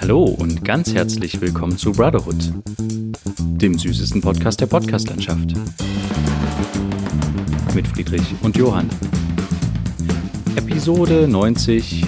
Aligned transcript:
Hallo 0.00 0.24
und 0.24 0.64
ganz 0.64 0.94
herzlich 0.94 1.40
willkommen 1.40 1.76
zu 1.76 1.90
Brotherhood, 1.90 2.52
dem 3.60 3.76
süßesten 3.76 4.20
Podcast 4.20 4.60
der 4.60 4.66
Podcastlandschaft. 4.66 5.54
Mit 7.74 7.88
Friedrich 7.88 8.34
und 8.42 8.56
Johann. 8.56 8.88
Episode 10.54 11.26
90 11.26 12.04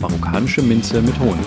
Marokkanische 0.00 0.62
Minze 0.62 1.02
mit 1.02 1.18
Honig. 1.18 1.46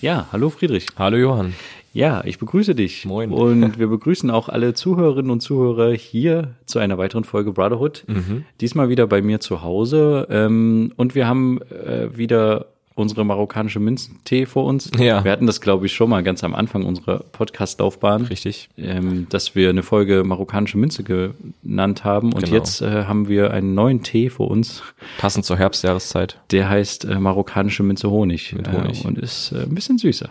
Ja, 0.00 0.28
hallo 0.32 0.48
Friedrich. 0.48 0.86
Hallo 0.96 1.18
Johann. 1.18 1.54
Ja, 1.92 2.22
ich 2.24 2.38
begrüße 2.38 2.74
dich. 2.74 3.04
Moin. 3.04 3.30
Und 3.32 3.78
wir 3.78 3.88
begrüßen 3.88 4.30
auch 4.30 4.48
alle 4.48 4.72
Zuhörerinnen 4.72 5.30
und 5.30 5.40
Zuhörer 5.40 5.92
hier 5.92 6.54
zu 6.64 6.78
einer 6.78 6.98
weiteren 6.98 7.24
Folge 7.24 7.52
Brotherhood. 7.52 8.04
Mhm. 8.06 8.44
Diesmal 8.60 8.88
wieder 8.88 9.06
bei 9.06 9.20
mir 9.20 9.40
zu 9.40 9.62
Hause. 9.62 10.26
Ähm, 10.30 10.92
und 10.96 11.14
wir 11.14 11.26
haben 11.26 11.60
äh, 11.62 12.16
wieder 12.16 12.66
unsere 12.96 13.24
marokkanische 13.24 13.78
Minzentee 13.78 14.46
vor 14.46 14.64
uns. 14.64 14.90
Ja. 14.98 15.22
Wir 15.22 15.30
hatten 15.30 15.46
das, 15.46 15.60
glaube 15.60 15.86
ich, 15.86 15.92
schon 15.92 16.10
mal 16.10 16.22
ganz 16.24 16.42
am 16.42 16.54
Anfang 16.54 16.84
unserer 16.84 17.18
Podcast-Laufbahn. 17.20 18.22
Richtig. 18.24 18.68
Ähm, 18.76 19.26
dass 19.28 19.54
wir 19.54 19.68
eine 19.70 19.82
Folge 19.84 20.24
marokkanische 20.24 20.78
Minze 20.78 21.04
genannt 21.04 22.02
haben. 22.04 22.32
Und 22.32 22.44
Genau. 22.46 22.56
jetzt 22.56 22.80
äh, 22.82 23.04
haben 23.04 23.28
wir 23.28 23.52
einen 23.52 23.74
neuen 23.74 24.02
Tee 24.02 24.30
vor 24.30 24.50
uns. 24.50 24.82
Passend 25.18 25.44
zur 25.44 25.58
Herbstjahreszeit. 25.58 26.38
Der 26.50 26.68
heißt 26.68 27.04
äh, 27.04 27.20
marokkanische 27.20 27.82
Minze 27.82 28.10
Honig. 28.10 28.54
Mit 28.54 28.72
Honig. 28.72 29.04
Äh, 29.04 29.08
und 29.08 29.18
ist 29.18 29.52
äh, 29.52 29.62
ein 29.62 29.74
bisschen 29.74 29.98
süßer. 29.98 30.28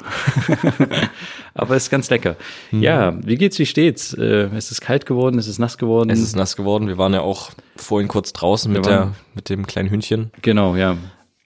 Aber 1.54 1.76
ist 1.76 1.90
ganz 1.90 2.10
lecker. 2.10 2.36
Ja, 2.72 3.16
wie 3.26 3.36
geht's, 3.36 3.60
wie 3.60 3.66
steht's? 3.66 4.14
Äh, 4.14 4.50
es 4.56 4.72
ist 4.72 4.82
kalt 4.82 5.06
geworden, 5.06 5.38
es 5.40 5.48
ist 5.48 5.60
nass 5.60 5.78
geworden. 5.78 6.10
Es 6.10 6.20
ist 6.20 6.36
nass 6.36 6.56
geworden. 6.56 6.88
Wir 6.88 6.98
waren 6.98 7.14
ja 7.14 7.22
auch 7.22 7.52
vorhin 7.76 8.08
kurz 8.08 8.34
draußen 8.34 8.72
mit, 8.72 8.86
Wir 8.86 8.90
der, 8.92 9.12
mit 9.36 9.50
dem 9.50 9.68
kleinen 9.68 9.90
Hündchen. 9.90 10.32
genau, 10.42 10.76
ja. 10.76 10.98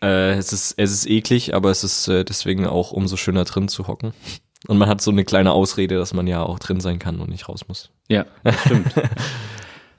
Äh, 0.01 0.31
es, 0.37 0.53
ist, 0.53 0.73
es 0.77 0.91
ist 0.91 1.09
eklig, 1.09 1.53
aber 1.53 1.71
es 1.71 1.83
ist 1.83 2.07
äh, 2.07 2.23
deswegen 2.23 2.65
auch 2.67 2.91
umso 2.91 3.17
schöner 3.17 3.43
drin 3.45 3.67
zu 3.67 3.87
hocken. 3.87 4.13
Und 4.67 4.77
man 4.77 4.89
hat 4.89 5.01
so 5.01 5.11
eine 5.11 5.23
kleine 5.25 5.51
Ausrede, 5.53 5.95
dass 5.95 6.13
man 6.13 6.27
ja 6.27 6.43
auch 6.43 6.59
drin 6.59 6.79
sein 6.81 6.99
kann 6.99 7.19
und 7.19 7.29
nicht 7.29 7.47
raus 7.49 7.67
muss. 7.67 7.89
Ja, 8.09 8.25
stimmt. 8.65 8.93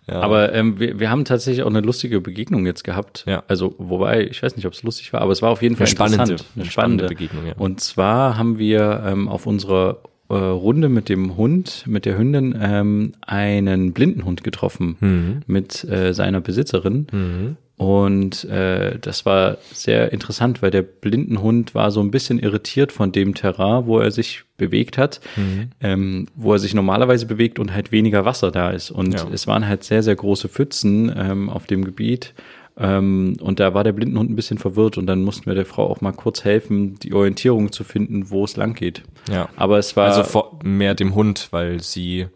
Ja. 0.07 0.23
Aber 0.23 0.53
ähm, 0.53 0.81
wir, 0.81 0.99
wir 0.99 1.09
haben 1.09 1.25
tatsächlich 1.25 1.63
auch 1.63 1.69
eine 1.69 1.83
lustige 1.83 2.21
Begegnung 2.21 2.67
jetzt 2.67 2.83
gehabt. 2.83 3.23
Ja. 3.29 3.45
Also, 3.47 3.77
wobei, 3.79 4.27
ich 4.27 4.43
weiß 4.43 4.57
nicht, 4.57 4.67
ob 4.67 4.73
es 4.73 4.83
lustig 4.83 5.13
war, 5.13 5.21
aber 5.21 5.31
es 5.31 5.41
war 5.41 5.51
auf 5.51 5.63
jeden 5.63 5.77
Fall 5.77 5.87
Eine 5.87 5.91
spannende- 5.95 6.37
eine 6.57 6.65
spannende 6.65 7.07
Begegnung, 7.07 7.47
ja. 7.47 7.53
Und 7.57 7.81
zwar 7.81 8.37
haben 8.37 8.59
wir 8.59 9.05
ähm, 9.07 9.29
auf 9.29 9.47
unserer 9.47 9.99
äh, 10.29 10.35
Runde 10.35 10.89
mit 10.89 11.09
dem 11.11 11.37
Hund, 11.37 11.85
mit 11.87 12.07
der 12.07 12.19
Hündin, 12.19 12.59
ähm, 12.61 13.13
einen 13.21 13.93
Blindenhund 13.93 14.43
getroffen 14.43 14.97
Mhm. 14.99 15.43
mit 15.47 15.85
äh, 15.85 16.13
seiner 16.13 16.41
Besitzerin. 16.41 17.57
Und 17.81 18.45
äh, 18.45 18.99
das 18.99 19.25
war 19.25 19.57
sehr 19.73 20.13
interessant, 20.13 20.61
weil 20.61 20.71
der 20.71 20.83
Blindenhund 20.83 21.75
war 21.75 21.91
so 21.91 22.01
ein 22.03 22.11
bisschen 22.11 22.39
irritiert 22.39 22.93
von 22.93 23.11
dem 23.11 23.35
Terrain, 23.35 23.87
wo 23.87 23.99
er 24.01 24.11
sich 24.11 24.43
bewegt 24.59 24.99
hat, 24.99 25.21
Mhm. 25.37 25.71
ähm, 25.81 26.27
wo 26.35 26.53
er 26.53 26.59
sich 26.59 26.75
normalerweise 26.75 27.25
bewegt 27.25 27.59
und 27.59 27.73
halt 27.73 27.91
weniger 27.91 28.27
Wasser 28.27 28.51
da 28.51 28.69
ist. 28.69 28.91
Und 28.91 29.15
Ja. 29.15 29.27
es 29.33 29.47
waren 29.47 29.67
halt 29.67 29.83
sehr, 29.83 30.03
sehr 30.03 30.15
große 30.15 30.49
Pfützen 30.51 31.11
ähm, 31.17 31.49
auf 31.49 31.65
dem 31.67 31.83
Gebiet. 31.87 32.35
Ähm, 32.77 33.39
und 33.41 33.61
da 33.61 33.73
war 33.73 33.83
der 33.83 33.93
Blindenhund 33.93 34.31
ein 34.31 34.37
bisschen 34.37 34.59
verwirrt 34.59 34.99
und 34.99 35.07
dann 35.07 35.23
mussten 35.23 35.47
wir 35.47 35.55
der 35.55 35.65
Frau 35.65 35.89
auch 35.89 36.03
mal 36.03 36.13
kurz 36.13 36.45
helfen, 36.45 36.97
die 36.99 37.15
Orientierung 37.15 37.73
zu 37.73 37.83
finden, 37.83 38.29
wo 38.29 38.45
es 38.45 38.57
lang 38.59 38.75
geht. 38.75 39.05
Ja. 39.33 39.49
Aber 39.57 39.79
es 39.79 39.97
war 39.97 40.15
Also 40.15 40.59
mehr 40.63 40.95
dem 40.95 41.15
Hund, 41.15 41.49
weil 41.51 41.83
sie, 41.83 42.27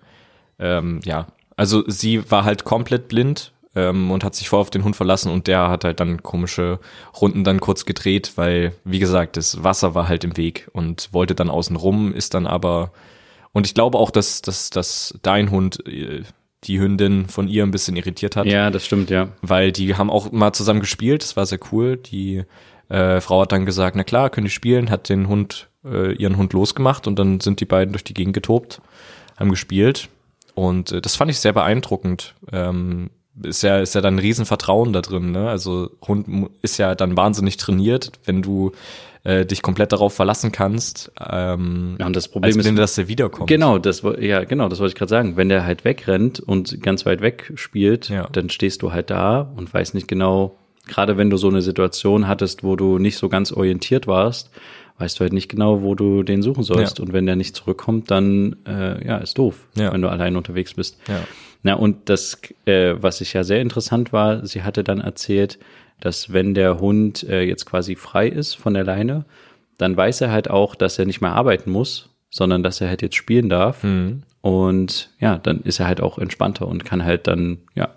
ähm, 0.59 1.00
ja, 1.05 1.27
also 1.56 1.84
sie 1.87 2.31
war 2.31 2.45
halt 2.45 2.65
komplett 2.65 3.09
blind 3.09 3.53
ähm, 3.75 4.11
und 4.11 4.25
hat 4.25 4.34
sich 4.34 4.48
voll 4.48 4.61
auf 4.61 4.70
den 4.70 4.84
Hund 4.84 4.97
verlassen 4.97 5.30
und 5.30 5.47
der 5.47 5.69
hat 5.69 5.84
halt 5.84 6.00
dann 6.00 6.22
komische 6.22 6.78
Runden 7.20 7.44
dann 7.44 7.61
kurz 7.61 7.84
gedreht, 7.84 8.33
weil, 8.36 8.72
wie 8.84 8.98
gesagt, 8.98 9.36
das 9.36 9.62
Wasser 9.64 9.94
war 9.94 10.08
halt 10.08 10.25
im 10.25 10.36
Weg 10.36 10.69
und 10.72 11.08
wollte 11.12 11.34
dann 11.34 11.50
außen 11.50 11.76
rum, 11.76 12.12
ist 12.12 12.34
dann 12.34 12.47
aber, 12.47 12.93
und 13.53 13.66
ich 13.66 13.75
glaube 13.75 13.98
auch, 13.98 14.10
dass, 14.10 14.43
dass, 14.43 14.71
dass 14.71 15.19
dein 15.22 15.50
Hund 15.50 15.87
äh, 15.87 16.22
die 16.65 16.81
Hündin 16.81 17.26
von 17.26 17.48
ihr 17.48 17.62
ein 17.62 17.71
bisschen 17.71 17.97
irritiert 17.97 18.37
hat 18.37 18.47
ja, 18.47 18.71
das 18.71 18.87
stimmt, 18.87 19.10
ja. 19.10 19.28
weil 19.43 19.71
die 19.71 19.97
haben 19.97 20.10
auch 20.10 20.32
mal 20.32 20.53
zusammen 20.53 20.81
gespielt, 20.81 21.22
das 21.22 21.37
war 21.37 21.44
sehr 21.44 21.59
cool. 21.72 21.98
Die 21.98 22.44
äh, 22.88 23.21
Frau 23.21 23.43
hat 23.43 23.53
dann 23.53 23.66
gesagt, 23.66 23.97
na 23.97 24.04
klar, 24.04 24.31
können 24.31 24.47
die 24.47 24.50
spielen, 24.50 24.91
hat 24.91 25.09
den 25.09 25.28
Hund, 25.28 25.69
äh, 25.84 26.15
ihren 26.15 26.37
Hund 26.37 26.53
losgemacht 26.53 27.06
und 27.06 27.19
dann 27.19 27.41
sind 27.41 27.60
die 27.60 27.66
beiden 27.66 27.93
durch 27.93 28.04
die 28.04 28.15
Gegend 28.15 28.34
getobt, 28.34 28.81
haben 29.37 29.50
gespielt 29.50 30.09
und 30.54 30.93
äh, 30.93 31.00
das 31.00 31.16
fand 31.16 31.31
ich 31.31 31.38
sehr 31.38 31.53
beeindruckend. 31.53 32.34
Ähm, 32.53 33.10
ist 33.43 33.62
ja, 33.62 33.81
ist 33.81 33.95
ja 33.95 34.00
dann 34.00 34.17
ein 34.17 34.19
Riesenvertrauen 34.21 34.93
da 34.93 35.00
drin, 35.00 35.33
ne? 35.33 35.49
Also 35.49 35.91
Hund 36.06 36.27
ist 36.62 36.78
ja 36.78 36.95
dann 36.95 37.17
wahnsinnig 37.17 37.56
trainiert, 37.56 38.12
wenn 38.25 38.43
du 38.43 38.72
äh, 39.25 39.47
dich 39.47 39.62
komplett 39.62 39.91
darauf 39.93 40.12
verlassen 40.15 40.53
kannst, 40.53 41.11
ähm, 41.19 41.97
Ja, 41.99 42.06
und 42.06 42.15
das 42.15 42.28
Problem 42.28 42.61
ist- 42.61 42.78
dass 42.78 42.95
der 42.95 43.09
wiederkommt. 43.09 43.49
Genau, 43.49 43.78
das 43.78 44.03
ja 44.21 44.45
genau, 44.45 44.69
das 44.69 44.81
wollte 44.81 44.93
ich 44.93 44.99
gerade 44.99 45.09
sagen. 45.11 45.37
Wenn 45.39 45.49
der 45.49 45.65
halt 45.65 45.84
wegrennt 45.87 46.41
und 46.41 46.83
ganz 46.83 47.06
weit 47.06 47.22
weg 47.22 47.50
spielt, 47.55 48.11
Ja. 48.11 48.28
dann 48.33 48.50
stehst 48.50 48.83
du 48.83 48.93
halt 48.93 49.09
da 49.11 49.51
und 49.56 49.72
weißt 49.72 49.95
nicht 49.95 50.09
genau. 50.09 50.56
Gerade 50.87 51.16
wenn 51.16 51.31
du 51.31 51.39
so 51.39 51.49
eine 51.49 51.62
Situation 51.62 52.28
hattest, 52.28 52.62
wo 52.62 52.77
du 52.77 52.99
nicht 52.99 53.16
so 53.16 53.31
ganz 53.31 53.51
orientiert 53.51 54.06
warst, 54.06 54.51
weißt 54.99 55.19
du 55.19 55.22
halt 55.22 55.32
nicht 55.32 55.49
genau, 55.49 55.82
wo 55.82 55.94
du 55.94 56.22
den 56.22 56.43
suchen 56.43 56.62
sollst. 56.62 56.99
Ja. 56.99 57.05
Und 57.05 57.12
wenn 57.12 57.27
der 57.27 57.37
nicht 57.37 57.56
zurückkommt, 57.56 58.10
dann 58.10 58.56
äh, 58.66 59.05
ja 59.06 59.19
ist 59.19 59.37
doof, 59.38 59.66
Ja. 59.77 59.93
wenn 59.93 60.03
du 60.03 60.09
allein 60.09 60.37
unterwegs 60.37 60.75
bist. 60.75 60.99
Ja. 61.09 61.21
Na 61.62 61.75
und 61.75 62.09
das, 62.09 62.41
äh, 62.66 62.94
was 63.00 63.21
ich 63.21 63.33
ja 63.33 63.43
sehr 63.44 63.60
interessant 63.60 64.12
war, 64.12 64.47
sie 64.47 64.62
hatte 64.62 64.84
dann 64.84 65.00
erzählt, 65.00 65.59
dass 66.00 66.33
wenn 66.33 66.54
der 66.54 66.78
Hund 66.81 67.22
äh, 67.28 67.43
jetzt 67.43 67.65
quasi 67.66 67.97
frei 67.97 68.28
ist 68.28 68.54
von 68.54 68.75
der 68.75 68.84
Leine, 68.84 69.25
dann 69.78 69.97
weiß 69.97 70.21
er 70.21 70.31
halt 70.31 70.50
auch, 70.50 70.75
dass 70.75 70.99
er 70.99 71.06
nicht 71.06 71.21
mehr 71.21 71.33
arbeiten 71.33 71.71
muss, 71.71 72.10
sondern 72.31 72.62
dass 72.62 72.81
er 72.81 72.88
halt 72.88 73.03
jetzt 73.03 73.16
spielen 73.16 73.49
darf. 73.49 73.83
Mhm. 73.83 74.22
Und 74.43 75.10
ja, 75.21 75.38
dann 75.38 75.60
ist 75.62 75.81
er 75.81 75.87
halt 75.87 76.00
auch 76.03 76.19
entspannter 76.19 76.69
und 76.69 76.84
kann 76.84 77.03
halt 77.04 77.27
dann, 77.27 77.59
ja, 77.75 77.88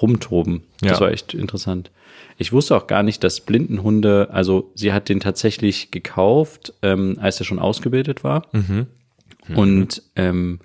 rumtoben. 0.00 0.62
Das 0.80 0.98
Ja. 0.98 1.00
war 1.06 1.10
echt 1.12 1.34
interessant. 1.34 1.90
Ich 2.40 2.52
wusste 2.52 2.76
auch 2.76 2.86
gar 2.86 3.02
nicht, 3.02 3.22
dass 3.24 3.40
Blindenhunde, 3.40 4.28
also 4.30 4.70
sie 4.74 4.92
hat 4.92 5.08
den 5.08 5.18
tatsächlich 5.20 5.90
gekauft, 5.90 6.72
ähm, 6.82 7.18
als 7.20 7.40
er 7.40 7.44
schon 7.44 7.58
ausgebildet 7.58 8.22
war. 8.24 8.46
Mhm. 8.52 8.86
Und 9.56 10.02
ähm, 10.14 10.60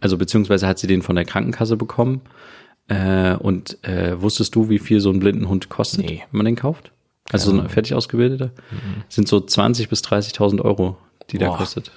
also 0.00 0.16
beziehungsweise 0.16 0.66
hat 0.66 0.78
sie 0.78 0.86
den 0.86 1.02
von 1.02 1.16
der 1.16 1.24
Krankenkasse 1.26 1.76
bekommen. 1.76 2.22
Äh, 2.88 3.34
und 3.36 3.84
äh, 3.86 4.20
wusstest 4.20 4.54
du, 4.54 4.70
wie 4.70 4.78
viel 4.78 5.00
so 5.00 5.10
ein 5.10 5.18
Blindenhund 5.20 5.68
kostet, 5.68 6.06
Nee. 6.06 6.22
wenn 6.30 6.38
man 6.38 6.46
den 6.46 6.56
kauft? 6.56 6.92
Also 7.30 7.50
so 7.50 7.60
ein 7.60 7.68
fertig 7.68 7.92
ausgebildeter? 7.94 8.52
Sind 9.10 9.28
so 9.28 9.36
20.000 9.36 9.88
bis 9.90 10.00
30.000 10.02 10.62
Euro, 10.62 10.96
die 11.30 11.36
der 11.36 11.48
Boah. 11.48 11.58
kostet. 11.58 11.90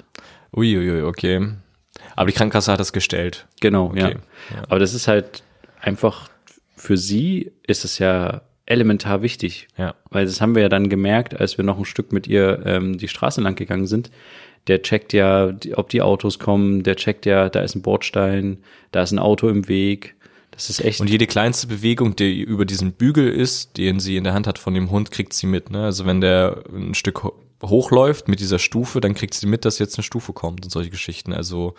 Uiuiui, 0.53 1.03
okay. 1.03 1.47
Aber 2.18 2.28
die 2.28 2.34
Krankenkasse 2.34 2.74
hat 2.74 2.81
das 2.81 2.91
gestellt. 2.91 3.47
Genau, 3.62 3.94
ja. 3.96 4.08
Okay, 4.08 4.18
ja. 4.53 4.64
Aber 4.64 4.80
das 4.80 4.94
ist 4.94 5.08
halt 5.08 5.44
einfach, 5.80 6.30
für 6.75 6.97
sie 6.97 7.53
ist 7.66 7.86
es 7.86 7.97
ja 8.00 8.41
elementar 8.72 9.22
wichtig. 9.22 9.68
Ja. 9.78 9.94
Weil 10.09 10.26
das 10.26 10.42
haben 10.42 10.56
wir 10.56 10.64
ja 10.64 10.70
dann 10.70 10.90
gemerkt, 10.90 11.40
als 11.40 11.58
wir 11.58 11.64
noch 11.66 11.78
ein 11.78 11.86
Stück 11.86 12.12
mit 12.12 12.26
ihr 12.28 12.64
ähm, 12.66 12.98
die 12.98 13.08
Straße 13.08 13.42
lang 13.42 13.56
gegangen 13.56 13.88
sind. 13.88 14.09
Der 14.68 14.82
checkt 14.82 15.14
ja, 15.14 15.54
ob 15.76 15.90
die 15.90 16.02
Autos 16.02 16.40
kommen, 16.40 16.84
der 16.84 16.96
checkt 16.96 17.26
ja, 17.26 17.50
da 17.50 17.62
ist 17.62 17.76
ein 17.76 17.82
Bordstein, 17.82 18.58
da 18.92 19.02
ist 19.02 19.12
ein 19.12 19.20
Auto 19.20 19.50
im 19.50 19.68
Weg. 19.68 20.16
Das 20.52 20.70
ist 20.70 20.84
echt. 20.84 21.00
Und 21.02 21.09
jede 21.09 21.28
kleinste 21.28 21.68
Bewegung, 21.68 22.16
die 22.16 22.42
über 22.42 22.66
diesen 22.66 22.92
Bügel 22.92 23.28
ist, 23.30 23.78
den 23.78 24.00
sie 24.00 24.18
in 24.18 24.24
der 24.24 24.34
Hand 24.34 24.48
hat 24.48 24.59
von 24.59 24.74
dem 24.74 24.92
Hund, 24.92 25.09
kriegt 25.12 25.34
sie 25.34 25.48
mit. 25.48 25.72
Ne? 25.72 25.84
Also 25.84 26.06
wenn 26.06 26.22
der 26.22 26.64
ein 26.72 26.94
Stück 26.94 27.24
ho- 27.24 27.34
hochläuft 27.64 28.28
mit 28.28 28.40
dieser 28.40 28.59
Stufe, 28.59 29.02
dann 29.02 29.16
kriegt 29.16 29.34
sie 29.34 29.48
mit, 29.48 29.66
dass 29.66 29.80
jetzt 29.80 29.98
eine 29.98 30.03
Stufe 30.03 30.34
kommt 30.34 30.64
und 30.64 30.70
solche 30.70 30.90
Geschichten. 30.90 31.34
Also 31.34 31.74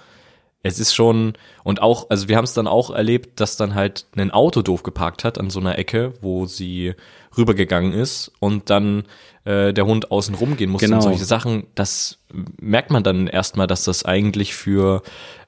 es 0.63 0.79
ist 0.79 0.95
schon, 0.95 1.33
und 1.65 1.83
auch, 1.83 2.09
also 2.11 2.29
wir 2.29 2.37
haben 2.37 2.45
es 2.45 2.55
dann 2.55 2.67
auch 2.69 2.91
erlebt, 2.91 3.41
dass 3.41 3.57
dann 3.57 3.75
halt 3.75 4.07
ein 4.17 4.31
Auto 4.31 4.63
doof 4.63 4.83
geparkt 4.83 5.25
hat 5.25 5.39
an 5.39 5.51
so 5.51 5.59
einer 5.61 5.77
Ecke, 5.79 6.13
wo 6.21 6.47
sie 6.47 6.95
rübergegangen 7.37 7.93
ist 7.93 8.31
und 8.39 8.71
dann 8.71 9.05
äh, 9.45 9.73
der 9.73 9.87
Hund 9.87 10.11
außen 10.11 10.35
rumgehen 10.35 10.71
musste 10.71 10.87
Genau. 10.87 10.97
und 10.99 11.03
solche 11.03 11.25
Sachen, 11.25 11.67
das 11.75 12.19
merkt 12.61 12.91
man 12.91 13.03
dann 13.03 13.27
erstmal, 13.27 13.67
dass 13.67 13.85
das 13.85 14.05
eigentlich 14.05 14.55
für 14.55 15.03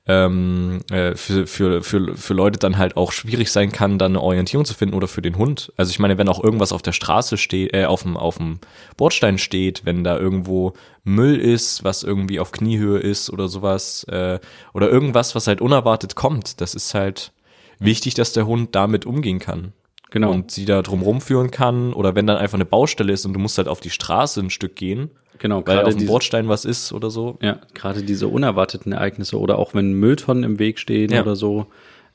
ähm, 0.06 0.80
äh, 0.90 1.14
für, 1.14 1.46
für, 1.46 1.82
für, 1.82 2.14
für 2.16 2.34
Leute 2.34 2.58
dann 2.58 2.76
halt 2.76 2.96
auch 2.96 3.10
schwierig 3.10 3.50
sein 3.50 3.72
kann, 3.72 3.98
dann 3.98 4.12
eine 4.12 4.20
Orientierung 4.20 4.66
zu 4.66 4.74
finden 4.74 4.94
oder 4.94 5.08
für 5.08 5.22
den 5.22 5.38
Hund. 5.38 5.72
Also 5.76 5.90
ich 5.90 5.98
meine, 5.98 6.18
wenn 6.18 6.28
auch 6.28 6.42
irgendwas 6.42 6.72
auf 6.72 6.82
der 6.82 6.92
Straße 6.92 7.38
steht, 7.38 7.72
äh, 7.74 7.86
auf 7.86 8.02
dem, 8.02 8.16
auf 8.16 8.36
dem 8.36 8.58
Bordstein 8.96 9.38
steht, 9.38 9.86
wenn 9.86 10.04
da 10.04 10.18
irgendwo 10.18 10.74
Müll 11.04 11.40
ist, 11.40 11.84
was 11.84 12.02
irgendwie 12.02 12.38
auf 12.38 12.52
Kniehöhe 12.52 12.98
ist 12.98 13.30
oder 13.30 13.48
sowas, 13.48 14.04
äh, 14.04 14.40
oder 14.74 14.90
irgendwas, 14.90 15.34
was 15.34 15.46
halt 15.46 15.62
unerwartet 15.62 16.14
kommt, 16.14 16.60
das 16.60 16.74
ist 16.74 16.92
halt 16.92 17.32
wichtig, 17.78 18.14
dass 18.14 18.32
der 18.32 18.46
Hund 18.46 18.74
damit 18.74 19.06
umgehen 19.06 19.38
kann. 19.38 19.72
Genau. 20.10 20.30
Und 20.30 20.50
sie 20.52 20.64
da 20.64 20.82
drum 20.82 21.02
rumführen 21.02 21.50
kann. 21.50 21.92
Oder 21.92 22.14
wenn 22.14 22.26
dann 22.26 22.36
einfach 22.36 22.54
eine 22.54 22.64
Baustelle 22.64 23.12
ist 23.12 23.26
und 23.26 23.32
du 23.32 23.40
musst 23.40 23.58
halt 23.58 23.66
auf 23.66 23.80
die 23.80 23.90
Straße 23.90 24.38
ein 24.38 24.50
Stück 24.50 24.76
gehen, 24.76 25.10
genau, 25.38 25.62
weil 25.66 25.80
auf 25.80 25.90
dem 25.90 25.98
diese- 25.98 26.10
Bordstein 26.10 26.48
was 26.48 26.64
ist 26.64 26.92
oder 26.92 27.10
so. 27.10 27.38
Ja, 27.42 27.58
gerade 27.74 28.02
diese 28.02 28.28
unerwarteten 28.28 28.92
Ereignisse 28.92 29.38
oder 29.38 29.58
auch 29.58 29.74
wenn 29.74 29.92
Mülltonnen 29.94 30.44
im 30.44 30.58
Weg 30.58 30.78
stehen 30.78 31.10
Ja. 31.12 31.22
oder 31.22 31.36
so. 31.36 31.66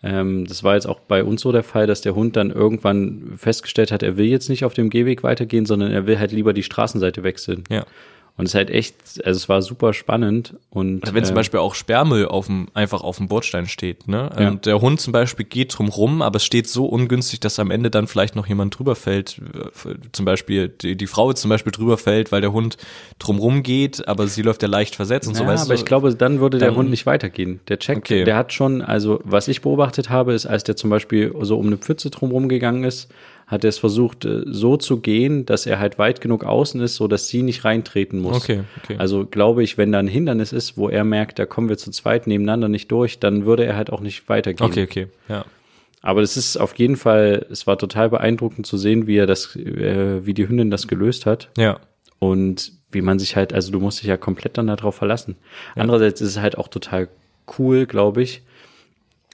Ähm, 0.01 0.45
das 0.47 0.63
war 0.63 0.75
jetzt 0.75 0.87
auch 0.87 0.99
bei 1.01 1.23
uns 1.25 1.41
so 1.41 1.51
der 1.51 1.63
Fall, 1.63 1.85
dass 1.85 1.99
der 2.01 2.15
Hund 2.15 2.35
dann 2.37 2.51
irgendwann 2.51 3.33
festgestellt 3.35 3.91
hat, 3.91 4.01
er 4.01 4.15
will 4.15 4.27
jetzt 4.27 4.47
nicht 4.49 4.63
auf 4.63 4.73
dem 4.73 4.89
Gehweg 4.89 5.23
weitergehen, 5.23 5.65
sondern 5.65 5.91
er 5.91 6.07
will 6.07 6.19
halt 6.19 6.31
lieber 6.31 6.53
die 6.53 6.63
Straßenseite 6.63 7.23
wechseln. 7.23 7.65
Ja. 7.69 7.85
Und 8.39 8.45
es 8.45 8.51
ist 8.51 8.55
halt 8.55 8.69
echt, 8.69 8.95
also 9.25 9.35
es 9.37 9.49
war 9.49 9.61
super 9.61 9.91
spannend 9.91 10.55
und 10.69 11.03
Oder 11.03 11.13
wenn 11.13 11.25
zum 11.25 11.33
äh, 11.33 11.39
Beispiel 11.39 11.59
auch 11.59 11.75
Sperrmüll 11.75 12.25
auf 12.25 12.45
dem, 12.45 12.69
einfach 12.73 13.01
auf 13.01 13.17
dem 13.17 13.27
Bordstein 13.27 13.65
steht, 13.67 14.07
ne? 14.07 14.29
Ja. 14.39 14.47
Und 14.47 14.65
der 14.65 14.79
Hund 14.79 15.01
zum 15.01 15.11
Beispiel 15.11 15.45
geht 15.45 15.77
drum 15.77 15.89
rum, 15.89 16.21
aber 16.21 16.37
es 16.37 16.45
steht 16.45 16.69
so 16.69 16.85
ungünstig, 16.85 17.41
dass 17.41 17.59
am 17.59 17.69
Ende 17.69 17.91
dann 17.91 18.07
vielleicht 18.07 18.37
noch 18.37 18.47
jemand 18.47 18.79
drüber 18.79 18.95
fällt. 18.95 19.41
Äh, 19.53 19.95
Zum 20.13 20.23
Beispiel 20.23 20.69
die, 20.69 20.95
die 20.95 21.07
Frau 21.07 21.33
zum 21.33 21.49
Beispiel 21.49 21.73
drüber 21.73 21.97
fällt, 21.97 22.31
weil 22.31 22.39
der 22.39 22.53
Hund 22.53 22.77
drum 23.19 23.39
rum 23.39 23.61
geht, 23.61 24.07
aber 24.07 24.25
sie 24.27 24.41
läuft 24.41 24.61
ja 24.61 24.69
leicht 24.69 24.95
versetzt 24.95 25.27
und 25.27 25.35
so, 25.35 25.43
ja, 25.43 25.49
weißt 25.49 25.65
aber 25.65 25.73
du? 25.73 25.79
ich 25.81 25.85
glaube, 25.85 26.15
dann 26.15 26.39
würde 26.39 26.59
der 26.59 26.69
dann- 26.69 26.77
Hund 26.77 26.89
nicht 26.91 27.05
weitergehen. 27.05 27.59
Der 27.67 27.77
checkt, 27.77 27.97
Okay. 27.99 28.23
der 28.23 28.37
hat 28.37 28.53
schon, 28.53 28.81
also 28.81 29.19
was 29.25 29.49
ich 29.49 29.59
beobachtet 29.59 30.09
habe, 30.09 30.31
ist, 30.31 30.45
als 30.45 30.63
der 30.63 30.77
zum 30.77 30.89
Beispiel 30.89 31.35
so 31.41 31.59
um 31.59 31.67
eine 31.67 31.75
Pfütze 31.77 32.09
drumherum 32.09 32.47
gegangen 32.47 32.85
ist, 32.85 33.09
hat 33.49 33.63
er 33.65 33.69
es 33.69 33.79
versucht, 33.79 34.25
äh, 34.25 34.43
so 34.45 34.77
zu 34.77 34.99
gehen, 35.01 35.45
dass 35.45 35.65
er 35.65 35.79
halt 35.79 35.97
weit 35.97 36.21
genug 36.21 36.43
außen 36.45 36.79
ist, 36.81 36.95
so 36.95 37.07
dass 37.07 37.27
sie 37.27 37.41
nicht 37.41 37.65
reintreten 37.65 38.19
muss. 38.19 38.37
Okay, 38.37 38.61
okay. 38.83 38.95
Also 38.99 39.25
glaube 39.25 39.63
ich, 39.63 39.77
wenn 39.77 39.91
da 39.91 39.99
ein 39.99 40.07
Hindernis 40.07 40.53
ist, 40.53 40.77
wo 40.77 40.87
er 40.87 41.03
merkt, 41.03 41.39
da 41.39 41.45
kommen 41.47 41.67
wir 41.67 41.77
zu 41.77 41.89
zweit 41.91 42.27
nebeneinander 42.27 42.69
nicht 42.69 42.91
durch, 42.91 43.19
dann 43.19 43.45
würde 43.45 43.65
er 43.65 43.75
halt 43.75 43.91
auch 43.91 44.01
nicht 44.01 44.29
weitergehen. 44.29 44.69
Okay, 44.69 44.83
okay, 44.83 45.07
ja. 45.27 45.43
Aber 46.01 46.21
es 46.21 46.37
ist 46.37 46.55
auf 46.57 46.77
jeden 46.77 46.95
Fall, 46.95 47.45
es 47.51 47.67
war 47.67 47.77
total 47.77 48.09
beeindruckend 48.09 48.65
zu 48.65 48.77
sehen, 48.77 49.05
wie 49.07 49.17
er 49.17 49.25
das, 49.27 49.55
äh, 49.57 50.25
wie 50.25 50.33
die 50.33 50.47
Hündin 50.47 50.69
das 50.71 50.87
gelöst 50.87 51.25
hat 51.25 51.49
Ja. 51.57 51.79
und 52.19 52.71
wie 52.91 53.01
man 53.01 53.19
sich 53.19 53.35
halt, 53.35 53.51
also 53.51 53.71
du 53.71 53.79
musst 53.79 53.99
dich 54.01 54.07
ja 54.07 54.15
komplett 54.17 54.57
dann 54.57 54.67
darauf 54.67 54.95
verlassen. 54.95 55.35
Andererseits 55.75 56.21
ist 56.21 56.29
es 56.29 56.39
halt 56.39 56.57
auch 56.57 56.67
total 56.67 57.07
cool, 57.57 57.85
glaube 57.87 58.21
ich, 58.21 58.41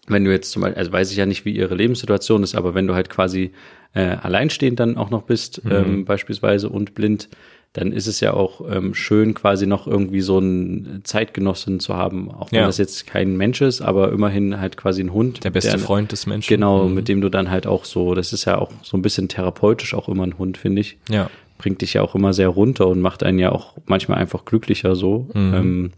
wenn 0.08 0.24
du 0.24 0.32
jetzt 0.32 0.52
zum 0.52 0.62
Beispiel, 0.62 0.78
also 0.80 0.92
weiß 0.92 1.12
ich 1.12 1.18
ja 1.18 1.26
nicht, 1.26 1.46
wie 1.46 1.56
ihre 1.56 1.76
Lebenssituation 1.76 2.44
ist, 2.44 2.56
aber 2.56 2.76
wenn 2.76 2.88
du 2.88 2.94
halt 2.96 3.10
quasi 3.10 3.52
äh, 3.96 4.18
alleinstehend 4.22 4.80
dann 4.80 4.98
auch 4.98 5.10
noch 5.10 5.24
bist, 5.24 5.62
ähm, 5.70 6.06
beispielsweise 6.06 6.70
und 6.70 6.94
blind, 6.94 7.30
dann 7.74 7.92
ist 7.92 8.08
es 8.08 8.20
ja 8.22 8.34
auch 8.34 8.62
ähm, 8.72 8.94
schön, 8.94 9.34
quasi 9.34 9.68
noch 9.68 9.86
irgendwie 9.88 10.22
so 10.22 10.38
einen 10.38 11.02
Zeitgenossen 11.04 11.80
zu 11.82 11.96
haben, 11.96 12.32
auch 12.32 12.52
wenn 12.54 12.60
Ja. 12.62 12.68
das 12.68 12.78
jetzt 12.78 13.06
kein 13.08 13.36
Mensch 13.36 13.60
ist, 13.62 13.82
aber 13.82 14.12
immerhin 14.14 14.62
halt 14.62 14.78
quasi 14.78 15.02
ein 15.02 15.12
Hund. 15.12 15.44
Der 15.44 15.50
beste 15.50 15.72
der- 15.72 15.80
Freund 15.80 16.12
des 16.14 16.26
Menschen. 16.26 16.48
Genau, 16.48 16.88
Mhm. 16.88 16.94
mit 16.94 17.08
dem 17.10 17.20
du 17.20 17.28
dann 17.30 17.50
halt 17.52 17.68
auch 17.68 17.84
so, 17.84 18.14
das 18.16 18.32
ist 18.32 18.46
ja 18.46 18.58
auch 18.60 18.72
so 18.84 18.96
ein 18.96 19.02
bisschen 19.02 19.28
therapeutisch 19.28 19.94
auch 19.94 20.08
immer 20.08 20.24
ein 20.24 20.38
Hund, 20.38 20.58
finde 20.58 20.82
ich 20.82 20.98
Ja. 21.10 21.30
bringt 21.58 21.82
dich 21.82 21.94
ja 21.96 22.02
auch 22.02 22.16
immer 22.16 22.32
sehr 22.34 22.48
runter 22.50 22.88
und 22.88 23.02
macht 23.02 23.24
einen 23.24 23.40
ja 23.40 23.52
auch 23.52 23.74
manchmal 23.86 24.20
einfach 24.20 24.46
glücklicher 24.46 24.96
so. 24.96 25.28
Ähm, 25.36 25.92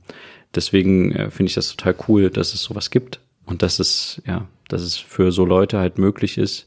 deswegen 0.56 1.12
äh, 1.12 1.30
finde 1.32 1.50
ich 1.50 1.56
das 1.56 1.76
total 1.76 1.96
cool, 2.08 2.30
dass 2.30 2.54
es 2.54 2.62
sowas 2.64 2.90
gibt 2.90 3.20
und 3.46 3.62
dass 3.62 3.80
es, 3.80 4.22
ja, 4.28 4.48
dass 4.68 4.82
es 4.82 4.98
für 4.98 5.32
so 5.32 5.46
Leute 5.46 5.78
halt 5.80 5.98
möglich 6.00 6.38
ist, 6.40 6.66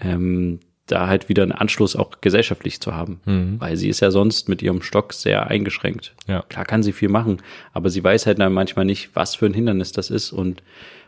ähm, 0.00 0.60
da 0.92 1.08
halt 1.08 1.28
wieder 1.28 1.42
einen 1.42 1.52
Anschluss 1.52 1.96
auch 1.96 2.20
gesellschaftlich 2.20 2.80
zu 2.80 2.94
haben. 2.94 3.20
Weil 3.58 3.76
sie 3.76 3.88
ist 3.88 4.00
ja 4.00 4.10
sonst 4.10 4.48
mit 4.48 4.62
ihrem 4.62 4.82
Stock 4.82 5.12
sehr 5.12 5.48
eingeschränkt. 5.48 6.14
Ja. 6.28 6.42
Klar 6.48 6.64
kann 6.64 6.82
sie 6.82 6.92
viel 6.92 7.08
machen, 7.08 7.38
aber 7.72 7.90
sie 7.90 8.04
weiß 8.04 8.26
halt 8.26 8.38
dann 8.38 8.52
manchmal 8.52 8.84
nicht, 8.84 9.10
was 9.14 9.34
für 9.34 9.46
ein 9.46 9.54
Hindernis 9.54 9.92
das 9.92 10.10
ist 10.10 10.32
und 10.32 10.62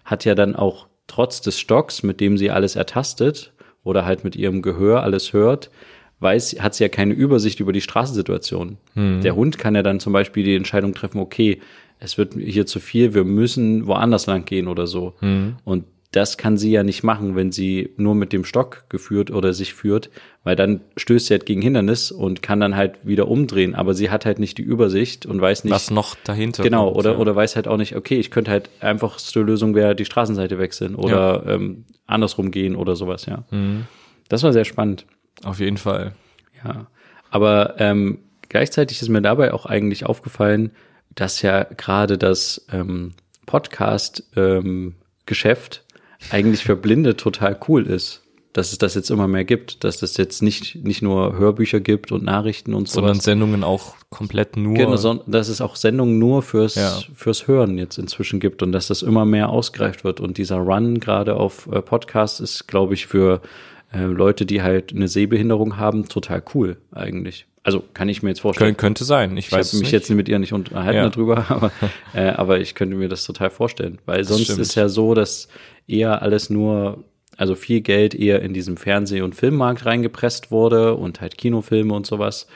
hat 0.04 0.24
ja 0.24 0.34
dann 0.34 0.56
auch 0.56 0.86
trotz 1.06 1.40
des 1.40 1.60
Stocks, 1.60 2.02
mit 2.02 2.20
dem 2.20 2.38
sie 2.38 2.50
alles 2.50 2.76
ertastet 2.76 3.52
oder 3.84 4.04
halt 4.04 4.24
mit 4.24 4.36
ihrem 4.36 4.62
Gehör 4.62 5.02
alles 5.02 5.32
hört, 5.32 5.70
weiß, 6.20 6.56
hat 6.60 6.74
sie 6.74 6.84
ja 6.84 6.88
keine 6.88 7.12
Übersicht 7.12 7.60
über 7.60 7.72
die 7.72 7.82
Straßensituation. 7.82 8.78
Der 8.96 9.36
Hund 9.36 9.58
kann 9.58 9.74
ja 9.74 9.82
dann 9.82 10.00
zum 10.00 10.12
Beispiel 10.12 10.44
die 10.44 10.56
Entscheidung 10.56 10.94
treffen, 10.94 11.18
okay, 11.18 11.60
es 11.98 12.18
wird 12.18 12.34
hier 12.34 12.66
zu 12.66 12.80
viel, 12.80 13.14
wir 13.14 13.24
müssen 13.24 13.86
woanders 13.86 14.26
lang 14.26 14.44
gehen 14.44 14.68
oder 14.68 14.86
so. 14.86 15.14
Und 15.64 15.84
das 16.14 16.38
kann 16.38 16.56
sie 16.56 16.70
ja 16.70 16.84
nicht 16.84 17.02
machen, 17.02 17.34
wenn 17.34 17.50
sie 17.50 17.90
nur 17.96 18.14
mit 18.14 18.32
dem 18.32 18.44
Stock 18.44 18.84
geführt 18.88 19.32
oder 19.32 19.52
sich 19.52 19.74
führt, 19.74 20.10
weil 20.44 20.54
dann 20.54 20.80
stößt 20.96 21.26
sie 21.26 21.34
halt 21.34 21.44
gegen 21.44 21.60
Hindernis 21.60 22.12
und 22.12 22.40
kann 22.40 22.60
dann 22.60 22.76
halt 22.76 23.04
wieder 23.04 23.26
umdrehen, 23.26 23.74
aber 23.74 23.94
sie 23.94 24.10
hat 24.10 24.24
halt 24.24 24.38
nicht 24.38 24.58
die 24.58 24.62
Übersicht 24.62 25.26
und 25.26 25.40
weiß 25.40 25.64
nicht, 25.64 25.72
Was 25.72 25.90
noch 25.90 26.14
dahinter 26.22 26.62
Genau, 26.62 26.84
kommt, 26.86 26.98
oder, 26.98 27.12
ja. 27.12 27.18
oder 27.18 27.34
weiß 27.34 27.56
halt 27.56 27.66
auch 27.66 27.78
nicht, 27.78 27.96
okay, 27.96 28.16
ich 28.16 28.30
könnte 28.30 28.52
halt 28.52 28.70
einfachste 28.80 29.40
Lösung 29.40 29.74
wäre, 29.74 29.96
die 29.96 30.04
Straßenseite 30.04 30.58
wechseln 30.58 30.94
oder 30.94 31.44
ähm, 31.46 31.84
andersrum 32.06 32.52
gehen 32.52 32.76
oder 32.76 32.94
sowas, 32.94 33.26
ja. 33.26 33.42
Mhm. 33.50 33.86
Das 34.28 34.44
war 34.44 34.52
sehr 34.52 34.64
spannend, 34.64 35.06
Auf 35.42 35.58
jeden 35.58 35.78
Fall. 35.78 36.14
ja. 36.64 36.86
Aber 37.30 37.74
ähm, 37.78 38.20
gleichzeitig 38.48 39.02
ist 39.02 39.08
mir 39.08 39.20
dabei 39.20 39.52
auch 39.52 39.66
eigentlich 39.66 40.06
aufgefallen, 40.06 40.70
dass 41.16 41.42
ja 41.42 41.64
gerade 41.64 42.18
das 42.18 42.64
ähm, 42.72 43.14
Podcast-Geschäft 43.46 45.83
eigentlich 46.30 46.64
für 46.64 46.76
Blinde 46.76 47.16
total 47.16 47.58
cool 47.68 47.86
ist. 47.86 48.20
Dass 48.52 48.70
es 48.70 48.78
das 48.78 48.94
jetzt 48.94 49.10
immer 49.10 49.26
mehr 49.26 49.44
gibt, 49.44 49.82
dass 49.82 50.00
es 50.02 50.16
jetzt 50.16 50.40
nicht, 50.40 50.76
nicht 50.76 51.02
nur 51.02 51.36
Hörbücher 51.36 51.80
gibt 51.80 52.12
und 52.12 52.22
Nachrichten 52.22 52.72
und 52.72 52.88
sowas. 52.88 52.94
Sondern 52.94 53.18
Sendungen 53.20 53.64
auch 53.64 53.96
komplett 54.10 54.56
nur. 54.56 54.74
Genau, 54.74 55.14
dass 55.26 55.48
es 55.48 55.60
auch 55.60 55.74
Sendungen 55.74 56.20
nur 56.20 56.40
fürs, 56.42 56.76
Ja. 56.76 57.00
fürs 57.16 57.48
Hören 57.48 57.78
jetzt 57.78 57.98
inzwischen 57.98 58.38
gibt 58.38 58.62
und 58.62 58.70
dass 58.70 58.86
das 58.86 59.02
immer 59.02 59.24
mehr 59.24 59.48
ausgereift 59.48 60.04
wird. 60.04 60.20
Und 60.20 60.38
dieser 60.38 60.58
Run 60.58 61.00
gerade 61.00 61.34
auf 61.34 61.66
äh, 61.72 61.82
Podcasts 61.82 62.38
ist, 62.38 62.68
glaube 62.68 62.94
ich, 62.94 63.08
für 63.08 63.42
äh, 63.92 64.04
Leute, 64.04 64.46
die 64.46 64.62
halt 64.62 64.92
eine 64.92 65.08
Sehbehinderung 65.08 65.76
haben, 65.76 66.08
total 66.08 66.40
cool 66.54 66.76
eigentlich. 66.92 67.46
Also 67.64 67.82
kann 67.94 68.08
ich 68.10 68.22
mir 68.22 68.28
jetzt 68.28 68.40
vorstellen. 68.42 68.72
Kön 68.72 68.76
könnte 68.76 69.04
sein. 69.04 69.36
Ich 69.36 69.46
ich 69.46 69.52
weiß 69.52 69.52
habe 69.52 69.62
es 69.62 69.72
mich 69.72 69.82
nicht. 69.84 69.92
jetzt 69.92 70.10
mit 70.10 70.28
ihr 70.28 70.38
nicht 70.38 70.52
unterhalten 70.52 70.96
Ja. 70.98 71.08
darüber, 71.08 71.46
aber, 71.50 71.72
äh, 72.14 72.28
aber 72.28 72.60
ich 72.60 72.74
könnte 72.74 72.94
mir 72.94 73.08
das 73.08 73.24
total 73.24 73.50
vorstellen. 73.50 73.98
Weil 74.04 74.22
sonst 74.24 74.44
stimmt. 74.44 74.60
ist 74.60 74.74
ja 74.74 74.88
so, 74.88 75.14
dass 75.14 75.48
eher 75.88 76.22
alles 76.22 76.50
nur, 76.50 77.04
also 77.36 77.54
viel 77.54 77.80
Geld 77.80 78.14
eher 78.14 78.42
in 78.42 78.52
diesem 78.54 78.76
Fernseh- 78.76 79.22
und 79.22 79.34
Filmmarkt 79.34 79.86
reingepresst 79.86 80.50
wurde 80.50 80.94
und 80.94 81.20
halt 81.22 81.38
Kinofilme 81.38 81.94
und 81.94 82.06
sowas. 82.06 82.46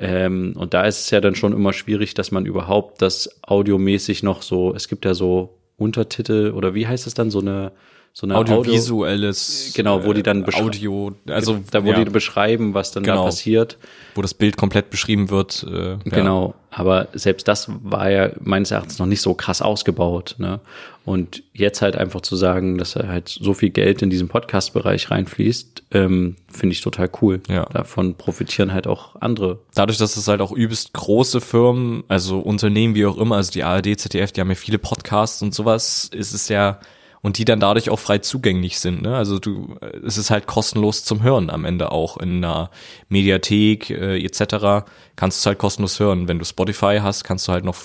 Ähm, 0.00 0.54
und 0.56 0.74
da 0.74 0.82
ist 0.84 1.00
es 1.04 1.10
ja 1.10 1.20
dann 1.20 1.34
schon 1.36 1.52
immer 1.52 1.72
schwierig, 1.72 2.14
dass 2.14 2.30
man 2.32 2.44
überhaupt 2.44 3.02
das 3.02 3.40
audiomäßig 3.42 4.22
noch 4.24 4.42
so, 4.42 4.74
es 4.74 4.88
gibt 4.88 5.04
ja 5.04 5.14
so 5.14 5.58
Untertitel 5.76 6.52
oder 6.56 6.74
wie 6.74 6.86
heißt 6.88 7.06
es 7.06 7.14
dann, 7.14 7.30
so 7.30 7.38
eine, 7.40 7.72
so 8.12 8.26
eine 8.26 8.36
Audio- 8.36 8.56
Audiovisuelles. 8.56 9.72
Genau, 9.74 10.04
wo 10.04 10.12
die 10.12 10.22
dann 10.22 10.44
äh, 10.44 10.54
Audio, 10.54 11.12
also 11.28 11.60
da 11.70 11.84
wo 11.84 11.90
ja, 11.90 12.02
die 12.04 12.10
beschreiben, 12.10 12.74
was 12.74 12.92
dann 12.92 13.04
da 13.04 13.12
Genau. 13.12 13.24
passiert. 13.24 13.78
wo 14.14 14.22
das 14.22 14.34
Bild 14.34 14.56
komplett 14.56 14.90
beschrieben 14.90 15.30
wird. 15.30 15.64
Äh, 15.70 15.90
ja. 15.92 15.98
Genau, 16.04 16.54
aber 16.70 17.08
selbst 17.12 17.46
das 17.48 17.68
war 17.82 18.10
ja 18.10 18.30
meines 18.40 18.72
Erachtens 18.72 18.98
noch 18.98 19.06
nicht 19.06 19.20
so 19.22 19.34
krass 19.34 19.62
ausgebaut. 19.62 20.34
Ne? 20.38 20.60
Und 21.04 21.42
jetzt 21.52 21.80
halt 21.80 21.96
einfach 21.96 22.20
zu 22.20 22.36
sagen, 22.36 22.76
dass 22.76 22.96
er 22.96 23.08
halt 23.08 23.28
so 23.28 23.54
viel 23.54 23.70
Geld 23.70 24.02
in 24.02 24.10
diesen 24.10 24.28
Podcast-Bereich 24.28 25.10
reinfließt, 25.10 25.84
ähm, 25.92 26.36
finde 26.52 26.72
ich 26.74 26.80
total 26.82 27.08
cool. 27.22 27.40
Ja. 27.48 27.64
Davon 27.72 28.16
profitieren 28.16 28.72
halt 28.72 28.86
auch 28.86 29.16
andere. 29.20 29.60
Dadurch, 29.74 29.98
dass 29.98 30.16
es 30.16 30.28
halt 30.28 30.40
auch 30.40 30.52
übelst 30.52 30.92
große 30.92 31.40
Firmen, 31.40 32.04
also 32.08 32.40
Unternehmen 32.40 32.94
wie 32.96 33.06
auch 33.06 33.16
immer, 33.16 33.36
also 33.36 33.50
die 33.52 33.62
ARD, 33.64 33.98
ZDF, 33.98 34.32
die 34.32 34.40
haben 34.40 34.50
ja 34.50 34.56
viele 34.56 34.78
Podcasts 34.78 35.40
und 35.42 35.54
sowas, 35.54 36.10
ist 36.12 36.34
es 36.34 36.48
ja 36.48 36.80
und 37.22 37.38
die 37.38 37.44
dann 37.44 37.60
dadurch 37.60 37.90
auch 37.90 37.98
frei 37.98 38.18
zugänglich 38.18 38.78
sind. 38.78 39.02
Ne? 39.02 39.14
Also 39.14 39.38
du, 39.38 39.76
es 40.04 40.16
ist 40.16 40.30
halt 40.30 40.46
kostenlos 40.46 41.04
zum 41.04 41.22
Hören 41.22 41.50
am 41.50 41.64
Ende 41.64 41.92
auch 41.92 42.16
in 42.16 42.42
einer 42.42 42.70
Mediathek 43.08 43.90
äh, 43.90 44.24
etc. 44.24 44.86
Kannst 45.16 45.38
du 45.38 45.42
es 45.42 45.46
halt 45.46 45.58
kostenlos 45.58 46.00
hören. 46.00 46.28
Wenn 46.28 46.38
du 46.38 46.44
Spotify 46.44 47.00
hast, 47.02 47.24
kannst 47.24 47.46
du 47.46 47.52
halt 47.52 47.64
noch, 47.64 47.76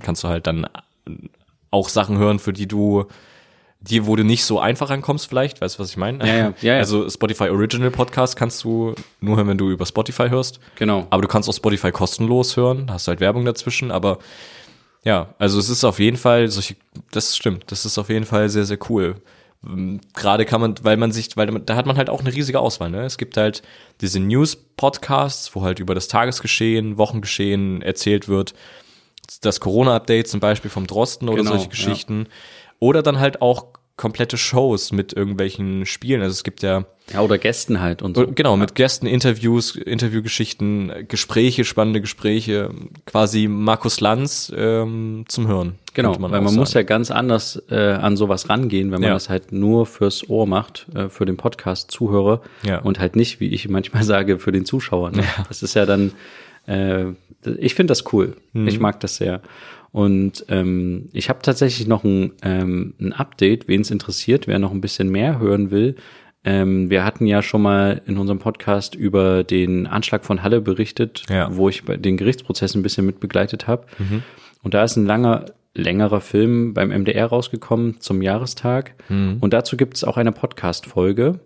kannst 0.00 0.24
du 0.24 0.28
halt 0.28 0.46
dann 0.46 0.66
auch 1.70 1.88
Sachen 1.88 2.18
hören, 2.18 2.38
für 2.38 2.52
die 2.52 2.66
du 2.66 3.06
die, 3.82 4.06
wo 4.06 4.14
du 4.14 4.24
nicht 4.24 4.44
so 4.44 4.60
einfach 4.60 4.90
rankommst 4.90 5.26
vielleicht, 5.26 5.60
weißt 5.60 5.76
du, 5.76 5.82
was 5.82 5.90
ich 5.90 5.96
meine? 5.96 6.24
Ja, 6.26 6.34
ja, 6.34 6.54
ja, 6.60 6.74
ja. 6.74 6.78
Also 6.78 7.08
Spotify 7.10 7.48
Original 7.48 7.90
Podcast 7.90 8.36
kannst 8.36 8.62
du 8.62 8.94
nur 9.20 9.36
hören, 9.36 9.48
wenn 9.48 9.58
du 9.58 9.70
über 9.70 9.86
Spotify 9.86 10.28
hörst. 10.28 10.60
Genau. 10.76 11.06
Aber 11.10 11.22
du 11.22 11.28
kannst 11.28 11.48
auch 11.48 11.54
Spotify 11.54 11.90
kostenlos 11.90 12.56
hören, 12.56 12.86
hast 12.90 13.08
halt 13.08 13.20
Werbung 13.20 13.44
dazwischen, 13.44 13.90
aber 13.90 14.18
ja, 15.04 15.34
also 15.38 15.58
es 15.58 15.68
ist 15.68 15.84
auf 15.84 15.98
jeden 15.98 16.16
Fall 16.16 16.48
solche, 16.48 16.76
das 17.10 17.36
stimmt, 17.36 17.64
das 17.72 17.84
ist 17.84 17.98
auf 17.98 18.08
jeden 18.08 18.24
Fall 18.26 18.48
sehr, 18.48 18.64
sehr 18.64 18.78
cool. 18.88 19.16
Ähm, 19.66 20.00
Gerade 20.14 20.44
kann 20.44 20.60
man, 20.60 20.74
weil 20.82 20.96
man 20.96 21.12
sich, 21.12 21.36
weil 21.36 21.46
da 21.60 21.76
hat 21.76 21.86
man 21.86 21.96
halt 21.96 22.10
auch 22.10 22.20
eine 22.20 22.32
riesige 22.32 22.60
Auswahl, 22.60 22.90
ne? 22.90 23.04
Es 23.04 23.18
gibt 23.18 23.36
halt 23.36 23.62
diese 24.00 24.20
News-Podcasts, 24.20 25.54
wo 25.54 25.62
halt 25.62 25.78
über 25.78 25.94
das 25.94 26.08
Tagesgeschehen, 26.08 26.98
Wochengeschehen 26.98 27.82
erzählt 27.82 28.28
wird. 28.28 28.54
Das 29.40 29.60
Corona-Update 29.60 30.28
zum 30.28 30.40
Beispiel 30.40 30.70
vom 30.70 30.86
Drosten 30.86 31.28
oder 31.28 31.38
Genau, 31.38 31.50
solche 31.50 31.64
ja. 31.64 31.70
Geschichten. 31.70 32.26
Oder 32.78 33.02
dann 33.02 33.20
halt 33.20 33.40
auch 33.40 33.71
komplette 34.02 34.36
Shows 34.36 34.90
mit 34.90 35.12
irgendwelchen 35.12 35.86
Spielen. 35.86 36.20
Also 36.22 36.32
es 36.32 36.42
gibt 36.42 36.62
ja 36.62 36.84
Ja, 37.12 37.20
oder 37.20 37.38
Gästen 37.38 37.80
halt 37.80 38.02
und 38.02 38.16
so. 38.16 38.26
Genau, 38.26 38.56
mit 38.56 38.74
Gästen, 38.74 39.06
Interviews, 39.06 39.76
Interviewgeschichten, 39.76 41.06
Gespräche, 41.08 41.64
spannende 41.64 42.00
Gespräche, 42.00 42.70
quasi 43.06 43.46
Markus 43.48 44.00
Lanz 44.00 44.52
ähm, 44.56 45.24
zum 45.28 45.46
Hören. 45.46 45.76
Genau, 45.94 46.12
könnte 46.12 46.30
weil 46.32 46.40
man 46.40 46.54
muss 46.54 46.72
sagen. 46.72 46.84
ja 46.84 46.88
ganz 46.88 47.10
anders 47.10 47.62
äh, 47.70 47.76
an 47.92 48.16
sowas 48.16 48.48
rangehen, 48.48 48.90
wenn 48.90 49.00
man 49.00 49.08
Ja. 49.08 49.14
das 49.14 49.28
halt 49.28 49.52
nur 49.52 49.86
fürs 49.86 50.28
Ohr 50.28 50.46
macht, 50.46 50.86
äh, 50.94 51.08
für 51.08 51.24
den 51.26 51.36
Podcast-Zuhörer 51.36 52.42
Ja. 52.64 52.78
und 52.80 52.98
halt 52.98 53.14
nicht, 53.16 53.40
wie 53.40 53.48
ich 53.48 53.68
manchmal 53.68 54.02
sage, 54.14 54.38
für 54.38 54.52
den 54.52 54.64
Zuschauer. 54.64 55.10
Ne? 55.12 55.22
Das 55.48 55.62
ist 55.62 55.74
ja 55.74 55.86
dann, 55.86 56.12
Äh, 56.66 57.06
ich 57.58 57.74
finde 57.74 57.90
das 57.90 58.12
cool. 58.12 58.36
Mhm. 58.52 58.68
Ich 58.68 58.78
mag 58.78 59.00
das 59.00 59.16
sehr. 59.16 59.42
Und 59.92 60.46
ähm, 60.48 61.10
ich 61.12 61.28
habe 61.28 61.40
tatsächlich 61.42 61.86
noch 61.86 62.02
ein, 62.02 62.32
ähm, 62.42 62.94
ein 62.98 63.12
Update, 63.12 63.68
wen 63.68 63.82
es 63.82 63.90
interessiert, 63.90 64.46
wer 64.46 64.58
noch 64.58 64.72
ein 64.72 64.80
bisschen 64.80 65.10
mehr 65.10 65.38
hören 65.38 65.70
will. 65.70 65.96
Ähm, 66.44 66.90
wir 66.90 67.04
hatten 67.04 67.26
ja 67.26 67.40
schon 67.42 67.62
mal 67.62 68.00
in 68.06 68.16
unserem 68.18 68.38
Podcast 68.40 68.94
über 68.94 69.44
den 69.44 69.86
Anschlag 69.86 70.24
von 70.24 70.42
Halle 70.42 70.60
berichtet, 70.60 71.24
Ja. 71.28 71.54
wo 71.54 71.68
ich 71.68 71.82
den 71.84 72.16
Gerichtsprozessen 72.16 72.80
ein 72.80 72.82
bisschen 72.82 73.06
mit 73.06 73.20
begleitet 73.20 73.68
habe. 73.68 73.86
Und 74.62 74.74
da 74.74 74.82
ist 74.82 74.96
ein 74.96 75.06
langer, 75.06 75.44
längerer 75.74 76.20
Film 76.20 76.74
beim 76.74 76.90
MDR 76.90 77.26
rausgekommen 77.26 78.00
zum 78.00 78.20
Jahrestag. 78.22 78.94
Und 79.08 79.52
dazu 79.52 79.76
gibt 79.76 79.96
es 79.96 80.04
auch 80.04 80.16
eine 80.16 80.32
Podcast-Folge. 80.32 81.40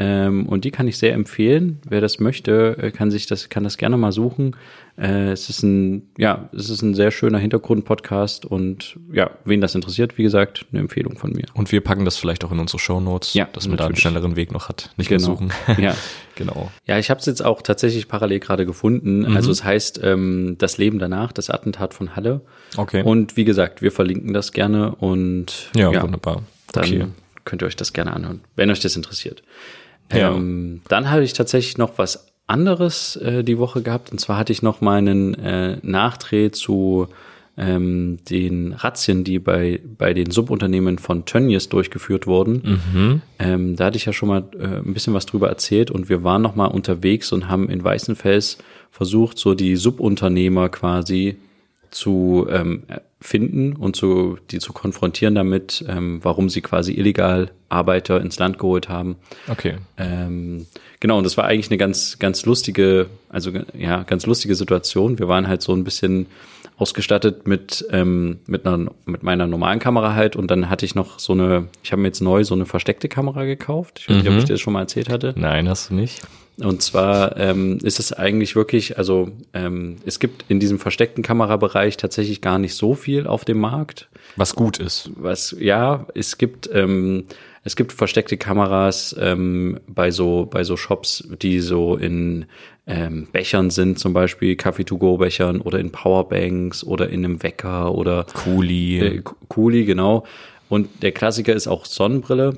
Ähm, 0.00 0.46
und 0.48 0.64
die 0.64 0.72
kann 0.72 0.88
ich 0.88 0.98
sehr 0.98 1.12
empfehlen. 1.14 1.78
Wer 1.88 2.00
das 2.00 2.18
möchte, 2.18 2.76
äh, 2.80 2.90
kann 2.90 3.12
sich 3.12 3.26
das, 3.26 3.48
kann 3.48 3.62
das 3.62 3.76
gerne 3.78 3.96
mal 3.96 4.10
suchen. 4.10 4.56
Äh, 4.98 5.30
es 5.30 5.48
ist 5.48 5.62
ein, 5.62 6.10
ja, 6.18 6.48
es 6.52 6.68
ist 6.68 6.82
ein 6.82 6.94
sehr 6.94 7.12
schöner 7.12 7.38
Hintergrund-Podcast 7.38 8.44
und 8.44 8.98
ja, 9.12 9.30
wen 9.44 9.60
das 9.60 9.76
interessiert, 9.76 10.18
wie 10.18 10.24
gesagt, 10.24 10.66
eine 10.72 10.80
Empfehlung 10.80 11.16
von 11.16 11.30
mir. 11.30 11.44
Und 11.54 11.70
wir 11.70 11.80
packen 11.80 12.04
das 12.04 12.16
vielleicht 12.16 12.44
auch 12.44 12.50
in 12.50 12.58
unsere 12.58 12.80
Shownotes, 12.80 13.34
Ja, 13.34 13.46
dass 13.52 13.68
man 13.68 13.76
da 13.76 13.84
einen 13.84 13.92
natürlich. 13.92 14.00
schnelleren 14.02 14.34
Weg 14.34 14.50
noch 14.52 14.68
hat. 14.68 14.90
Nicht 14.96 15.08
Genau. 15.08 15.22
suchen. 15.22 15.52
Ja. 15.78 15.94
genau. 16.34 16.70
Ja, 16.86 16.98
ich 16.98 17.10
habe 17.10 17.20
es 17.20 17.26
jetzt 17.26 17.44
auch 17.44 17.62
tatsächlich 17.62 18.08
parallel 18.08 18.40
gerade 18.40 18.66
gefunden. 18.66 19.36
Also 19.36 19.50
es 19.50 19.64
heißt 19.64 20.00
ähm, 20.02 20.56
das 20.58 20.78
Leben 20.78 20.98
danach, 20.98 21.32
das 21.32 21.50
Attentat 21.50 21.94
von 21.94 22.16
Halle. 22.16 22.40
Okay. 22.76 23.02
Und 23.02 23.36
wie 23.36 23.44
gesagt, 23.44 23.82
wir 23.82 23.92
verlinken 23.92 24.32
das 24.32 24.52
gerne 24.52 24.94
und 24.94 25.70
Ja, 25.76 26.02
wunderbar. 26.02 26.42
Dann 26.72 26.84
Okay. 26.84 27.06
könnt 27.44 27.62
ihr 27.62 27.66
euch 27.66 27.76
das 27.76 27.92
gerne 27.92 28.12
anhören, 28.12 28.40
wenn 28.56 28.70
euch 28.70 28.80
das 28.80 28.96
interessiert. 28.96 29.42
Ja. 30.12 30.32
Ähm, 30.34 30.82
dann 30.88 31.10
habe 31.10 31.24
ich 31.24 31.32
tatsächlich 31.32 31.78
noch 31.78 31.98
was 31.98 32.26
anderes 32.46 33.16
äh, 33.16 33.42
die 33.44 33.58
Woche 33.58 33.82
gehabt. 33.82 34.10
Und 34.12 34.18
zwar 34.20 34.36
hatte 34.36 34.52
ich 34.52 34.62
noch 34.62 34.80
meinen 34.80 35.34
äh, 35.34 35.78
Nachdreh 35.82 36.50
zu 36.50 37.08
ähm, 37.56 38.18
den 38.28 38.72
Razzien, 38.72 39.24
die 39.24 39.38
bei, 39.38 39.80
bei 39.98 40.14
den 40.14 40.30
Subunternehmen 40.30 40.98
von 40.98 41.24
Tönnies 41.26 41.68
durchgeführt 41.68 42.26
wurden. 42.26 43.20
Ähm, 43.38 43.76
da 43.76 43.86
hatte 43.86 43.96
ich 43.96 44.06
ja 44.06 44.12
schon 44.12 44.28
mal 44.28 44.44
äh, 44.58 44.78
ein 44.78 44.94
bisschen 44.94 45.14
was 45.14 45.26
drüber 45.26 45.48
erzählt 45.48 45.90
und 45.90 46.08
wir 46.08 46.24
waren 46.24 46.42
noch 46.42 46.54
mal 46.54 46.66
unterwegs 46.66 47.32
und 47.32 47.48
haben 47.48 47.68
in 47.68 47.84
Weißenfels 47.84 48.58
versucht, 48.90 49.38
so 49.38 49.54
die 49.54 49.76
Subunternehmer 49.76 50.68
quasi 50.70 51.36
zu 51.90 52.46
ähm, 52.50 52.84
finden 53.20 53.76
und 53.76 53.96
zu, 53.96 54.38
die 54.50 54.58
zu 54.58 54.72
konfrontieren 54.72 55.34
damit, 55.34 55.84
ähm, 55.88 56.20
warum 56.22 56.48
sie 56.48 56.60
quasi 56.60 56.92
illegal 56.92 57.50
Arbeiter 57.68 58.20
ins 58.20 58.38
Land 58.38 58.58
geholt 58.58 58.88
haben. 58.88 59.16
Okay. 59.48 59.76
Ähm, 59.96 60.66
genau, 61.00 61.18
und 61.18 61.24
das 61.24 61.36
war 61.36 61.44
eigentlich 61.44 61.70
eine 61.70 61.78
ganz, 61.78 62.18
ganz 62.18 62.44
lustige, 62.44 63.06
also 63.28 63.52
ja, 63.78 64.02
ganz 64.02 64.26
lustige 64.26 64.54
Situation. 64.54 65.18
Wir 65.18 65.28
waren 65.28 65.48
halt 65.48 65.62
so 65.62 65.72
ein 65.72 65.84
bisschen 65.84 66.26
ausgestattet 66.76 67.46
mit, 67.46 67.86
ähm, 67.90 68.40
mit, 68.46 68.66
einer, 68.66 68.90
mit 69.04 69.22
meiner 69.22 69.46
normalen 69.46 69.78
Kamera 69.78 70.14
halt 70.14 70.36
und 70.36 70.50
dann 70.50 70.68
hatte 70.68 70.84
ich 70.84 70.94
noch 70.94 71.18
so 71.18 71.32
eine, 71.32 71.68
ich 71.82 71.92
habe 71.92 72.02
mir 72.02 72.08
jetzt 72.08 72.20
neu 72.20 72.44
so 72.44 72.54
eine 72.54 72.66
versteckte 72.66 73.08
Kamera 73.08 73.44
gekauft. 73.44 74.00
Ich 74.00 74.08
weiß 74.08 74.16
nicht, 74.16 74.28
ob 74.28 74.38
ich 74.38 74.44
dir 74.44 74.54
das 74.54 74.60
schon 74.60 74.72
mal 74.72 74.80
erzählt 74.80 75.08
hatte. 75.08 75.34
Nein, 75.36 75.68
hast 75.68 75.90
du 75.90 75.94
nicht. 75.94 76.22
Und 76.58 76.82
zwar 76.82 77.36
ähm, 77.38 77.78
ist 77.82 77.98
es 77.98 78.12
eigentlich 78.12 78.54
wirklich, 78.56 78.98
also 78.98 79.30
ähm, 79.54 79.96
es 80.04 80.18
gibt 80.18 80.44
in 80.48 80.60
diesem 80.60 80.78
versteckten 80.78 81.22
Kamerabereich 81.22 81.96
tatsächlich 81.96 82.40
gar 82.40 82.58
nicht 82.58 82.74
so 82.74 82.94
viel 82.94 83.26
auf 83.26 83.44
dem 83.44 83.58
Markt. 83.58 84.08
Was 84.36 84.54
gut 84.54 84.78
ist. 84.78 85.10
Was 85.16 85.56
ja, 85.58 86.06
es 86.14 86.36
gibt 86.36 86.68
ähm, 86.72 87.24
es 87.64 87.76
gibt 87.76 87.92
versteckte 87.92 88.36
Kameras 88.36 89.14
ähm, 89.18 89.78
bei 89.86 90.10
so 90.10 90.46
bei 90.50 90.64
so 90.64 90.76
Shops, 90.76 91.28
die 91.40 91.60
so 91.60 91.96
in 91.96 92.46
ähm, 92.86 93.28
Bechern 93.30 93.70
sind, 93.70 93.98
zum 93.98 94.12
Beispiel 94.12 94.56
Kaffee-to-go-Bechern 94.56 95.60
oder 95.60 95.78
in 95.78 95.92
Powerbanks 95.92 96.82
oder 96.82 97.08
in 97.08 97.24
einem 97.24 97.42
Wecker 97.42 97.94
oder 97.94 98.26
Kuli. 98.32 98.98
äh, 98.98 99.22
Kuli, 99.48 99.84
genau. 99.84 100.24
Und 100.68 101.02
der 101.02 101.12
Klassiker 101.12 101.54
ist 101.54 101.68
auch 101.68 101.84
Sonnenbrille. 101.84 102.54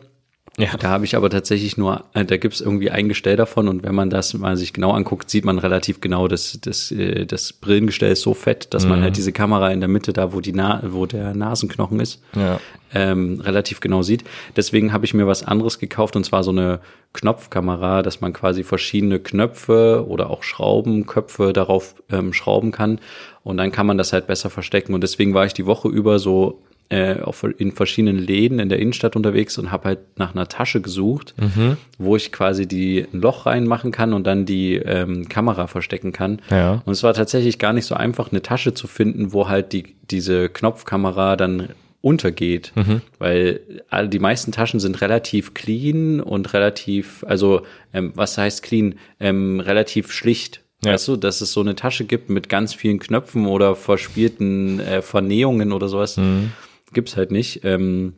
Ja. 0.57 0.77
Da 0.79 0.89
habe 0.91 1.05
ich 1.05 1.17
aber 1.17 1.31
tatsächlich 1.31 1.77
nur, 1.77 2.05
äh, 2.15 2.25
da 2.25 2.37
gibt 2.37 2.55
es 2.55 2.61
irgendwie 2.61 2.91
ein 2.91 3.09
Gestell 3.09 3.35
davon 3.37 3.67
und 3.67 3.83
wenn 3.83 3.95
man 3.95 4.09
das 4.09 4.35
mal 4.35 4.57
sich 4.57 4.73
genau 4.73 4.93
anguckt, 4.93 5.29
sieht 5.29 5.45
man 5.45 5.59
relativ 5.59 6.01
genau, 6.01 6.29
dass 6.29 6.59
das, 6.63 6.93
äh, 6.93 7.27
das 7.27 7.53
Brillengestell 7.53 8.13
ist 8.13 8.23
so 8.23 8.35
fett, 8.35 8.73
dass 8.73 8.87
man 8.87 9.03
halt 9.03 9.17
diese 9.17 9.33
Kamera 9.33 9.71
in 9.73 9.81
der 9.81 9.89
Mitte, 9.89 10.13
da 10.13 10.33
wo 10.33 10.41
die 10.41 10.53
Na 10.53 10.81
wo 10.87 11.07
der 11.07 11.35
Nasenknochen 11.35 11.99
ist, 11.99 12.23
Ja. 12.37 12.61
ähm, 12.95 13.41
relativ 13.41 13.81
genau 13.81 14.03
sieht. 14.03 14.23
Deswegen 14.57 14.93
habe 14.93 15.05
ich 15.05 15.13
mir 15.15 15.27
was 15.27 15.43
anderes 15.43 15.81
gekauft 15.81 16.15
und 16.15 16.25
zwar 16.25 16.45
so 16.45 16.53
eine 16.53 16.79
Knopfkamera, 17.15 18.03
dass 18.03 18.21
man 18.21 18.33
quasi 18.33 18.63
verschiedene 18.63 19.19
Knöpfe 19.19 20.05
oder 20.07 20.31
auch 20.31 20.43
Schraubenköpfe 20.45 21.53
darauf 21.53 21.97
ähm, 22.13 22.33
schrauben 22.33 22.71
kann 22.71 23.01
und 23.43 23.57
dann 23.57 23.73
kann 23.73 23.87
man 23.87 23.99
das 23.99 24.13
halt 24.13 24.27
besser 24.29 24.51
verstecken 24.51 24.95
und 24.95 25.01
deswegen 25.03 25.35
war 25.35 25.47
ich 25.47 25.55
die 25.55 25.67
Woche 25.67 25.89
über 25.89 26.19
so 26.19 26.61
äh, 26.89 27.21
auf, 27.21 27.45
in 27.59 27.73
verschiedenen 27.73 28.19
Läden 28.19 28.59
in 28.59 28.69
der 28.69 28.79
Innenstadt 28.79 29.17
unterwegs 29.17 29.57
und 29.59 29.73
habe 29.73 29.89
halt 29.89 29.99
nach 30.17 30.35
einer 30.35 30.49
Tasche 30.49 30.81
gesucht, 30.81 31.35
wo 31.99 32.17
ich 32.17 32.31
quasi 32.33 32.67
die 32.67 33.07
ein 33.13 33.21
Loch 33.21 33.47
reinmachen 33.47 33.91
kann 33.91 34.13
und 34.13 34.27
dann 34.27 34.45
die 34.45 34.77
ähm, 34.77 35.29
Kamera 35.29 35.67
verstecken 35.67 36.13
kann. 36.13 36.41
Ja. 36.51 36.83
Und 36.85 36.93
es 36.93 37.03
war 37.03 37.15
tatsächlich 37.15 37.59
gar 37.59 37.73
nicht 37.73 37.87
so 37.87 37.95
einfach, 37.95 38.31
eine 38.31 38.43
Tasche 38.43 38.75
zu 38.75 38.87
finden, 38.87 39.33
wo 39.33 39.49
halt 39.49 39.73
die, 39.73 39.97
diese 40.11 40.49
Knopfkamera 40.49 41.37
dann 41.37 41.71
untergeht, 42.05 42.73
weil 43.19 43.61
all 43.89 44.09
die 44.09 44.19
meisten 44.19 44.53
Taschen 44.53 44.79
sind 44.79 45.01
relativ 45.01 45.55
clean 45.55 46.21
und 46.21 46.53
relativ, 46.53 47.25
also 47.27 47.63
ähm, 47.95 48.13
was 48.15 48.37
heißt 48.37 48.63
clean, 48.63 48.97
ähm, 49.21 49.59
relativ 49.61 50.13
schlicht. 50.13 50.61
Ja. 50.85 50.93
Weißt 50.93 51.09
du, 51.09 51.17
dass 51.17 51.41
es 51.41 51.53
so 51.53 51.63
eine 51.63 51.77
Tasche 51.77 52.05
gibt 52.05 52.29
mit 52.29 52.51
ganz 52.51 52.75
vielen 52.75 52.99
Knöpfen 52.99 53.47
oder 53.47 53.75
verspielten 53.75 54.81
äh, 54.81 55.01
Vernähungen 55.01 55.73
oder 55.73 55.89
sowas, 55.89 56.19
gibt's 56.93 57.17
halt 57.17 57.31
nicht. 57.31 57.61
Ähm, 57.65 58.15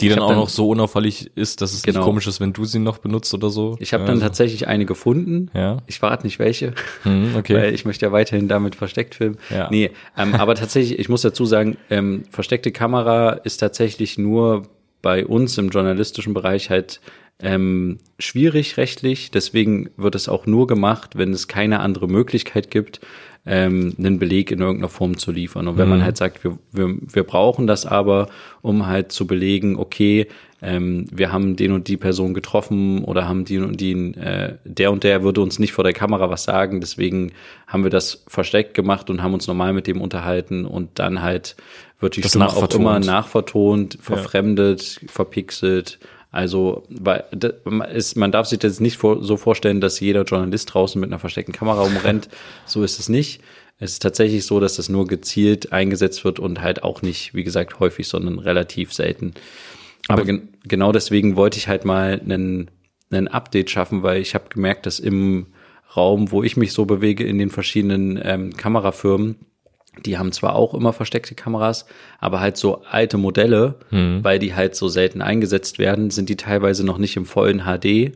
Die 0.00 0.08
dann 0.08 0.20
auch 0.20 0.28
dann- 0.28 0.38
noch 0.38 0.48
so 0.48 0.68
unauffällig 0.68 1.32
ist, 1.34 1.60
dass 1.60 1.72
es 1.74 1.82
Genau. 1.82 1.98
nicht 1.98 2.04
komisch 2.06 2.26
ist, 2.26 2.40
wenn 2.40 2.52
du 2.52 2.64
sie 2.64 2.78
noch 2.78 2.98
benutzt 2.98 3.34
oder 3.34 3.50
so. 3.50 3.76
ich 3.80 3.92
habe 3.92 4.04
dann 4.04 4.14
Also, 4.14 4.26
tatsächlich 4.26 4.68
eine 4.68 4.86
gefunden. 4.86 5.50
Ja. 5.52 5.78
Ich 5.88 5.98
verrate 5.98 6.24
nicht 6.26 6.38
welche. 6.38 6.74
Hm, 7.02 7.34
okay. 7.36 7.54
Weil 7.56 7.74
ich 7.74 7.84
möchte 7.84 8.06
ja 8.06 8.12
weiterhin 8.12 8.46
damit 8.48 8.76
versteckt 8.76 9.16
filmen. 9.16 9.36
Ja. 9.50 9.68
Nee, 9.70 9.90
ähm, 10.16 10.34
aber 10.34 10.54
tatsächlich, 10.54 10.98
ich 10.98 11.08
muss 11.08 11.22
dazu 11.22 11.44
sagen, 11.44 11.76
ähm, 11.90 12.22
versteckte 12.30 12.70
Kamera 12.70 13.30
ist 13.32 13.58
tatsächlich 13.58 14.16
nur 14.16 14.62
bei 15.02 15.26
uns 15.26 15.58
im 15.58 15.70
journalistischen 15.70 16.34
Bereich 16.34 16.70
halt 16.70 17.00
ähm, 17.42 17.98
schwierig 18.18 18.76
rechtlich. 18.76 19.30
Deswegen 19.30 19.88
wird 19.96 20.14
es 20.14 20.28
auch 20.28 20.44
nur 20.46 20.66
gemacht, 20.66 21.12
wenn 21.16 21.32
es 21.32 21.48
keine 21.48 21.80
andere 21.80 22.06
Möglichkeit 22.06 22.70
gibt, 22.70 23.00
ähm, 23.46 23.94
einen 23.98 24.18
Beleg 24.18 24.50
in 24.50 24.60
irgendeiner 24.60 24.88
Form 24.88 25.16
zu 25.16 25.32
liefern. 25.32 25.66
Und 25.66 25.78
wenn 25.78 25.88
man 25.88 26.04
halt 26.04 26.16
sagt, 26.16 26.44
wir, 26.44 26.58
wir, 26.72 26.94
wir 27.00 27.22
brauchen 27.24 27.66
das 27.66 27.86
aber, 27.86 28.28
um 28.60 28.86
halt 28.86 29.12
zu 29.12 29.26
belegen, 29.26 29.76
okay, 29.76 30.26
ähm, 30.62 31.06
wir 31.10 31.32
haben 31.32 31.56
den 31.56 31.72
und 31.72 31.88
die 31.88 31.96
Person 31.96 32.34
getroffen 32.34 33.02
oder 33.04 33.26
haben 33.26 33.46
die 33.46 33.58
und 33.58 33.80
die, 33.80 33.92
äh, 34.14 34.56
der 34.64 34.92
und 34.92 35.04
der 35.04 35.22
würde 35.22 35.40
uns 35.40 35.58
nicht 35.58 35.72
vor 35.72 35.84
der 35.84 35.94
Kamera 35.94 36.28
was 36.28 36.44
sagen, 36.44 36.80
deswegen 36.80 37.32
haben 37.66 37.82
wir 37.82 37.90
das 37.90 38.24
versteckt 38.26 38.74
gemacht 38.74 39.08
und 39.08 39.22
haben 39.22 39.32
uns 39.32 39.46
normal 39.46 39.72
mit 39.72 39.86
dem 39.86 40.02
unterhalten 40.02 40.66
und 40.66 40.98
dann 40.98 41.22
halt 41.22 41.56
wird 41.98 42.16
die 42.16 42.20
Das 42.20 42.32
Stimme 42.32 42.48
auch 42.48 42.74
immer 42.74 43.00
nachvertont, 43.00 43.98
verfremdet, 44.00 45.00
verpixelt. 45.06 45.98
Also, 46.32 46.84
ist, 47.92 48.16
man 48.16 48.30
darf 48.30 48.46
sich 48.46 48.60
das 48.60 48.78
nicht 48.78 49.00
so 49.00 49.36
vorstellen, 49.36 49.80
dass 49.80 49.98
jeder 49.98 50.22
Journalist 50.22 50.72
draußen 50.72 51.00
mit 51.00 51.10
einer 51.10 51.18
versteckten 51.18 51.54
Kamera 51.54 51.82
rumrennt. 51.82 52.28
so 52.66 52.84
ist 52.84 53.00
es 53.00 53.08
nicht. 53.08 53.40
Es 53.78 53.92
ist 53.92 54.02
tatsächlich 54.02 54.44
so, 54.44 54.60
dass 54.60 54.76
das 54.76 54.88
nur 54.88 55.06
gezielt 55.06 55.72
eingesetzt 55.72 56.24
wird 56.24 56.38
und 56.38 56.60
halt 56.60 56.84
auch 56.84 57.02
nicht, 57.02 57.34
wie 57.34 57.44
gesagt, 57.44 57.80
häufig, 57.80 58.08
sondern 58.08 58.38
relativ 58.38 58.92
selten. 58.92 59.32
Aber 60.06 60.24
gen 60.24 60.50
genau 60.64 60.92
deswegen 60.92 61.36
wollte 61.36 61.58
ich 61.58 61.66
halt 61.66 61.84
mal 61.84 62.20
einen, 62.20 62.70
einen 63.10 63.28
Update 63.28 63.70
schaffen, 63.70 64.02
weil 64.02 64.20
ich 64.20 64.34
habe 64.34 64.50
gemerkt, 64.50 64.86
dass 64.86 64.98
im 65.00 65.46
Raum, 65.96 66.30
wo 66.30 66.42
ich 66.42 66.56
mich 66.56 66.72
so 66.72 66.84
bewege, 66.84 67.24
in 67.24 67.38
den 67.38 67.50
verschiedenen 67.50 68.20
ähm, 68.22 68.56
Kamerafirmen, 68.56 69.36
die 70.06 70.18
haben 70.18 70.32
zwar 70.32 70.54
auch 70.54 70.74
immer 70.74 70.92
versteckte 70.92 71.34
Kameras, 71.34 71.86
aber 72.18 72.40
halt 72.40 72.56
so 72.56 72.82
alte 72.90 73.18
Modelle, 73.18 73.74
weil 73.90 74.38
die 74.38 74.54
halt 74.54 74.74
so 74.76 74.88
selten 74.88 75.22
eingesetzt 75.22 75.78
werden, 75.78 76.10
sind 76.10 76.28
die 76.28 76.36
teilweise 76.36 76.84
noch 76.84 76.98
nicht 76.98 77.16
im 77.16 77.26
vollen 77.26 77.60
HD, 77.64 78.12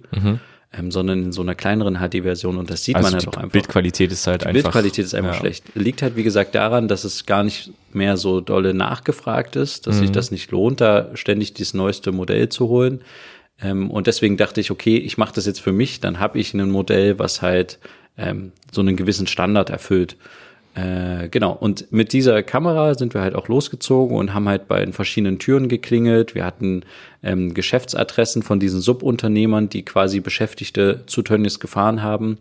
ähm, 0.76 0.90
sondern 0.90 1.22
in 1.24 1.32
so 1.32 1.42
einer 1.42 1.54
kleineren 1.54 1.96
HD-Version 1.98 2.56
und 2.58 2.68
das 2.68 2.82
sieht 2.84 2.96
also 2.96 3.06
man 3.06 3.14
halt 3.14 3.28
auch 3.28 3.36
einfach. 3.36 3.52
Bildqualität 3.52 4.10
ist 4.10 4.26
halt 4.26 4.42
Die 4.42 4.46
einfach. 4.46 4.62
Bildqualität 4.62 5.04
ist 5.04 5.14
einfach 5.14 5.34
ja. 5.34 5.38
schlecht. 5.38 5.64
Liegt 5.76 6.02
halt, 6.02 6.16
wie 6.16 6.24
gesagt, 6.24 6.54
daran, 6.56 6.88
dass 6.88 7.04
es 7.04 7.26
gar 7.26 7.44
nicht 7.44 7.70
mehr 7.92 8.16
so 8.16 8.40
dolle 8.40 8.74
nachgefragt 8.74 9.54
ist, 9.56 9.86
dass 9.86 9.98
sich 9.98 10.08
Mhm. 10.08 10.14
das 10.14 10.30
nicht 10.32 10.50
lohnt, 10.50 10.80
da 10.80 11.10
ständig 11.14 11.54
das 11.54 11.74
neueste 11.74 12.10
Modell 12.10 12.48
zu 12.48 12.68
holen. 12.68 13.02
Ähm, 13.62 13.88
und 13.88 14.08
deswegen 14.08 14.36
dachte 14.36 14.60
ich, 14.60 14.72
okay, 14.72 14.96
ich 14.96 15.16
mache 15.16 15.32
das 15.34 15.46
jetzt 15.46 15.60
für 15.60 15.70
mich, 15.72 16.00
dann 16.00 16.18
habe 16.18 16.40
ich 16.40 16.54
ein 16.54 16.70
Modell, 16.70 17.20
was 17.20 17.40
halt 17.40 17.78
ähm, 18.18 18.50
so 18.72 18.80
einen 18.80 18.96
gewissen 18.96 19.28
Standard 19.28 19.70
erfüllt. 19.70 20.16
Äh, 20.75 21.28
genau, 21.28 21.52
und 21.52 21.93
mit 21.93 22.12
dieser 22.12 22.43
Kamera 22.43 22.95
sind 22.95 23.14
wir 23.14 23.21
halt 23.21 23.37
auch 23.37 23.47
losgezogen 23.47 24.16
und 24.16 24.35
haben 24.35 24.49
halt 24.49 24.66
bei 24.66 24.81
den 24.81 24.93
verschiedenen 24.93 25.38
Türen 25.38 25.69
geklingelt. 25.69 26.35
Wir 26.35 26.45
hatten 26.45 26.83
ähm, 27.23 27.54
Geschäftsadressen 27.54 28.43
von 28.43 28.59
diesen 28.59 28.81
Subunternehmern, 28.81 29.69
die 29.69 29.85
quasi 29.85 30.19
Beschäftigte 30.19 31.04
zu 31.07 31.23
Tönnies 31.23 31.61
gefahren 31.61 32.02
haben. 32.02 32.38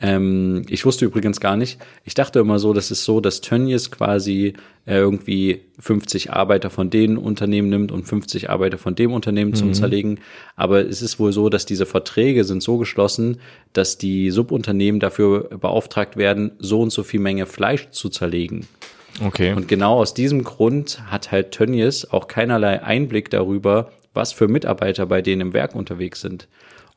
Ähm, 0.00 0.64
ich 0.68 0.84
wusste 0.84 1.04
übrigens 1.04 1.40
gar 1.40 1.56
nicht, 1.56 1.78
ich 2.04 2.14
dachte 2.14 2.38
immer 2.38 2.60
so, 2.60 2.72
das 2.72 2.92
ist 2.92 3.04
so, 3.04 3.20
dass 3.20 3.40
Tönnies 3.40 3.90
quasi 3.90 4.54
äh, 4.86 4.96
irgendwie 4.96 5.62
50 5.80 6.32
Arbeiter 6.32 6.70
von 6.70 6.88
den 6.88 7.18
Unternehmen 7.18 7.68
nimmt 7.68 7.90
und 7.90 8.04
50 8.04 8.48
Arbeiter 8.48 8.78
von 8.78 8.94
dem 8.94 9.12
Unternehmen 9.12 9.54
zum 9.54 9.74
Zerlegen. 9.74 10.20
Aber 10.54 10.86
es 10.86 11.02
ist 11.02 11.18
wohl 11.18 11.32
so, 11.32 11.48
dass 11.48 11.66
diese 11.66 11.84
Verträge 11.84 12.44
sind 12.44 12.62
so 12.62 12.78
geschlossen, 12.78 13.38
dass 13.72 13.98
die 13.98 14.30
Subunternehmen 14.30 15.00
dafür 15.00 15.48
beauftragt 15.58 16.16
werden, 16.16 16.52
so 16.58 16.80
und 16.80 16.90
so 16.90 17.02
viel 17.02 17.20
Menge 17.20 17.46
Fleisch 17.46 17.90
zu 17.90 18.08
zerlegen. 18.08 18.68
Okay. 19.24 19.52
Und 19.52 19.66
genau 19.66 19.96
aus 19.98 20.14
diesem 20.14 20.44
Grund 20.44 21.02
hat 21.10 21.32
halt 21.32 21.50
Tönnies 21.50 22.04
auch 22.04 22.28
keinerlei 22.28 22.82
Einblick 22.82 23.30
darüber, 23.30 23.90
was 24.14 24.32
für 24.32 24.46
Mitarbeiter 24.46 25.06
bei 25.06 25.22
denen 25.22 25.40
im 25.40 25.52
Werk 25.54 25.74
unterwegs 25.74 26.20
sind. 26.20 26.46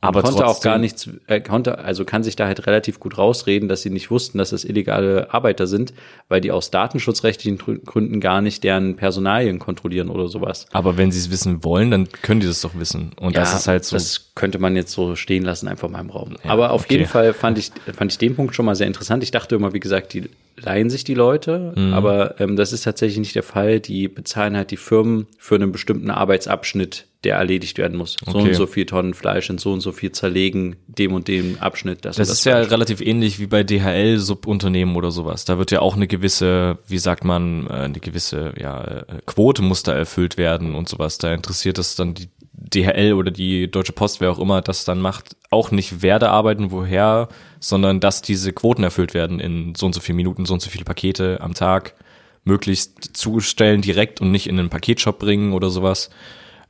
Aber 0.04 0.24
konnte 0.24 0.46
auch 0.46 0.54
trotzdem- 0.54 0.70
gar 0.72 0.78
nichts, 0.80 1.10
äh, 1.28 1.40
konnte, 1.42 1.78
also 1.78 2.06
kann 2.06 2.24
sich 2.24 2.36
da 2.36 2.48
halt 2.48 2.66
relativ 2.66 3.00
gut 3.00 3.20
rausreden, 3.20 3.70
dass 3.70 3.84
sie 3.84 3.92
nicht 3.92 4.10
wussten, 4.10 4.40
dass 4.40 4.50
das 4.50 4.66
illegale 4.66 5.32
Arbeiter 5.32 5.68
sind, 5.68 5.94
weil 6.28 6.42
die 6.42 6.52
aus 6.52 6.72
datenschutzrechtlichen 6.72 7.60
Grü- 7.60 7.86
Gründen 7.86 8.20
gar 8.20 8.42
nicht 8.42 8.64
deren 8.64 8.96
Personalien 8.96 9.60
kontrollieren 9.60 10.10
oder 10.10 10.28
sowas. 10.28 10.66
Aber 10.72 10.98
wenn 10.98 11.12
sie 11.12 11.20
es 11.20 11.30
wissen 11.30 11.64
wollen, 11.64 11.92
dann 11.92 12.10
können 12.24 12.42
die 12.42 12.48
das 12.48 12.62
doch 12.62 12.74
wissen. 12.76 13.12
Und 13.20 13.36
das 13.38 13.54
ist 13.54 13.68
halt 13.68 13.86
so. 13.86 13.96
Das 13.96 14.32
könnte 14.34 14.58
man 14.58 14.76
jetzt 14.76 14.92
so 14.92 15.16
stehen 15.16 15.44
lassen, 15.44 15.68
einfach 15.68 15.88
mal 15.90 16.00
im 16.02 16.10
Raum. 16.10 16.36
Aber 16.48 16.72
auf 16.72 16.86
okay. 16.86 16.96
jeden 16.96 17.08
Fall 17.08 17.34
fand 17.34 17.58
ich, 17.60 17.72
fand 17.96 18.12
ich 18.12 18.18
den 18.18 18.36
Punkt 18.36 18.56
schon 18.56 18.66
mal 18.66 18.76
sehr 18.76 18.88
interessant. 18.88 19.22
Ich 19.22 19.30
dachte 19.32 19.56
immer, 19.56 19.74
wie 19.74 19.80
gesagt, 19.80 20.14
die 20.14 20.24
leihen 20.58 20.90
sich 20.90 21.04
die 21.04 21.14
Leute, 21.14 21.74
Mhm. 21.76 21.94
aber 21.94 22.40
ähm, 22.40 22.56
das 22.56 22.74
ist 22.74 22.84
tatsächlich 22.84 23.20
nicht 23.20 23.36
der 23.36 23.44
Fall. 23.44 23.80
Die 23.80 24.08
bezahlen 24.08 24.58
halt 24.58 24.72
die 24.72 24.78
Firmen 24.78 25.28
für 25.38 25.56
einen 25.56 25.72
bestimmten 25.72 26.10
Arbeitsabschnitt, 26.10 27.06
der 27.24 27.36
erledigt 27.36 27.78
werden 27.78 27.98
muss. 27.98 28.18
So 28.26 28.32
Okay. 28.38 28.48
und 28.50 28.54
so 28.56 28.66
viel 28.68 28.86
Tonnen 28.86 29.14
Fleisch 29.14 29.50
und 29.50 29.60
so 29.60 29.72
und 29.72 29.82
so 29.82 29.92
viel 29.92 30.12
zerlegen, 30.12 30.76
dem 30.88 31.14
und 31.14 31.28
dem 31.28 31.58
Abschnitt. 31.60 32.04
Das, 32.06 32.16
Das 32.18 32.30
und 32.30 32.34
ist 32.34 32.46
ja 32.46 32.58
Fleisch. 32.58 32.72
relativ 32.72 33.02
ähnlich 33.02 33.40
wie 33.40 33.48
bei 33.48 33.64
DHL-Subunternehmen 33.64 34.96
oder 34.96 35.12
sowas. 35.12 35.46
Da 35.46 35.58
wird 35.58 35.72
ja 35.72 35.82
auch 35.82 35.96
eine 35.96 36.08
gewisse, 36.08 36.78
wie 36.88 36.98
sagt 36.98 37.24
man, 37.24 37.68
äh, 37.68 37.74
eine 37.74 38.00
gewisse 38.00 38.54
ja, 38.60 38.84
äh, 38.84 39.04
Quote 39.26 39.62
muss 39.62 39.84
da 39.84 39.94
erfüllt 39.94 40.38
werden 40.38 40.76
und 40.76 40.90
sowas. 40.90 41.18
Da 41.18 41.34
interessiert 41.34 41.78
es 41.78 41.96
dann 41.96 42.14
die 42.14 42.30
DHL 42.54 43.14
oder 43.14 43.32
die 43.32 43.70
Deutsche 43.70 43.92
Post, 43.92 44.22
wer 44.22 44.32
auch 44.32 44.40
immer 44.40 44.62
das 44.62 44.86
dann 44.86 45.00
macht, 45.00 45.36
auch 45.50 45.72
nicht 45.72 46.02
wer 46.02 46.20
da 46.20 46.30
arbeiten, 46.32 46.72
woher, 46.72 47.28
sondern 47.60 48.00
dass 48.00 48.22
diese 48.22 48.54
Quoten 48.54 48.84
erfüllt 48.84 49.14
werden 49.14 49.40
in 49.40 49.74
so 49.76 49.86
und 49.88 49.94
so 49.94 50.00
viele 50.00 50.16
Minuten, 50.16 50.46
so 50.46 50.54
und 50.54 50.62
so 50.62 50.70
viele 50.70 50.86
Pakete 50.86 51.40
am 51.42 51.54
Tag 51.54 51.96
möglichst 52.44 53.16
zustellen 53.16 53.82
direkt 53.82 54.22
und 54.22 54.32
nicht 54.32 54.48
in 54.48 54.58
einen 54.58 54.70
Paketshop 54.70 55.20
bringen 55.20 55.54
oder 55.54 55.70
sowas. 55.70 56.10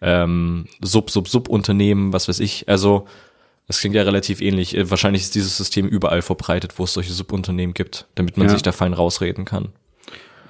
Ähm, 0.01 0.65
Sub, 0.81 1.09
Sub, 1.11 1.27
Subunternehmen, 1.27 2.11
was 2.13 2.27
weiß 2.27 2.39
ich. 2.39 2.67
Also 2.67 3.05
das 3.67 3.79
klingt 3.79 3.95
ja 3.95 4.01
relativ 4.03 4.41
ähnlich. 4.41 4.75
Äh, 4.75 4.89
Wahrscheinlich 4.89 5.21
ist 5.21 5.35
dieses 5.35 5.55
System 5.57 5.87
überall 5.87 6.21
verbreitet, 6.21 6.73
wo 6.77 6.83
es 6.85 6.93
solche 6.93 7.13
Subunternehmen 7.13 7.73
gibt, 7.73 8.07
damit 8.15 8.35
man 8.37 8.47
Ja. 8.47 8.53
sich 8.53 8.61
da 8.63 8.71
fein 8.71 8.93
rausreden 8.93 9.45
kann. 9.45 9.69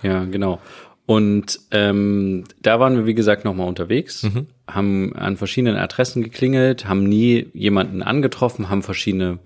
Ja, 0.04 0.24
genau. 0.26 0.60
Und 1.06 1.60
ähm, 1.72 2.46
da 2.62 2.80
waren 2.80 2.96
wir, 2.96 3.06
wie 3.06 3.14
gesagt, 3.14 3.44
nochmal 3.44 3.68
unterwegs, 3.68 4.24
Mhm. 4.24 4.48
haben 4.70 5.14
an 5.16 5.36
verschiedenen 5.36 5.76
Adressen 5.76 6.24
geklingelt, 6.24 6.88
haben 6.88 7.04
nie 7.04 7.48
jemanden 7.54 8.02
angetroffen, 8.02 8.70
haben 8.70 8.82
verschiedene 8.84 9.40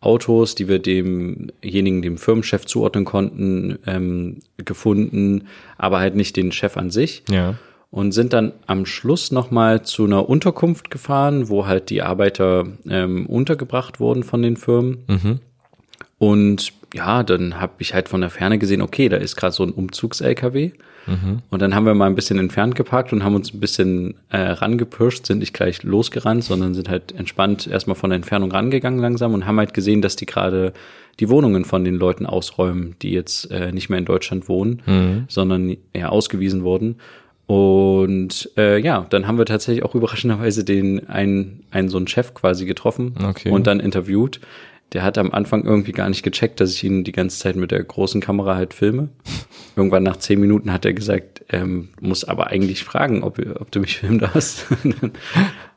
Autos, 0.00 0.54
die 0.54 0.68
wir 0.68 0.80
demjenigen, 0.80 2.02
dem 2.02 2.18
Firmenchef 2.18 2.66
zuordnen 2.66 3.04
konnten, 3.04 3.78
ähm, 3.86 4.40
gefunden, 4.58 5.46
aber 5.78 6.00
halt 6.00 6.14
nicht 6.16 6.36
den 6.36 6.52
Chef 6.52 6.76
an 6.76 6.90
sich. 6.90 7.22
Ja. 7.30 7.54
Und 7.94 8.10
sind 8.10 8.32
dann 8.32 8.52
am 8.66 8.86
Schluss 8.86 9.30
nochmal 9.30 9.82
zu 9.82 10.04
einer 10.04 10.28
Unterkunft 10.28 10.90
gefahren, 10.90 11.48
wo 11.48 11.66
halt 11.66 11.90
die 11.90 12.02
Arbeiter 12.02 12.64
ähm, 12.90 13.26
untergebracht 13.26 14.00
wurden 14.00 14.24
von 14.24 14.42
den 14.42 14.56
Firmen. 14.56 15.04
Und 16.18 16.72
ja, 16.92 17.22
dann 17.22 17.60
habe 17.60 17.74
ich 17.78 17.94
halt 17.94 18.08
von 18.08 18.20
der 18.20 18.30
Ferne 18.30 18.58
gesehen, 18.58 18.82
okay, 18.82 19.08
da 19.08 19.16
ist 19.16 19.36
gerade 19.36 19.52
so 19.54 19.62
ein 19.62 19.70
Umzugs-LKW. 19.70 20.72
Und 21.50 21.62
dann 21.62 21.74
haben 21.74 21.86
wir 21.86 21.94
mal 21.94 22.06
ein 22.06 22.14
bisschen 22.14 22.38
entfernt 22.38 22.74
geparkt 22.74 23.12
und 23.12 23.22
haben 23.22 23.34
uns 23.36 23.52
ein 23.52 23.60
bisschen 23.60 24.14
äh, 24.30 24.38
rangepirscht, 24.38 25.26
sind 25.26 25.38
nicht 25.38 25.52
gleich 25.52 25.82
losgerannt, 25.82 26.42
sondern 26.44 26.74
sind 26.74 26.88
halt 26.88 27.12
entspannt 27.12 27.66
erstmal 27.66 27.94
von 27.94 28.10
der 28.10 28.16
Entfernung 28.16 28.50
rangegangen 28.50 29.00
langsam 29.00 29.34
und 29.34 29.46
haben 29.46 29.58
halt 29.58 29.74
gesehen, 29.74 30.02
dass 30.02 30.16
die 30.16 30.26
gerade 30.26 30.72
die 31.20 31.28
Wohnungen 31.28 31.64
von 31.64 31.84
den 31.84 31.94
Leuten 31.94 32.26
ausräumen, 32.26 32.96
die 33.02 33.12
jetzt 33.12 33.50
äh, 33.50 33.70
nicht 33.70 33.88
mehr 33.88 33.98
in 33.98 34.04
Deutschland 34.04 34.48
wohnen, 34.48 34.82
sondern 35.28 35.76
ja 35.94 36.08
ausgewiesen 36.08 36.64
wurden. 36.64 36.96
Und 37.46 38.50
äh, 38.56 38.78
ja, 38.80 39.06
dann 39.10 39.26
haben 39.26 39.38
wir 39.38 39.44
tatsächlich 39.46 39.84
auch 39.84 39.94
überraschenderweise 39.94 40.64
den 40.64 41.08
einen, 41.08 41.64
einen 41.70 41.88
so 41.88 41.98
einen 41.98 42.08
Chef 42.08 42.32
quasi 42.34 42.64
getroffen 42.64 43.14
Okay. 43.22 43.50
und 43.50 43.66
dann 43.66 43.80
interviewt. 43.80 44.40
Der 44.92 45.02
hat 45.02 45.18
am 45.18 45.32
Anfang 45.32 45.64
irgendwie 45.64 45.92
gar 45.92 46.08
nicht 46.08 46.22
gecheckt, 46.22 46.60
dass 46.60 46.72
ich 46.72 46.84
ihn 46.84 47.02
die 47.04 47.12
ganze 47.12 47.38
Zeit 47.38 47.56
mit 47.56 47.70
der 47.72 47.82
großen 47.82 48.20
Kamera 48.20 48.54
halt 48.54 48.74
filme. 48.74 49.08
Irgendwann 49.76 50.04
nach 50.04 50.18
zehn 50.18 50.38
Minuten 50.40 50.72
hat 50.72 50.84
er 50.84 50.92
gesagt, 50.92 51.44
ähm, 51.50 51.88
muss 52.00 52.24
aber 52.24 52.48
eigentlich 52.48 52.84
fragen, 52.84 53.22
ob, 53.24 53.38
ob 53.60 53.70
du 53.72 53.80
mich 53.80 53.98
filmen 53.98 54.20
darfst. 54.20 54.66
Dann 54.84 55.12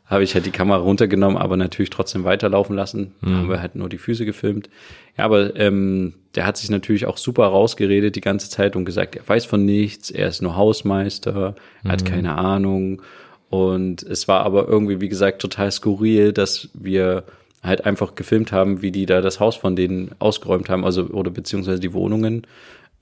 habe 0.07 0.23
ich 0.23 0.33
halt 0.33 0.45
die 0.45 0.51
Kamera 0.51 0.79
runtergenommen, 0.79 1.37
aber 1.37 1.57
natürlich 1.57 1.89
trotzdem 1.89 2.23
weiterlaufen 2.23 2.75
lassen. 2.75 3.13
Dann 3.21 3.35
haben 3.35 3.49
wir 3.49 3.61
halt 3.61 3.75
nur 3.75 3.89
die 3.89 3.97
Füße 3.97 4.25
gefilmt. 4.25 4.69
Ja, 5.17 5.25
aber 5.25 5.55
ähm, 5.57 6.13
der 6.35 6.45
hat 6.45 6.57
sich 6.57 6.69
natürlich 6.69 7.05
auch 7.05 7.17
super 7.17 7.45
rausgeredet 7.47 8.15
die 8.15 8.21
ganze 8.21 8.49
Zeit 8.49 8.75
und 8.75 8.85
gesagt, 8.85 9.17
er 9.17 9.27
weiß 9.27 9.45
von 9.45 9.65
nichts, 9.65 10.09
er 10.09 10.29
ist 10.29 10.41
nur 10.41 10.55
Hausmeister, 10.55 11.55
er 11.83 11.91
hat 11.91 12.05
keine 12.05 12.37
Ahnung. 12.37 13.01
Und 13.49 14.03
es 14.03 14.27
war 14.27 14.45
aber 14.45 14.67
irgendwie, 14.67 15.01
wie 15.01 15.09
gesagt, 15.09 15.41
total 15.41 15.71
skurril, 15.71 16.31
dass 16.31 16.69
wir 16.73 17.23
halt 17.63 17.85
einfach 17.85 18.15
gefilmt 18.15 18.51
haben, 18.51 18.81
wie 18.81 18.91
die 18.91 19.05
da 19.05 19.19
das 19.21 19.39
Haus 19.39 19.55
von 19.55 19.75
denen 19.75 20.11
ausgeräumt 20.19 20.69
haben, 20.69 20.85
also 20.85 21.07
oder 21.07 21.31
beziehungsweise 21.31 21.79
die 21.79 21.93
Wohnungen 21.93 22.47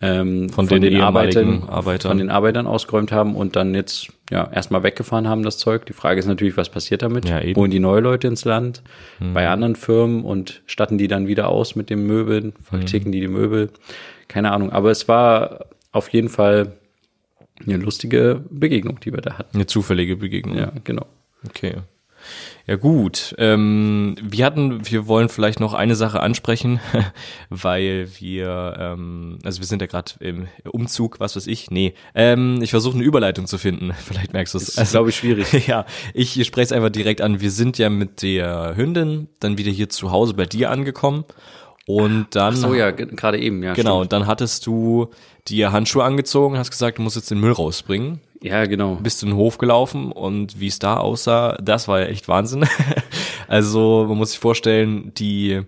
ähm, 0.01 0.49
Von 0.49 0.67
den 0.67 0.83
ehemaligen 0.83 1.01
Arbeitern, 1.01 1.63
Arbeitern. 1.69 2.09
von 2.11 2.17
den 2.17 2.29
Arbeitern 2.29 2.67
ausgeräumt 2.67 3.11
haben 3.11 3.35
und 3.35 3.55
dann 3.55 3.73
jetzt 3.73 4.07
ja 4.29 4.49
erstmal 4.51 4.83
weggefahren 4.83 5.27
haben 5.27 5.43
das 5.43 5.57
Zeug. 5.57 5.85
Die 5.85 5.93
Frage 5.93 6.19
ist 6.19 6.25
natürlich, 6.25 6.57
was 6.57 6.69
passiert 6.69 7.01
damit? 7.01 7.27
Ja, 7.29 7.39
eben. 7.41 7.59
Holen 7.59 7.71
die 7.71 7.79
neue 7.79 8.01
Leute 8.01 8.27
ins 8.27 8.43
Land 8.43 8.83
bei 9.33 9.47
anderen 9.47 9.75
Firmen 9.75 10.23
und 10.23 10.61
statten 10.65 10.97
die 10.97 11.07
dann 11.07 11.27
wieder 11.27 11.47
aus 11.47 11.75
mit 11.75 11.89
den 11.89 12.05
Möbeln, 12.05 12.53
verticken 12.61 13.11
die 13.11 13.21
die 13.21 13.27
Möbel? 13.27 13.69
Keine 14.27 14.51
Ahnung. 14.51 14.71
Aber 14.71 14.91
es 14.91 15.07
war 15.07 15.65
auf 15.91 16.09
jeden 16.09 16.29
Fall 16.29 16.73
eine 17.65 17.77
lustige 17.77 18.43
Begegnung, 18.49 18.99
die 18.99 19.13
wir 19.13 19.21
da 19.21 19.37
hatten. 19.37 19.55
Eine 19.55 19.65
zufällige 19.65 20.17
Begegnung. 20.17 20.57
Ja, 20.57 20.73
genau. 20.83 21.05
Okay. 21.47 21.75
Ja 22.67 22.77
gut, 22.77 23.35
ähm, 23.37 24.15
wir 24.23 24.43
hatten, 24.43 24.89
wir 24.89 25.07
wollen 25.07 25.29
vielleicht 25.29 25.59
noch 25.59 25.75
eine 25.75 25.95
Sache 25.95 26.19
ansprechen, 26.19 26.79
weil 27.51 28.07
wir, 28.19 28.75
ähm, 28.79 29.37
also 29.43 29.59
wir 29.59 29.67
sind 29.67 29.81
ja 29.83 29.87
gerade 29.87 30.13
im 30.19 30.47
Umzug, 30.71 31.19
was 31.19 31.35
weiß 31.35 31.45
ich, 31.45 31.69
nee, 31.69 31.93
ähm, 32.15 32.59
ich 32.63 32.71
versuche 32.71 32.95
eine 32.95 33.03
Überleitung 33.03 33.45
zu 33.45 33.59
finden, 33.59 33.91
vielleicht 34.03 34.33
merkst 34.33 34.55
du 34.55 34.57
es. 34.57 34.73
Das 34.73 34.85
ist, 34.85 34.91
glaube 34.91 35.09
ich, 35.09 35.15
schwierig. 35.15 35.51
ja, 35.67 35.85
ich 36.15 36.43
spreche 36.45 36.65
es 36.65 36.71
einfach 36.71 36.89
direkt 36.89 37.21
an. 37.21 37.39
Wir 37.39 37.51
sind 37.51 37.77
ja 37.77 37.89
mit 37.91 38.23
der 38.23 38.73
Hündin 38.75 39.27
dann 39.39 39.57
wieder 39.59 39.71
hier 39.71 39.89
zu 39.89 40.09
Hause 40.11 40.33
bei 40.33 40.47
dir 40.47 40.71
angekommen 40.71 41.23
und 41.85 42.27
dann 42.31 42.55
So 42.55 42.73
ja, 42.73 42.89
ge- 42.89 43.05
gerade 43.15 43.37
eben, 43.39 43.61
ja. 43.61 43.73
genau, 43.73 43.91
stimmt. 43.97 44.01
und 44.01 44.13
dann 44.13 44.25
hattest 44.27 44.65
du 44.65 45.09
dir 45.47 45.71
Handschuhe 45.71 46.03
angezogen, 46.03 46.57
hast 46.57 46.71
gesagt, 46.71 46.97
du 46.97 47.03
musst 47.03 47.15
jetzt 47.15 47.29
den 47.29 47.39
Müll 47.39 47.51
rausbringen 47.51 48.21
Ja, 48.45 48.65
genau. 48.65 48.95
bist 49.01 49.21
du 49.21 49.25
in 49.25 49.31
den 49.31 49.37
Hof 49.37 49.57
gelaufen 49.57 50.11
und 50.11 50.59
wie 50.59 50.67
es 50.67 50.77
da 50.77 50.97
aussah, 50.97 51.57
das 51.61 51.87
war 51.87 52.01
ja 52.01 52.05
echt 52.05 52.27
Wahnsinn. 52.27 52.65
also 53.47 54.05
man 54.07 54.17
muss 54.17 54.31
sich 54.31 54.39
vorstellen, 54.39 55.11
die 55.15 55.63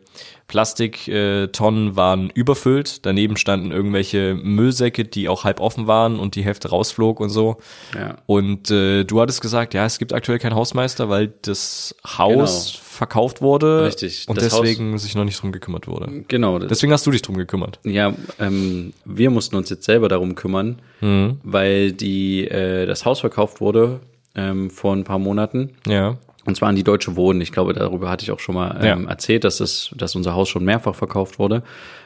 Plastiktonnen 0.47 1.95
waren 1.95 2.29
überfüllt, 2.29 3.05
daneben 3.05 3.35
standen 3.35 3.71
irgendwelche 3.71 4.35
Müllsäcke, 4.35 5.05
die 5.05 5.27
auch 5.27 5.43
halb 5.43 5.59
offen 5.59 5.87
waren 5.87 6.19
und 6.19 6.35
die 6.35 6.43
Hälfte 6.43 6.69
rausflog 6.69 7.19
und 7.19 7.29
so. 7.29 7.57
Ja. 7.95 8.17
Und 8.27 8.69
äh, 8.71 9.03
du 9.03 9.19
hattest 9.19 9.41
gesagt, 9.41 9.73
ja, 9.73 9.85
es 9.85 9.97
gibt 9.97 10.13
aktuell 10.13 10.39
keinen 10.39 10.55
Hausmeister, 10.55 11.09
weil 11.09 11.33
das 11.41 11.95
Haus 12.05 12.73
Genau. 12.73 12.86
Verkauft 12.97 13.41
wurde 13.41 13.85
Richtig, 13.85 14.25
und 14.27 14.41
deswegen 14.41 14.97
sich 14.97 15.15
noch 15.15 15.23
nicht 15.23 15.41
drum 15.41 15.51
gekümmert 15.51 15.87
wurde. 15.87 16.25
Genau. 16.27 16.59
Deswegen 16.59 16.91
hast 16.91 17.05
du 17.07 17.11
dich 17.11 17.21
drum 17.21 17.37
gekümmert. 17.37 17.79
ja, 17.83 18.13
ähm, 18.39 18.93
wir 19.05 19.29
mussten 19.29 19.55
uns 19.55 19.69
jetzt 19.69 19.85
selber 19.85 20.09
darum 20.09 20.35
kümmern, 20.35 20.79
Mhm. 21.01 21.37
weil 21.43 21.91
die 21.93 22.47
äh, 22.47 22.85
das 22.85 23.05
Haus 23.05 23.19
verkauft 23.21 23.61
wurde 23.61 23.99
ähm, 24.35 24.69
vor 24.69 24.93
ein 24.95 25.03
paar 25.03 25.19
Monaten. 25.19 25.71
Ja. 25.87 26.17
Und 26.45 26.55
zwar 26.55 26.69
an 26.69 26.75
die 26.75 26.83
Deutsche 26.83 27.15
Wohnen. 27.17 27.41
Ich 27.41 27.51
glaube, 27.51 27.73
darüber 27.73 28.09
hatte 28.09 28.23
ich 28.23 28.31
auch 28.31 28.39
schon 28.39 28.55
mal 28.55 28.77
ähm, 28.81 29.03
Ja. 29.03 29.09
erzählt, 29.09 29.43
dass, 29.43 29.57
das, 29.57 29.91
dass 29.97 30.15
unser 30.15 30.33
Haus 30.33 30.47
schon 30.49 30.63
mehrfach 30.63 30.95
verkauft 30.95 31.39
wurde. 31.39 31.61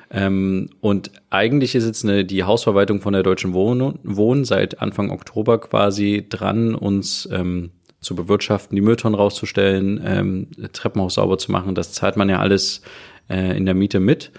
Ähm, 0.09 0.69
und 0.81 1.11
eigentlich 1.29 1.73
ist 1.75 1.85
jetzt 1.85 2.03
eine, 2.03 2.25
die 2.25 2.43
Hausverwaltung 2.43 2.99
von 3.01 3.13
der 3.13 3.23
Deutschen 3.23 3.53
Wohnen, 3.53 3.99
Wohnen 4.03 4.43
seit 4.43 4.81
Anfang 4.81 5.09
Oktober 5.09 5.57
quasi 5.59 6.25
dran, 6.27 6.75
uns 6.75 7.29
ähm, 7.31 7.69
zu 8.01 8.15
bewirtschaften, 8.15 8.75
die 8.75 8.81
Mülltonnen 8.81 9.17
rauszustellen, 9.17 10.01
ähm, 10.03 10.47
Treppenhaus 10.73 11.15
sauber 11.15 11.37
zu 11.37 11.51
machen. 11.51 11.75
Das 11.75 11.93
zahlt 11.93 12.17
man 12.17 12.29
ja 12.29 12.39
alles 12.39 12.81
äh, 13.29 13.55
in 13.55 13.65
der 13.65 13.75
Miete 13.75 13.99
mit, 13.99 14.31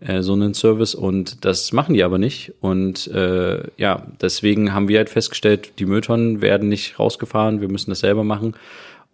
äh, 0.00 0.22
so 0.22 0.34
einen 0.34 0.52
Service. 0.52 0.94
Und 0.94 1.44
das 1.46 1.72
machen 1.72 1.94
die 1.94 2.04
aber 2.04 2.18
nicht. 2.18 2.52
Und 2.60 3.08
äh, 3.08 3.62
ja, 3.78 4.06
deswegen 4.20 4.74
haben 4.74 4.88
wir 4.88 4.98
halt 4.98 5.08
festgestellt, 5.10 5.78
die 5.78 5.86
Mülltonnen 5.86 6.42
werden 6.42 6.68
nicht 6.68 6.98
rausgefahren, 6.98 7.62
wir 7.62 7.68
müssen 7.68 7.90
das 7.90 8.00
selber 8.00 8.22
machen. 8.22 8.54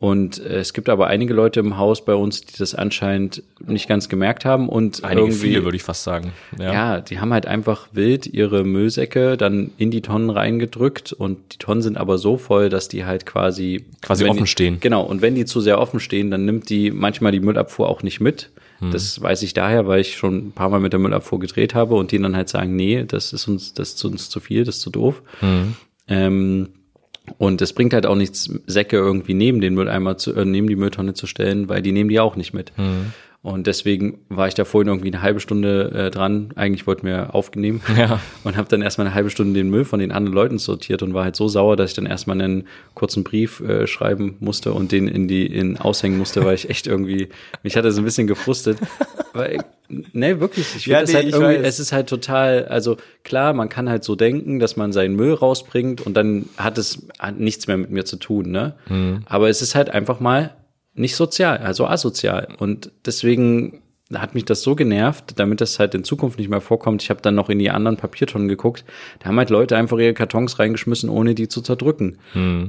Und 0.03 0.45
äh, 0.45 0.59
es 0.59 0.73
gibt 0.73 0.89
aber 0.89 1.07
einige 1.07 1.33
Leute 1.33 1.61
im 1.61 1.79
Haus 1.79 2.05
bei 2.05 2.17
uns, 2.17 2.41
die 2.41 2.59
das 2.59 2.75
anscheinend 2.75 3.45
nicht 3.65 3.89
ganz 3.89 4.09
gemerkt 4.09 4.45
haben 4.45 4.69
und 4.69 5.05
Einige 5.05 5.21
irgendwie 5.21 5.39
viele, 5.39 5.63
würde 5.63 5.77
ich 5.77 5.85
fast 5.85 6.03
sagen. 6.03 6.33
ja. 6.59 7.01
die 7.01 7.21
haben 7.21 7.33
halt 7.33 7.47
einfach 7.47 7.87
wild 7.93 8.27
ihre 8.27 8.65
Müllsäcke 8.65 9.37
dann 9.37 9.71
in 9.79 9.93
die 9.93 10.03
Tonnen 10.03 10.31
reingedrückt 10.31 11.13
und 11.13 11.39
die 11.53 11.59
Tonnen 11.59 11.83
sind 11.83 11.99
aber 11.99 12.19
so 12.19 12.37
voll, 12.37 12.69
dass 12.69 12.89
die 12.89 13.05
halt 13.05 13.27
quasi 13.27 13.85
Quasi 14.01 14.25
offen 14.25 14.43
die, 14.43 14.47
stehen. 14.49 14.81
Genau, 14.81 15.03
und 15.05 15.23
wenn 15.23 15.37
die 15.37 15.45
zu 15.45 15.61
sehr 15.61 15.81
offen 15.81 16.01
stehen, 16.01 16.33
dann 16.33 16.47
nimmt 16.47 16.69
die 16.69 16.91
manchmal 16.91 17.31
die 17.31 17.39
Müllabfuhr 17.39 17.89
auch 17.89 18.03
nicht 18.03 18.19
mit. 18.19 18.51
Hm. 18.81 18.91
Das 18.91 19.23
weiß 19.23 19.45
ich 19.45 19.55
daher, 19.55 19.87
weil 19.87 20.01
ich 20.01 20.17
schon 20.17 20.49
ein 20.49 20.53
paar 20.53 20.69
Mal 20.69 20.81
mit 20.81 20.93
der 20.93 20.99
Müllabfuhr 20.99 21.39
gedreht 21.39 21.77
habe 21.77 21.95
und 21.95 22.11
die 22.11 22.19
dann 22.19 22.35
halt 22.35 22.49
sagen, 22.49 22.75
nee, 22.75 23.05
das 23.07 23.33
ist 23.33 23.47
uns, 23.47 23.73
das 23.73 23.91
ist 23.91 24.05
uns 24.05 24.29
zu 24.29 24.41
viel, 24.41 24.65
das 24.65 24.79
ist 24.79 24.83
zu 24.83 24.91
doof. 24.91 25.23
Hm. 25.39 25.75
Ähm, 26.09 26.69
und 27.39 27.63
es 27.63 27.73
bringt 27.73 27.95
halt 27.95 28.07
auch 28.07 28.17
nichts, 28.17 28.51
Säcke 28.67 28.97
irgendwie 28.97 29.35
neben 29.35 29.61
den 29.61 29.75
Mülleimer 29.75 30.19
zu, 30.19 30.35
äh, 30.35 30.45
neben 30.45 30.67
die 30.67 30.77
Mülltonne 30.77 31.15
zu 31.15 31.27
stellen, 31.27 31.69
weil 31.69 31.83
die 31.83 31.93
nehmen 31.93 32.11
die 32.11 32.21
auch 32.21 32.37
nicht 32.37 32.53
mit. 32.53 32.73
Hm. 32.77 33.13
Und 33.45 33.67
deswegen 33.67 34.21
war 34.29 34.47
ich 34.47 34.55
da 34.55 34.65
vorhin 34.65 34.87
irgendwie 34.87 35.09
eine 35.13 35.21
halbe 35.21 35.41
Stunde 35.41 35.91
äh, 35.91 36.11
dran. 36.13 36.51
Eigentlich 36.55 36.87
wollten 36.87 37.05
wir 37.09 37.35
aufnehmen 37.35 37.81
Ja. 37.99 38.21
und 38.45 38.57
habe 38.57 38.69
dann 38.69 38.83
erstmal 38.83 39.09
eine 39.09 39.15
halbe 39.17 39.31
Stunde 39.31 39.55
den 39.59 39.69
Müll 39.69 39.85
von 39.85 39.99
den 39.99 40.13
anderen 40.13 40.33
Leuten 40.33 40.59
sortiert 40.59 41.03
und 41.03 41.13
war 41.13 41.25
halt 41.25 41.35
so 41.35 41.49
sauer, 41.49 41.77
dass 41.77 41.91
ich 41.91 41.97
dann 41.97 42.07
erstmal 42.07 42.41
einen 42.41 42.69
kurzen 42.95 43.25
Brief 43.25 43.59
äh, 43.59 43.89
schreiben 43.89 44.37
musste 44.39 44.73
und 44.73 44.93
den 44.93 45.09
in 45.09 45.27
die 45.27 45.45
in 45.45 45.77
aushängen 45.77 46.19
musste, 46.19 46.45
weil 46.45 46.55
ich 46.55 46.71
echt 46.71 46.87
irgendwie 46.87 47.31
mich 47.65 47.77
hatte 47.77 47.91
so 47.91 48.01
ein 48.01 48.05
bisschen 48.05 48.29
gefrustet. 48.29 48.79
weil, 49.33 49.59
ne, 49.89 50.39
wirklich, 50.39 50.77
ich 50.77 50.85
finde 50.85 51.01
Ja, 51.01 51.05
nee, 51.05 51.13
halt 51.15 51.25
irgendwie, 51.35 51.59
weiß. 51.63 51.67
es 51.67 51.81
ist 51.81 51.91
halt 51.91 52.09
total, 52.09 52.67
also 52.67 52.97
klar, 53.25 53.55
man 53.55 53.69
kann 53.69 53.89
halt 53.89 54.05
so 54.05 54.15
denken, 54.15 54.61
dass 54.61 54.77
man 54.77 54.93
seinen 54.93 55.17
Müll 55.17 55.35
rausbringt 55.35 56.01
und 56.01 56.15
dann 56.17 56.49
hat 56.59 56.79
es 56.79 57.07
hat 57.19 57.41
nichts 57.41 57.67
mehr 57.67 57.77
mit 57.77 57.91
mir 57.91 58.05
zu 58.05 58.17
tun, 58.19 58.53
ne? 58.53 58.75
Mhm. 58.89 59.23
Aber 59.27 59.49
es 59.49 59.63
ist 59.63 59.75
halt 59.75 59.91
einfach 59.91 60.21
mal 60.21 60.55
nicht 60.95 61.17
sozial, 61.17 61.59
also 61.59 61.87
asozial. 61.87 62.49
Und 62.59 62.91
deswegen 63.07 63.83
hat 64.15 64.35
mich 64.35 64.45
das 64.45 64.63
so 64.63 64.75
genervt, 64.75 65.39
damit 65.39 65.61
das 65.61 65.79
halt 65.79 65.95
in 65.95 66.05
Zukunft 66.05 66.39
nicht 66.39 66.51
mehr 66.51 66.61
vorkommt. 66.61 67.03
Ich 67.03 67.11
habe 67.11 67.23
dann 67.23 67.35
noch 67.35 67.49
in 67.49 67.59
die 67.59 67.71
anderen 67.71 67.97
Papiertonnen 67.97 68.49
geguckt. 68.49 68.85
Da 69.21 69.29
haben 69.29 69.39
halt 69.39 69.51
Leute 69.51 69.77
einfach 69.77 69.99
ihre 69.99 70.15
Kartons 70.15 70.59
reingeschmissen, 70.59 71.09
ohne 71.09 71.35
die 71.35 71.49
zu 71.49 71.63
zerdrücken. 71.63 72.19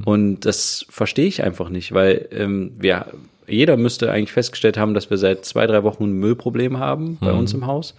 Und 0.04 0.40
das 0.40 0.86
verstehe 0.88 1.26
ich 1.26 1.42
einfach 1.42 1.68
nicht, 1.68 1.92
weil 1.92 2.28
ähm, 2.32 2.72
wir, 2.78 3.06
jeder 3.46 3.76
müsste 3.76 4.10
eigentlich 4.10 4.32
festgestellt 4.32 4.78
haben, 4.78 4.94
dass 4.94 5.10
wir 5.10 5.18
seit 5.18 5.44
zwei, 5.44 5.66
drei 5.66 5.82
Wochen 5.82 6.04
ein 6.04 6.12
Müllproblem 6.12 6.78
haben 6.78 7.18
bei 7.20 7.32
uns 7.32 7.52
im 7.52 7.66
Haus. 7.66 7.94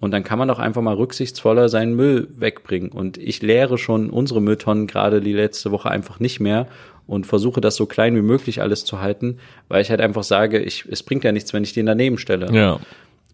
Und 0.00 0.12
dann 0.12 0.22
kann 0.22 0.38
man 0.38 0.48
doch 0.48 0.60
einfach 0.60 0.82
mal 0.82 0.94
rücksichtsvoller 0.94 1.68
seinen 1.68 1.94
Müll 1.94 2.28
wegbringen. 2.36 2.90
Und 2.90 3.18
ich 3.18 3.42
leere 3.42 3.78
schon 3.78 4.10
unsere 4.10 4.40
Mülltonnen 4.40 4.86
gerade 4.86 5.20
die 5.20 5.32
letzte 5.32 5.72
Woche 5.72 5.90
einfach 5.90 6.20
nicht 6.20 6.40
mehr 6.40 6.68
und 7.08 7.26
versuche 7.26 7.60
das 7.60 7.74
so 7.74 7.86
klein 7.86 8.14
wie 8.14 8.22
möglich 8.22 8.60
alles 8.60 8.84
zu 8.84 9.00
halten, 9.00 9.38
weil 9.66 9.82
ich 9.82 9.90
halt 9.90 10.00
einfach 10.00 10.22
sage, 10.22 10.60
ich, 10.60 10.84
es 10.88 11.02
bringt 11.02 11.24
ja 11.24 11.32
nichts, 11.32 11.52
wenn 11.52 11.64
ich 11.64 11.72
den 11.72 11.86
daneben 11.86 12.18
stelle. 12.18 12.52
Ja. 12.52 12.78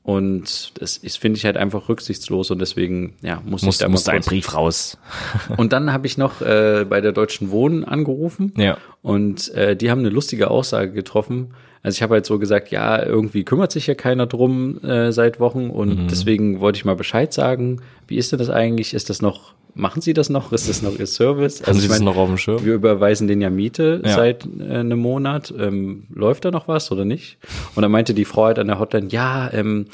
Und 0.05 0.73
das 0.81 1.01
finde 1.17 1.39
ich 1.39 1.45
halt 1.45 1.57
einfach 1.57 1.89
rücksichtslos 1.89 2.51
und 2.51 2.59
deswegen, 2.59 3.15
ja, 3.23 3.43
muss 3.45 3.63
ich 3.63 3.67
Muss, 3.67 3.79
da 3.79 3.87
mal 3.87 3.93
muss 3.93 4.09
ein. 4.09 4.21
Brief 4.21 4.53
raus. 4.53 4.99
Und 5.57 5.73
dann 5.73 5.95
habe 5.95 6.07
ich 6.07 6.19
noch 6.19 6.43
äh, 6.43 6.85
bei 6.87 7.01
der 7.01 7.13
Deutschen 7.13 7.51
Wohnen 7.51 7.85
angerufen 7.85 8.53
Ja. 8.59 8.77
Und 9.05 9.53
äh, 9.55 9.77
die 9.77 9.90
haben 9.93 10.01
eine 10.01 10.09
lustige 10.09 10.51
Aussage 10.51 10.90
getroffen. 10.90 11.55
Also 11.83 11.97
ich 11.97 12.03
habe 12.03 12.14
halt 12.14 12.25
so 12.27 12.38
gesagt, 12.38 12.71
ja, 12.71 13.05
irgendwie 13.05 13.45
kümmert 13.45 13.71
sich 13.71 13.87
ja 13.87 13.95
keiner 13.95 14.27
drum 14.27 14.83
äh, 14.83 15.12
seit 15.12 15.38
Wochen 15.38 15.69
und 15.69 16.05
Mhm. 16.05 16.09
deswegen 16.09 16.59
wollte 16.61 16.79
ich 16.79 16.85
mal 16.87 16.97
Bescheid 16.97 17.31
sagen. 17.33 17.83
Wie 18.09 18.17
ist 18.17 18.33
denn 18.33 18.38
das 18.38 18.49
eigentlich? 18.49 18.95
Ist 18.95 19.11
das 19.11 19.21
noch, 19.21 19.53
machen 19.75 20.01
Sie 20.01 20.14
das 20.14 20.31
noch? 20.31 20.51
Ist 20.53 20.71
das 20.71 20.81
noch 20.81 20.99
Ihr 20.99 21.07
Service? 21.07 21.61
Also 21.61 21.67
Haben 21.73 21.77
ich 21.77 21.83
Sie 21.83 21.88
das 21.88 21.99
mein, 21.99 22.07
noch 22.07 22.17
auf 22.17 22.29
dem 22.29 22.38
Schirm? 22.38 22.64
wir 22.64 22.73
überweisen 22.73 23.29
den 23.29 23.43
ja 23.43 23.51
Miete 23.51 24.01
Ja. 24.03 24.14
seit 24.14 24.47
äh, 24.59 24.73
einem 24.77 24.99
Monat. 24.99 25.53
Ähm, 25.59 26.05
läuft 26.14 26.47
da 26.47 26.51
noch 26.51 26.67
was 26.69 26.90
oder 26.90 27.05
nicht? 27.05 27.37
Und 27.75 27.83
dann 27.83 27.93
meinte 27.93 28.14
die 28.14 28.25
Frau 28.25 28.45
halt 28.47 28.59
an 28.59 28.69
der 28.69 28.79
Hotline, 28.79 29.09
ja, 29.11 29.51
ähm, 29.53 29.85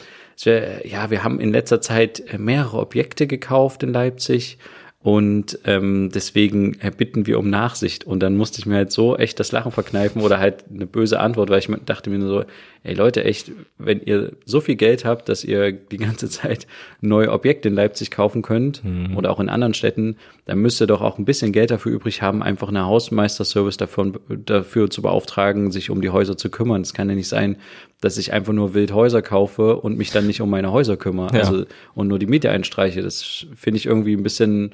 ja, 0.44 1.10
wir 1.10 1.22
haben 1.24 1.38
in 1.40 1.50
letzter 1.50 1.80
Zeit 1.82 2.22
mehrere 2.38 2.78
Objekte 2.78 3.26
gekauft 3.26 3.82
in 3.82 3.92
Leipzig 3.92 4.56
und 5.02 5.58
ähm, 5.64 6.10
deswegen 6.12 6.78
äh, 6.80 6.90
bitten 6.94 7.26
wir 7.26 7.38
um 7.38 7.48
Nachsicht. 7.48 8.04
Und 8.04 8.20
dann 8.22 8.36
musste 8.36 8.58
ich 8.58 8.66
mir 8.66 8.76
halt 8.76 8.92
so 8.92 9.16
echt 9.16 9.40
das 9.40 9.50
Lachen 9.50 9.72
verkneifen 9.72 10.20
oder 10.20 10.38
halt 10.38 10.64
eine 10.72 10.86
böse 10.86 11.20
Antwort, 11.20 11.48
weil 11.48 11.60
ich 11.60 11.68
dachte 11.86 12.10
mir 12.10 12.18
nur 12.18 12.28
so, 12.28 12.44
ey 12.82 12.94
Leute, 12.94 13.24
echt, 13.24 13.52
wenn 13.78 14.00
ihr 14.00 14.32
so 14.44 14.60
viel 14.60 14.76
Geld 14.76 15.04
habt, 15.04 15.28
dass 15.28 15.44
ihr 15.44 15.72
die 15.72 15.98
ganze 15.98 16.28
Zeit 16.30 16.66
neue 17.00 17.30
Objekte 17.30 17.68
in 17.68 17.74
Leipzig 17.74 18.10
kaufen 18.10 18.42
könnt 18.42 18.82
oder 19.14 19.30
auch 19.30 19.40
in 19.40 19.48
anderen 19.48 19.74
Städten, 19.74 20.16
dann 20.46 20.58
müsst 20.58 20.80
ihr 20.80 20.86
doch 20.86 21.02
auch 21.02 21.18
ein 21.18 21.24
bisschen 21.24 21.52
Geld 21.52 21.70
dafür 21.70 21.92
übrig 21.92 22.22
haben, 22.22 22.42
einfach 22.42 22.68
eine 22.68 22.86
Hausmeisterservice 22.86 23.76
dafür, 23.76 24.12
dafür 24.46 24.88
zu 24.88 25.02
beauftragen, 25.02 25.70
sich 25.72 25.90
um 25.90 26.00
die 26.00 26.10
Häuser 26.10 26.36
zu 26.36 26.48
kümmern. 26.48 26.80
Es 26.80 26.94
kann 26.94 27.08
ja 27.08 27.14
nicht 27.14 27.28
sein, 27.28 27.56
dass 28.00 28.16
ich 28.16 28.32
einfach 28.32 28.54
nur 28.54 28.72
wild 28.72 28.92
Häuser 28.92 29.20
kaufe 29.20 29.76
und 29.76 29.98
mich 29.98 30.10
dann 30.10 30.26
nicht 30.26 30.40
um 30.40 30.48
meine 30.48 30.72
Häuser 30.72 30.96
kümmere. 30.96 31.36
Ja. 31.36 31.40
Also 31.40 31.66
und 31.94 32.08
nur 32.08 32.18
die 32.18 32.26
Miete 32.26 32.50
einstreiche. 32.50 33.02
Das 33.02 33.46
finde 33.54 33.76
ich 33.76 33.86
irgendwie 33.86 34.14
ein 34.14 34.22
bisschen 34.22 34.70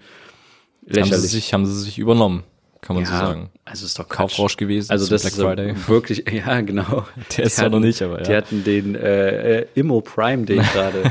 Haben 0.87 0.92
sie, 0.92 1.01
lächerlich. 1.01 1.31
sich, 1.31 1.53
haben 1.53 1.66
sie 1.66 1.81
sich 1.81 1.99
übernommen, 1.99 2.45
kann 2.87 2.96
man 2.96 3.05
so 3.05 3.12
ja, 3.12 3.18
sagen. 3.18 3.51
also 3.64 3.85
ist 3.85 3.99
doch 3.99 4.09
Quatsch. 4.09 4.16
Kaufrausch 4.37 4.57
gewesen 4.57 4.90
Also 4.92 5.09
das 5.09 5.22
Black 5.22 5.33
ist 5.33 5.40
Friday. 5.40 5.75
wirklich, 5.88 6.25
ja 6.31 6.61
genau. 6.61 7.05
Der 7.37 7.44
ist 7.46 7.59
Die 7.59 7.62
hatten- 7.62 7.72
noch 7.72 7.81
nicht, 7.81 8.01
aber 8.03 8.18
Die 8.18 8.31
ja. 8.31 8.37
hatten 8.37 8.62
den 8.64 8.94
äh, 8.94 9.59
äh, 9.61 9.66
Immo 9.75 10.01
Prime 10.01 10.44
Day 10.44 10.57
gerade. 10.72 11.11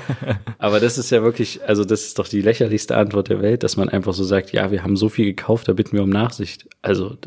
aber 0.57 0.79
das 0.79 0.97
ist 0.97 1.09
ja 1.11 1.21
wirklich, 1.23 1.59
also 1.67 1.83
das 1.85 2.03
ist 2.03 2.17
doch 2.19 2.27
die 2.27 2.41
lächerlichste 2.41 2.95
Antwort 2.95 3.29
der 3.29 3.41
Welt, 3.41 3.63
dass 3.63 3.75
man 3.77 3.89
einfach 3.89 4.13
so 4.13 4.23
sagt, 4.23 4.51
ja, 4.51 4.71
wir 4.71 4.83
haben 4.83 4.95
so 4.95 5.09
viel 5.09 5.25
gekauft, 5.25 5.67
da 5.67 5.73
bitten 5.73 5.93
wir 5.97 6.03
um 6.03 6.09
Nachsicht. 6.09 6.67
Also, 6.81 7.17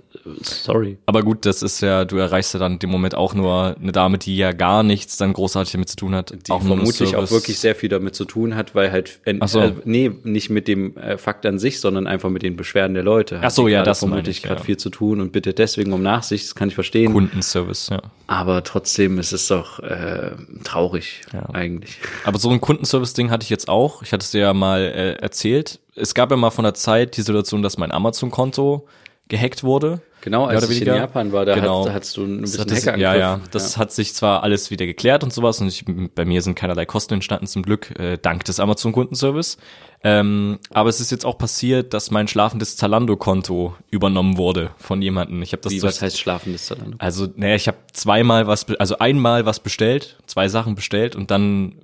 sorry. 0.43 0.99
Aber 1.07 1.23
gut, 1.23 1.45
das 1.47 1.63
ist 1.63 1.81
ja, 1.81 2.05
du 2.05 2.17
erreichst 2.17 2.55
ja 2.55 2.61
dann 2.61 2.75
in 2.75 2.79
dem 2.79 2.91
Moment 2.91 3.15
auch 3.15 3.35
nur 3.35 3.77
eine 3.81 3.93
Dame, 3.93 4.19
die 4.19 4.37
ja 4.37 4.53
gar 4.53 4.83
nichts 4.83 5.17
dann 5.17 5.33
großartig 5.33 5.73
damit 5.73 5.89
zu 5.89 5.97
tun 5.97 6.15
hat. 6.15 6.33
Die 6.47 6.53
auch 6.53 6.63
vermutlich 6.63 7.17
auch 7.17 7.31
wirklich 7.31 7.59
sehr 7.59 7.75
viel 7.75 7.89
damit 7.89 8.15
zu 8.15 8.25
tun 8.25 8.55
hat, 8.55 8.75
weil 8.75 8.93
halt, 8.93 9.21
äh, 9.25 9.35
so. 9.47 9.61
äh, 9.61 9.73
nee, 9.85 10.11
nicht 10.25 10.51
mit 10.51 10.69
dem 10.69 10.97
äh, 10.97 11.19
Fakt 11.19 11.45
an 11.47 11.59
sich, 11.59 11.81
sondern 11.81 12.07
einfach 12.07 12.31
mit 12.31 12.43
den 12.43 12.57
Beschwerden 12.57 12.95
der 12.95 13.03
Leute. 13.03 13.41
Ach 13.43 13.51
so, 13.51 13.67
die 13.67 13.73
ja, 13.73 13.83
das 13.83 13.99
vermutlich 14.01 14.38
ich, 14.39 14.45
gerade 14.45 14.61
ja. 14.61 14.65
viel 14.65 14.77
zu 14.77 14.91
tun 14.91 15.21
und 15.21 15.33
bittet 15.33 15.59
deswegen 15.59 15.93
um 15.93 16.03
Nachsicht, 16.03 16.45
das 16.45 16.55
kann 16.55 16.69
ich 16.69 16.75
verstehen. 16.75 17.13
Kundenservice, 17.13 17.91
ja. 17.91 18.01
Aber 18.27 18.65
trotzdem 18.65 19.19
ist 19.19 19.33
es 19.33 19.49
doch 19.49 19.79
äh, 19.81 20.33
traurig 20.65 21.23
Ja. 21.33 21.49
eigentlich. 21.51 21.99
Aber 22.25 22.39
so 22.39 22.51
ein 22.51 22.61
Kundenservice-Ding 22.61 23.31
hatte 23.31 23.45
ich 23.45 23.51
jetzt 23.51 23.69
auch. 23.69 24.03
Ich 24.03 24.13
hatte 24.13 24.23
es 24.23 24.31
dir 24.31 24.41
ja 24.41 24.55
mal 24.55 24.81
äh, 24.81 25.13
erzählt. 25.15 25.81
Es 25.95 26.15
gab 26.15 26.31
ja 26.31 26.37
mal 26.37 26.51
von 26.51 26.65
der 26.65 26.75
Zeit 26.75 27.17
die 27.17 27.23
Situation, 27.23 27.63
dass 27.63 27.77
mein 27.77 27.93
Amazon-Konto 27.93 28.87
gehackt 29.29 29.63
wurde. 29.65 30.01
Genau, 30.21 30.47
als 30.47 30.69
ich 30.69 30.81
in. 30.81 30.89
Japan 30.89 31.33
war, 31.33 31.45
da, 31.47 31.55
Genau. 31.55 31.83
hat, 31.83 31.89
da 31.89 31.93
hattest 31.95 32.17
du 32.17 32.25
ein 32.25 32.41
bisschen 32.41 32.67
das, 32.67 32.87
Hacker 32.87 32.99
ja, 32.99 33.15
ja, 33.15 33.41
das 33.53 33.77
hat 33.77 33.93
sich 33.93 34.15
zwar 34.15 34.43
alles 34.43 34.71
wieder 34.71 34.85
geklärt 34.85 35.23
und 35.23 35.33
sowas 35.33 35.61
und 35.61 35.69
ich, 35.69 35.85
bei 36.15 36.25
mir 36.25 36.43
sind 36.43 36.57
keinerlei 36.57 36.87
Kosten 36.87 37.15
entstanden 37.15 37.47
zum 37.47 37.63
Glück, 37.63 37.97
äh, 37.99 38.19
dank 38.21 38.45
des 38.45 38.59
Amazon-Kundenservice. 38.59 39.59
Ähm, 40.03 40.59
aber 40.71 40.89
es 40.91 41.01
ist 41.01 41.11
jetzt 41.13 41.25
auch 41.25 41.39
passiert, 41.39 41.95
dass 41.95 42.11
mein 42.11 42.27
schlafendes 42.29 42.77
Zalando-Konto 42.77 43.75
übernommen 43.91 44.37
wurde 44.37 44.71
von 44.77 45.03
jemandem. 45.03 45.43
Ich 45.43 45.53
habe 45.53 45.63
das 45.63 45.73
Wie, 45.73 45.83
was 45.83 46.03
heißt 46.03 46.19
schlafendes 46.19 46.67
Zalando? 46.67 46.97
also, 46.99 47.29
naja, 47.37 47.55
ich 47.55 47.69
habe 47.69 47.79
zweimal 47.93 48.47
was, 48.47 48.67
also 48.79 48.99
einmal 48.99 49.47
was 49.47 49.61
bestellt, 49.61 50.17
zwei 50.27 50.49
Sachen 50.49 50.75
bestellt 50.75 51.17
und 51.17 51.31
dann, 51.31 51.75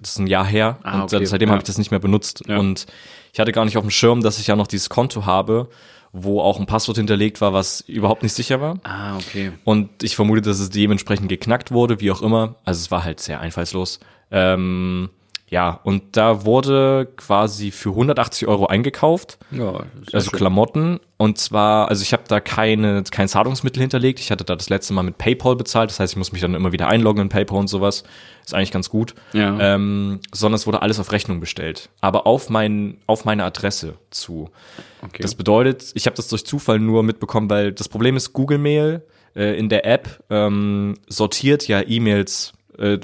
das 0.00 0.10
ist 0.12 0.18
ein 0.18 0.26
Jahr 0.28 0.46
her 0.46 0.78
Ah, 0.82 1.02
und 1.02 1.14
okay, 1.14 1.24
seitdem 1.24 1.48
ja. 1.48 1.52
habe 1.54 1.62
ich 1.62 1.66
das 1.66 1.78
nicht 1.78 1.90
mehr 1.90 2.00
benutzt. 2.00 2.42
Ja. 2.46 2.58
Und 2.58 2.86
ich 3.32 3.40
hatte 3.40 3.52
gar 3.52 3.64
nicht 3.64 3.76
auf 3.76 3.84
dem 3.84 3.90
Schirm, 3.90 4.22
dass 4.22 4.38
ich 4.38 4.46
ja 4.46 4.56
noch 4.56 4.66
dieses 4.66 4.88
Konto 4.88 5.26
habe, 5.26 5.68
wo 6.12 6.40
auch 6.40 6.60
ein 6.60 6.66
Passwort 6.66 6.98
hinterlegt 6.98 7.40
war, 7.40 7.52
was 7.52 7.80
überhaupt 7.80 8.22
nicht 8.22 8.34
sicher 8.34 8.60
war. 8.60 8.78
Ah, 8.82 9.16
okay. 9.16 9.52
Und 9.64 10.02
ich 10.02 10.14
vermute, 10.14 10.42
dass 10.42 10.60
es 10.60 10.68
dementsprechend 10.68 11.28
geknackt 11.28 11.72
wurde, 11.72 12.00
wie 12.00 12.10
auch 12.10 12.20
immer. 12.20 12.56
Also 12.64 12.80
es 12.80 12.90
war 12.90 13.04
halt 13.04 13.20
sehr 13.20 13.40
einfallslos. 13.40 13.98
Ähm, 14.30 15.08
ja, 15.52 15.80
und 15.84 16.16
da 16.16 16.46
wurde 16.46 17.06
quasi 17.14 17.72
für 17.72 17.90
180 17.90 18.48
Euro 18.48 18.68
eingekauft 18.68 19.36
Ja, 19.50 19.84
also 20.10 20.30
schön. 20.30 20.38
Klamotten. 20.38 20.98
Und 21.18 21.36
zwar, 21.36 21.90
also 21.90 22.02
ich 22.02 22.14
habe 22.14 22.22
da 22.26 22.40
keine, 22.40 23.02
kein 23.10 23.28
Zahlungsmittel 23.28 23.82
hinterlegt. 23.82 24.18
Ich 24.18 24.30
hatte 24.30 24.44
da 24.44 24.56
das 24.56 24.70
letzte 24.70 24.94
Mal 24.94 25.02
mit 25.02 25.18
PayPal 25.18 25.54
bezahlt. 25.54 25.90
Das 25.90 26.00
heißt, 26.00 26.14
ich 26.14 26.16
muss 26.16 26.32
mich 26.32 26.40
dann 26.40 26.54
immer 26.54 26.72
wieder 26.72 26.88
einloggen 26.88 27.20
in 27.20 27.28
PayPal 27.28 27.58
und 27.58 27.68
sowas. 27.68 28.02
Ist 28.42 28.54
eigentlich 28.54 28.70
ganz 28.70 28.88
gut. 28.88 29.14
Ja. 29.34 29.74
Ähm, 29.74 30.20
sondern 30.32 30.56
es 30.56 30.66
wurde 30.66 30.80
alles 30.80 30.98
auf 30.98 31.12
Rechnung 31.12 31.38
bestellt. 31.38 31.90
Aber 32.00 32.26
auf, 32.26 32.48
mein, 32.48 32.96
auf 33.06 33.26
meine 33.26 33.44
Adresse 33.44 33.96
zu. 34.08 34.48
Okay. 35.02 35.20
Das 35.20 35.34
bedeutet, 35.34 35.90
ich 35.92 36.06
habe 36.06 36.16
das 36.16 36.28
durch 36.28 36.46
Zufall 36.46 36.78
nur 36.78 37.02
mitbekommen, 37.02 37.50
weil 37.50 37.72
das 37.74 37.90
Problem 37.90 38.16
ist, 38.16 38.32
Google 38.32 38.56
Mail 38.56 39.02
äh, 39.36 39.58
in 39.58 39.68
der 39.68 39.84
App 39.84 40.24
ähm, 40.30 40.94
sortiert 41.08 41.68
ja 41.68 41.82
E-Mails 41.86 42.54
äh, 42.78 42.98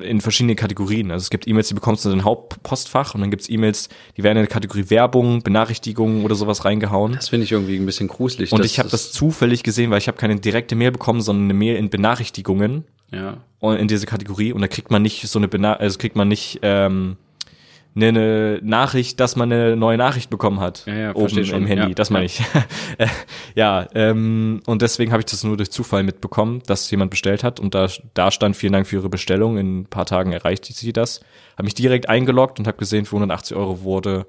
in 0.00 0.20
verschiedene 0.20 0.54
Kategorien. 0.54 1.10
Also 1.10 1.24
es 1.24 1.30
gibt 1.30 1.46
E-Mails, 1.46 1.68
die 1.68 1.74
bekommst 1.74 2.04
du 2.04 2.10
in 2.10 2.18
dein 2.18 2.24
Hauptpostfach 2.24 3.14
und 3.14 3.20
dann 3.20 3.30
gibt's 3.30 3.48
E-Mails, 3.48 3.88
die 4.16 4.22
werden 4.22 4.38
in 4.38 4.44
der 4.44 4.52
Kategorie 4.52 4.90
Werbung, 4.90 5.42
Benachrichtigungen 5.42 6.24
oder 6.24 6.34
sowas 6.34 6.64
reingehauen. 6.64 7.12
das 7.14 7.28
finde 7.28 7.44
ich 7.44 7.52
irgendwie 7.52 7.76
ein 7.76 7.86
bisschen 7.86 8.08
gruselig. 8.08 8.52
Und 8.52 8.64
ich 8.64 8.78
habe 8.78 8.88
das 8.88 9.12
zufällig 9.12 9.62
gesehen, 9.62 9.90
weil 9.90 9.98
ich 9.98 10.08
habe 10.08 10.18
keine 10.18 10.36
direkte 10.36 10.74
Mail 10.74 10.92
bekommen, 10.92 11.20
sondern 11.20 11.44
eine 11.44 11.54
Mail 11.54 11.76
in 11.76 11.90
Benachrichtigungen. 11.90 12.84
Ja. 13.12 13.36
und 13.60 13.76
in 13.76 13.86
diese 13.86 14.06
Kategorie 14.06 14.52
und 14.52 14.60
da 14.60 14.66
kriegt 14.66 14.90
man 14.90 15.02
nicht 15.02 15.28
so 15.28 15.38
eine 15.38 15.46
Bena 15.46 15.74
also 15.74 15.98
kriegt 15.98 16.16
man 16.16 16.26
nicht 16.26 16.60
ähm, 16.62 17.16
eine, 17.96 18.08
eine 18.08 18.60
Nachricht, 18.62 19.20
dass 19.20 19.36
man 19.36 19.52
eine 19.52 19.76
neue 19.76 19.96
Nachricht 19.96 20.30
bekommen 20.30 20.60
hat 20.60 20.84
Ja, 20.86 20.94
ja, 20.94 21.14
oben 21.14 21.44
schon. 21.44 21.62
im 21.62 21.66
Handy. 21.66 21.88
Ja, 21.88 21.94
das 21.94 22.10
meine 22.10 22.26
ja. 22.26 22.32
ich. 22.98 23.08
Ja, 23.54 23.86
ähm, 23.94 24.60
und 24.66 24.82
deswegen 24.82 25.12
habe 25.12 25.20
ich 25.20 25.26
das 25.26 25.44
nur 25.44 25.56
durch 25.56 25.70
Zufall 25.70 26.02
mitbekommen, 26.02 26.60
dass 26.66 26.90
jemand 26.90 27.10
bestellt 27.10 27.44
hat 27.44 27.60
und 27.60 27.74
da, 27.74 27.88
da 28.14 28.30
stand 28.30 28.56
vielen 28.56 28.72
Dank 28.72 28.86
für 28.86 28.96
Ihre 28.96 29.08
Bestellung. 29.08 29.58
In 29.58 29.80
ein 29.80 29.86
paar 29.86 30.06
Tagen 30.06 30.32
erreicht 30.32 30.64
sie 30.64 30.92
das. 30.92 31.20
Habe 31.56 31.64
mich 31.64 31.74
direkt 31.74 32.08
eingeloggt 32.08 32.58
und 32.58 32.66
habe 32.66 32.78
gesehen, 32.78 33.04
für 33.04 33.16
180 33.16 33.56
Euro 33.56 33.82
wurde 33.82 34.26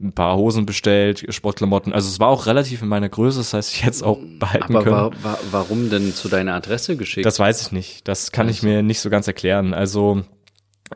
ein 0.00 0.12
paar 0.12 0.36
Hosen 0.36 0.66
bestellt, 0.66 1.24
Sportklamotten. 1.28 1.92
Also 1.92 2.08
es 2.08 2.18
war 2.18 2.28
auch 2.28 2.46
relativ 2.46 2.82
in 2.82 2.88
meiner 2.88 3.08
Größe, 3.08 3.38
das 3.38 3.54
heißt, 3.54 3.72
ich 3.74 3.82
hätte 3.82 3.92
es 3.92 4.02
auch 4.02 4.18
behalten 4.40 4.74
Aber 4.74 4.82
können. 4.82 4.96
wa 4.96 5.10
wa 5.22 5.38
warum 5.52 5.90
denn 5.90 6.12
zu 6.12 6.28
deiner 6.28 6.54
Adresse 6.54 6.96
geschickt? 6.96 7.24
Das 7.24 7.38
weiß 7.38 7.62
ich 7.62 7.72
nicht. 7.72 8.08
Das 8.08 8.32
kann 8.32 8.48
ich 8.48 8.62
mir 8.64 8.82
nicht 8.82 9.00
so 9.00 9.10
ganz 9.10 9.28
erklären. 9.28 9.72
Also 9.74 10.22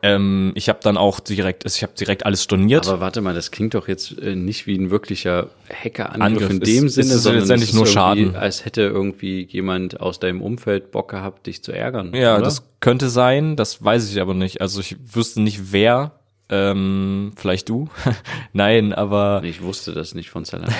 ähm, 0.03 0.51
ich 0.55 0.69
habe 0.69 0.79
dann 0.81 0.97
auch 0.97 1.19
direkt, 1.19 1.65
also 1.65 1.75
ich 1.75 1.83
habe 1.83 1.93
direkt 1.93 2.25
alles 2.25 2.43
storniert. 2.43 2.87
aber 2.87 2.99
warte 2.99 3.21
mal, 3.21 3.33
das 3.33 3.51
klingt 3.51 3.73
doch 3.73 3.87
jetzt 3.87 4.17
äh, 4.19 4.35
nicht 4.35 4.67
wie 4.67 4.77
ein 4.77 4.89
wirklicher 4.89 5.49
Hackerangriff 5.69 6.21
Angriff. 6.21 6.49
in 6.49 6.59
dem 6.59 6.85
es 6.85 6.95
Sinne, 6.95 7.13
ist 7.13 7.23
sondern 7.23 7.41
letztendlich 7.41 7.73
nur 7.73 7.85
Schaden. 7.85 8.35
als 8.35 8.65
hätte 8.65 8.81
irgendwie 8.81 9.47
jemand 9.49 9.99
aus 9.99 10.19
deinem 10.19 10.41
Umfeld 10.41 10.91
Bock 10.91 11.09
gehabt, 11.09 11.47
dich 11.47 11.63
zu 11.63 11.71
ärgern. 11.71 12.13
ja, 12.13 12.35
oder? 12.35 12.43
das 12.43 12.63
könnte 12.79 13.09
sein, 13.09 13.55
das 13.55 13.83
weiß 13.83 14.11
ich 14.11 14.21
aber 14.21 14.33
nicht. 14.33 14.61
Also 14.61 14.79
ich 14.79 14.97
wüsste 15.13 15.41
nicht 15.41 15.71
wer. 15.71 16.13
Ähm, 16.49 17.33
vielleicht 17.35 17.67
du? 17.67 17.89
Nein, 18.53 18.93
aber 18.93 19.41
Ich 19.43 19.61
wusste 19.61 19.91
das 19.91 20.15
nicht 20.15 20.29
von 20.29 20.45
Zalando. 20.45 20.73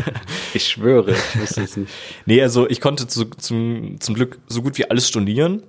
ich 0.54 0.66
schwöre, 0.66 1.10
ich 1.12 1.40
wusste 1.40 1.62
es 1.62 1.76
nicht. 1.76 1.92
nee, 2.24 2.40
also 2.40 2.68
ich 2.68 2.80
konnte 2.80 3.06
zu, 3.06 3.26
zum, 3.26 4.00
zum 4.00 4.14
Glück 4.14 4.38
so 4.46 4.62
gut 4.62 4.78
wie 4.78 4.88
alles 4.88 5.08
stornieren. 5.08 5.62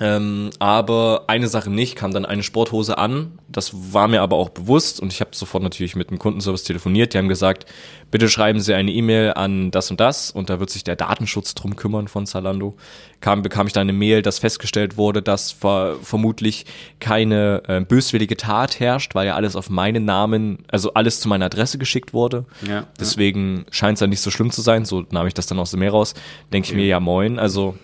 Ähm, 0.00 0.48
aber 0.58 1.24
eine 1.26 1.48
Sache 1.48 1.70
nicht, 1.70 1.94
kam 1.94 2.12
dann 2.12 2.24
eine 2.24 2.42
Sporthose 2.42 2.96
an. 2.96 3.38
Das 3.48 3.92
war 3.92 4.08
mir 4.08 4.22
aber 4.22 4.36
auch 4.36 4.48
bewusst 4.48 4.98
und 4.98 5.12
ich 5.12 5.20
habe 5.20 5.30
sofort 5.34 5.62
natürlich 5.62 5.94
mit 5.94 6.10
dem 6.10 6.18
Kundenservice 6.18 6.64
telefoniert. 6.64 7.12
Die 7.12 7.18
haben 7.18 7.28
gesagt, 7.28 7.66
bitte 8.10 8.30
schreiben 8.30 8.60
Sie 8.60 8.72
eine 8.72 8.90
E-Mail 8.90 9.34
an 9.34 9.70
das 9.70 9.90
und 9.90 10.00
das 10.00 10.30
und 10.30 10.48
da 10.48 10.58
wird 10.58 10.70
sich 10.70 10.84
der 10.84 10.96
Datenschutz 10.96 11.54
drum 11.54 11.76
kümmern 11.76 12.08
von 12.08 12.24
Zalando. 12.26 12.76
Kam, 13.20 13.42
bekam 13.42 13.66
ich 13.66 13.72
dann 13.72 13.82
eine 13.82 13.92
Mail, 13.92 14.22
dass 14.22 14.38
festgestellt 14.38 14.96
wurde, 14.96 15.22
dass 15.22 15.52
ver 15.52 15.96
vermutlich 16.02 16.66
keine 17.00 17.62
äh, 17.68 17.80
böswillige 17.80 18.36
Tat 18.36 18.80
herrscht, 18.80 19.14
weil 19.14 19.26
ja 19.26 19.34
alles 19.34 19.56
auf 19.56 19.70
meinen 19.70 20.04
Namen, 20.04 20.58
also 20.68 20.94
alles 20.94 21.20
zu 21.20 21.28
meiner 21.28 21.46
Adresse 21.46 21.78
geschickt 21.78 22.12
wurde. 22.12 22.44
Ja, 22.66 22.86
Deswegen 22.98 23.66
scheint 23.70 23.96
es 23.96 24.00
ja 24.00 24.06
nicht 24.06 24.20
so 24.20 24.30
schlimm 24.30 24.50
zu 24.50 24.62
sein. 24.62 24.84
So 24.84 25.04
nahm 25.10 25.26
ich 25.26 25.34
das 25.34 25.46
dann 25.46 25.58
aus 25.58 25.70
dem 25.70 25.80
Meer 25.80 25.90
raus. 25.90 26.14
Denke 26.52 26.68
ich 26.68 26.74
mir, 26.74 26.86
ja 26.86 27.00
moin, 27.00 27.38
also 27.38 27.76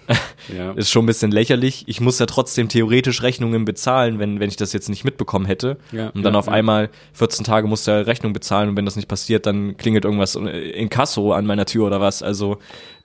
Ja. 0.55 0.73
ist 0.77 0.91
schon 0.91 1.05
ein 1.05 1.07
bisschen 1.07 1.31
lächerlich. 1.31 1.85
Ich 1.87 2.01
muss 2.01 2.19
ja 2.19 2.27
trotzdem 2.27 2.69
theoretisch 2.69 3.23
Rechnungen 3.23 3.65
bezahlen, 3.65 4.19
wenn, 4.19 4.41
wenn 4.41 4.49
ich 4.49 4.57
das 4.57 4.73
jetzt 4.73 4.89
nicht 4.89 5.05
mitbekommen 5.05 5.47
hätte. 5.47 5.79
Ja, 5.93 6.11
und 6.11 6.23
dann 6.23 6.35
ja, 6.35 6.39
auf 6.39 6.47
ja. 6.47 6.53
einmal 6.53 6.91
14 7.15 7.45
Tage 7.45 7.67
muss 7.67 7.87
er 7.87 8.07
Rechnung 8.07 8.33
bezahlen 8.33 8.71
und 8.71 8.77
wenn 8.77 8.85
das 8.85 8.97
nicht 8.97 9.09
passiert, 9.09 9.47
dann 9.47 9.77
klingelt 9.77 10.05
irgendwas 10.05 10.35
in 10.37 10.89
Kasso 10.89 11.33
an 11.33 11.47
meiner 11.47 11.67
Tür 11.67 11.87
oder 11.87 12.01
was. 12.01 12.23
Also 12.23 12.59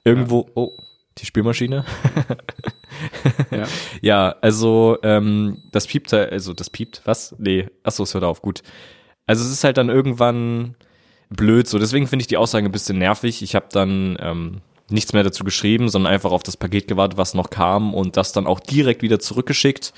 irgendwo, 0.03 0.49
oh, 0.55 0.73
die 1.17 1.25
Spülmaschine. 1.25 1.85
Ja. 3.51 3.67
Ja, 4.01 4.35
also 4.41 4.97
ähm, 5.01 5.63
das 5.71 5.87
piept, 5.87 6.13
also 6.13 6.53
das 6.53 6.69
piept, 6.69 7.01
was? 7.05 7.35
Nee, 7.39 7.67
achso, 7.83 8.03
es 8.03 8.13
hört 8.13 8.23
auf, 8.23 8.41
gut. 8.41 8.61
Also 9.25 9.43
es 9.43 9.51
ist 9.51 9.63
halt 9.63 9.77
dann 9.77 9.89
irgendwann 9.89 10.75
blöd 11.29 11.67
so. 11.67 11.79
Deswegen 11.79 12.07
finde 12.07 12.23
ich 12.23 12.27
die 12.27 12.37
Aussage 12.37 12.65
ein 12.65 12.71
bisschen 12.71 12.97
nervig. 12.97 13.41
Ich 13.41 13.55
habe 13.55 13.67
dann 13.71 14.17
ähm, 14.19 14.61
nichts 14.89 15.13
mehr 15.13 15.23
dazu 15.23 15.43
geschrieben, 15.43 15.89
sondern 15.89 16.13
einfach 16.13 16.31
auf 16.31 16.43
das 16.43 16.57
Paket 16.57 16.87
gewartet, 16.87 17.17
was 17.17 17.33
noch 17.33 17.49
kam 17.49 17.93
und 17.93 18.17
das 18.17 18.33
dann 18.33 18.47
auch 18.47 18.59
direkt 18.59 19.01
wieder 19.01 19.19
zurückgeschickt. 19.19 19.93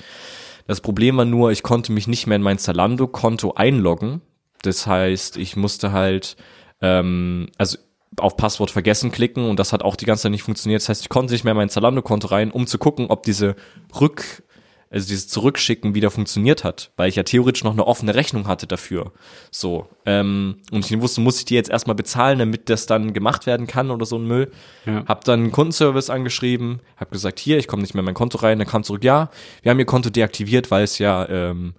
Das 0.66 0.80
Problem 0.80 1.16
war 1.16 1.24
nur, 1.24 1.50
ich 1.50 1.62
konnte 1.62 1.92
mich 1.92 2.06
nicht 2.06 2.26
mehr 2.26 2.36
in 2.36 2.42
mein 2.42 2.58
Zalando-Konto 2.58 3.52
einloggen. 3.54 4.22
Das 4.62 4.86
heißt, 4.86 5.36
ich 5.36 5.56
musste 5.56 5.92
halt, 5.92 6.36
ähm, 6.80 7.48
also 7.58 7.78
auf 8.18 8.36
Passwort 8.36 8.70
vergessen 8.70 9.10
klicken 9.10 9.48
und 9.48 9.58
das 9.58 9.72
hat 9.72 9.82
auch 9.82 9.96
die 9.96 10.04
ganze 10.04 10.24
Zeit 10.24 10.32
nicht 10.32 10.42
funktioniert. 10.42 10.82
Das 10.82 10.88
heißt, 10.88 11.02
ich 11.02 11.08
konnte 11.08 11.32
nicht 11.32 11.44
mehr 11.44 11.52
in 11.52 11.56
mein 11.56 11.68
Zalando-Konto 11.68 12.28
rein, 12.28 12.50
um 12.50 12.66
zu 12.66 12.78
gucken, 12.78 13.06
ob 13.08 13.22
diese 13.24 13.56
Rück, 14.00 14.42
also 14.90 15.08
dieses 15.08 15.28
Zurückschicken 15.28 15.94
wieder 15.94 16.10
funktioniert 16.10 16.62
hat, 16.62 16.92
weil 16.96 17.08
ich 17.08 17.16
ja 17.16 17.24
theoretisch 17.24 17.64
noch 17.64 17.72
eine 17.72 17.86
offene 17.86 18.14
Rechnung 18.14 18.46
hatte 18.46 18.66
dafür. 18.66 19.12
So. 19.50 19.88
Ähm, 20.06 20.56
und 20.70 20.88
ich 20.88 21.00
wusste, 21.00 21.20
muss 21.20 21.38
ich 21.38 21.44
die 21.44 21.54
jetzt 21.54 21.70
erstmal 21.70 21.96
bezahlen, 21.96 22.38
damit 22.38 22.70
das 22.70 22.86
dann 22.86 23.12
gemacht 23.12 23.46
werden 23.46 23.66
kann 23.66 23.90
oder 23.90 24.06
so 24.06 24.16
ein 24.16 24.26
Müll. 24.26 24.52
Ja. 24.86 25.04
Hab 25.06 25.24
dann 25.24 25.40
einen 25.40 25.52
Kundenservice 25.52 26.10
angeschrieben, 26.10 26.80
hab 26.96 27.10
gesagt, 27.10 27.40
hier, 27.40 27.58
ich 27.58 27.66
komme 27.66 27.82
nicht 27.82 27.94
mehr 27.94 28.02
in 28.02 28.06
mein 28.06 28.14
Konto 28.14 28.38
rein, 28.38 28.58
dann 28.58 28.68
kam 28.68 28.84
zurück, 28.84 29.02
ja, 29.02 29.30
wir 29.62 29.70
haben 29.70 29.78
ihr 29.78 29.86
Konto 29.86 30.10
deaktiviert, 30.10 30.70
weil 30.70 30.84
es 30.84 30.98
ja 30.98 31.28
ähm, 31.28 31.74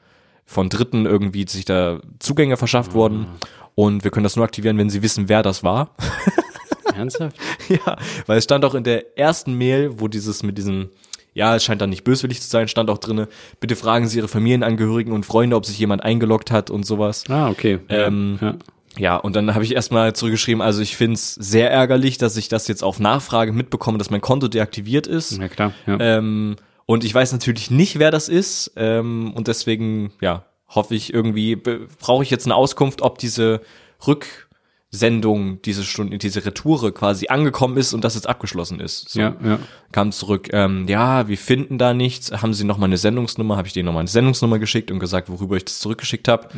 von 0.46 0.70
Dritten 0.70 1.06
irgendwie 1.06 1.46
sich 1.48 1.66
da 1.66 2.00
Zugänge 2.20 2.58
verschafft 2.58 2.94
wurden. 2.94 3.28
Und 3.74 4.04
wir 4.04 4.12
können 4.12 4.24
das 4.24 4.36
nur 4.36 4.46
aktivieren, 4.46 4.78
wenn 4.78 4.90
sie 4.90 5.02
wissen, 5.02 5.28
wer 5.28 5.44
das 5.44 5.64
war. 5.64 5.96
Ernsthaft? 6.96 7.36
ja, 7.68 7.98
weil 8.26 8.38
es 8.38 8.46
stand 8.46 8.64
auch 8.64 8.74
in 8.74 8.84
der 8.84 9.18
ersten 9.18 9.54
Mail, 9.58 10.00
wo 10.00 10.08
dieses 10.08 10.44
mit 10.44 10.58
diesem, 10.58 10.90
ja, 11.34 11.56
es 11.56 11.64
scheint 11.66 11.82
dann 11.82 11.90
nicht 11.90 12.06
böswillig 12.06 12.42
zu 12.42 12.48
sein, 12.48 12.70
stand 12.70 12.90
auch 12.90 13.00
drinne, 13.00 13.28
bitte 13.60 13.76
fragen 13.76 14.08
Sie 14.08 14.20
Ihre 14.20 14.30
Familienangehörigen 14.30 15.12
und 15.12 15.26
Freunde, 15.26 15.58
ob 15.58 15.66
sich 15.66 15.78
jemand 15.78 16.04
eingeloggt 16.04 16.52
hat 16.52 16.70
und 16.70 16.86
sowas. 16.86 17.26
Ah, 17.28 17.50
okay. 17.50 17.80
Ähm, 17.90 18.40
ja. 18.42 18.56
Ja, 18.98 19.18
und 19.18 19.36
dann 19.36 19.54
habe 19.54 19.66
ich 19.66 19.76
erstmal 19.76 20.14
zurückgeschrieben, 20.14 20.62
also 20.62 20.82
ich 20.82 20.96
find's 20.96 21.34
sehr 21.36 21.70
ärgerlich, 21.70 22.18
dass 22.18 22.38
ich 22.38 22.48
das 22.48 22.70
jetzt 22.70 22.82
auf 22.82 23.00
Nachfrage 23.02 23.52
mitbekomme, 23.52 23.98
dass 23.98 24.10
mein 24.10 24.22
Konto 24.22 24.48
deaktiviert 24.48 25.06
ist. 25.06 25.38
ja, 25.38 25.50
klar. 25.50 25.74
Ja. 25.86 25.98
Ähm, 26.00 26.56
und 26.86 27.04
ich 27.04 27.14
weiß 27.14 27.32
natürlich 27.32 27.72
nicht, 27.72 28.00
wer 28.00 28.12
das 28.12 28.30
ist. 28.30 28.72
Ähm, 28.76 29.34
und 29.34 29.48
deswegen, 29.48 30.12
ja, 30.22 30.46
hoffe 30.68 30.96
ich 30.96 31.14
irgendwie, 31.14 31.56
brauche 31.56 32.24
ich 32.24 32.30
jetzt 32.30 32.46
eine 32.46 32.56
Auskunft, 32.56 33.02
ob 33.02 33.18
diese 33.18 33.62
Rücksendung, 34.06 35.62
diese 35.64 35.84
Stunde, 35.84 36.18
diese 36.18 36.46
Retoure 36.46 36.92
quasi 36.92 37.28
angekommen 37.28 37.78
ist 37.78 37.94
und 37.94 38.04
das 38.04 38.16
jetzt 38.16 38.28
abgeschlossen 38.28 38.80
ist. 38.80 39.10
So. 39.10 39.20
ja, 39.20 39.36
ja. 39.44 39.60
Kam 39.92 40.12
zurück, 40.12 40.50
ähm, 40.52 40.86
ja, 40.88 41.28
wir 41.28 41.38
finden 41.38 41.78
da 41.78 41.94
nichts. 41.94 42.32
Haben 42.32 42.54
Sie 42.54 42.66
noch 42.66 42.78
mal 42.78 42.86
eine 42.86 42.98
Sendungsnummer? 42.98 43.58
Habe 43.58 43.68
ich 43.68 43.74
denen 43.74 43.88
noch 43.88 43.94
mal 43.94 44.00
eine 44.02 44.10
Sendungsnummer 44.10 44.60
geschickt 44.60 44.92
und 44.92 45.00
gesagt, 45.00 45.30
worüber 45.30 45.56
ich 45.56 45.66
das 45.66 45.80
zurückgeschickt 45.80 46.28
habe. 46.28 46.50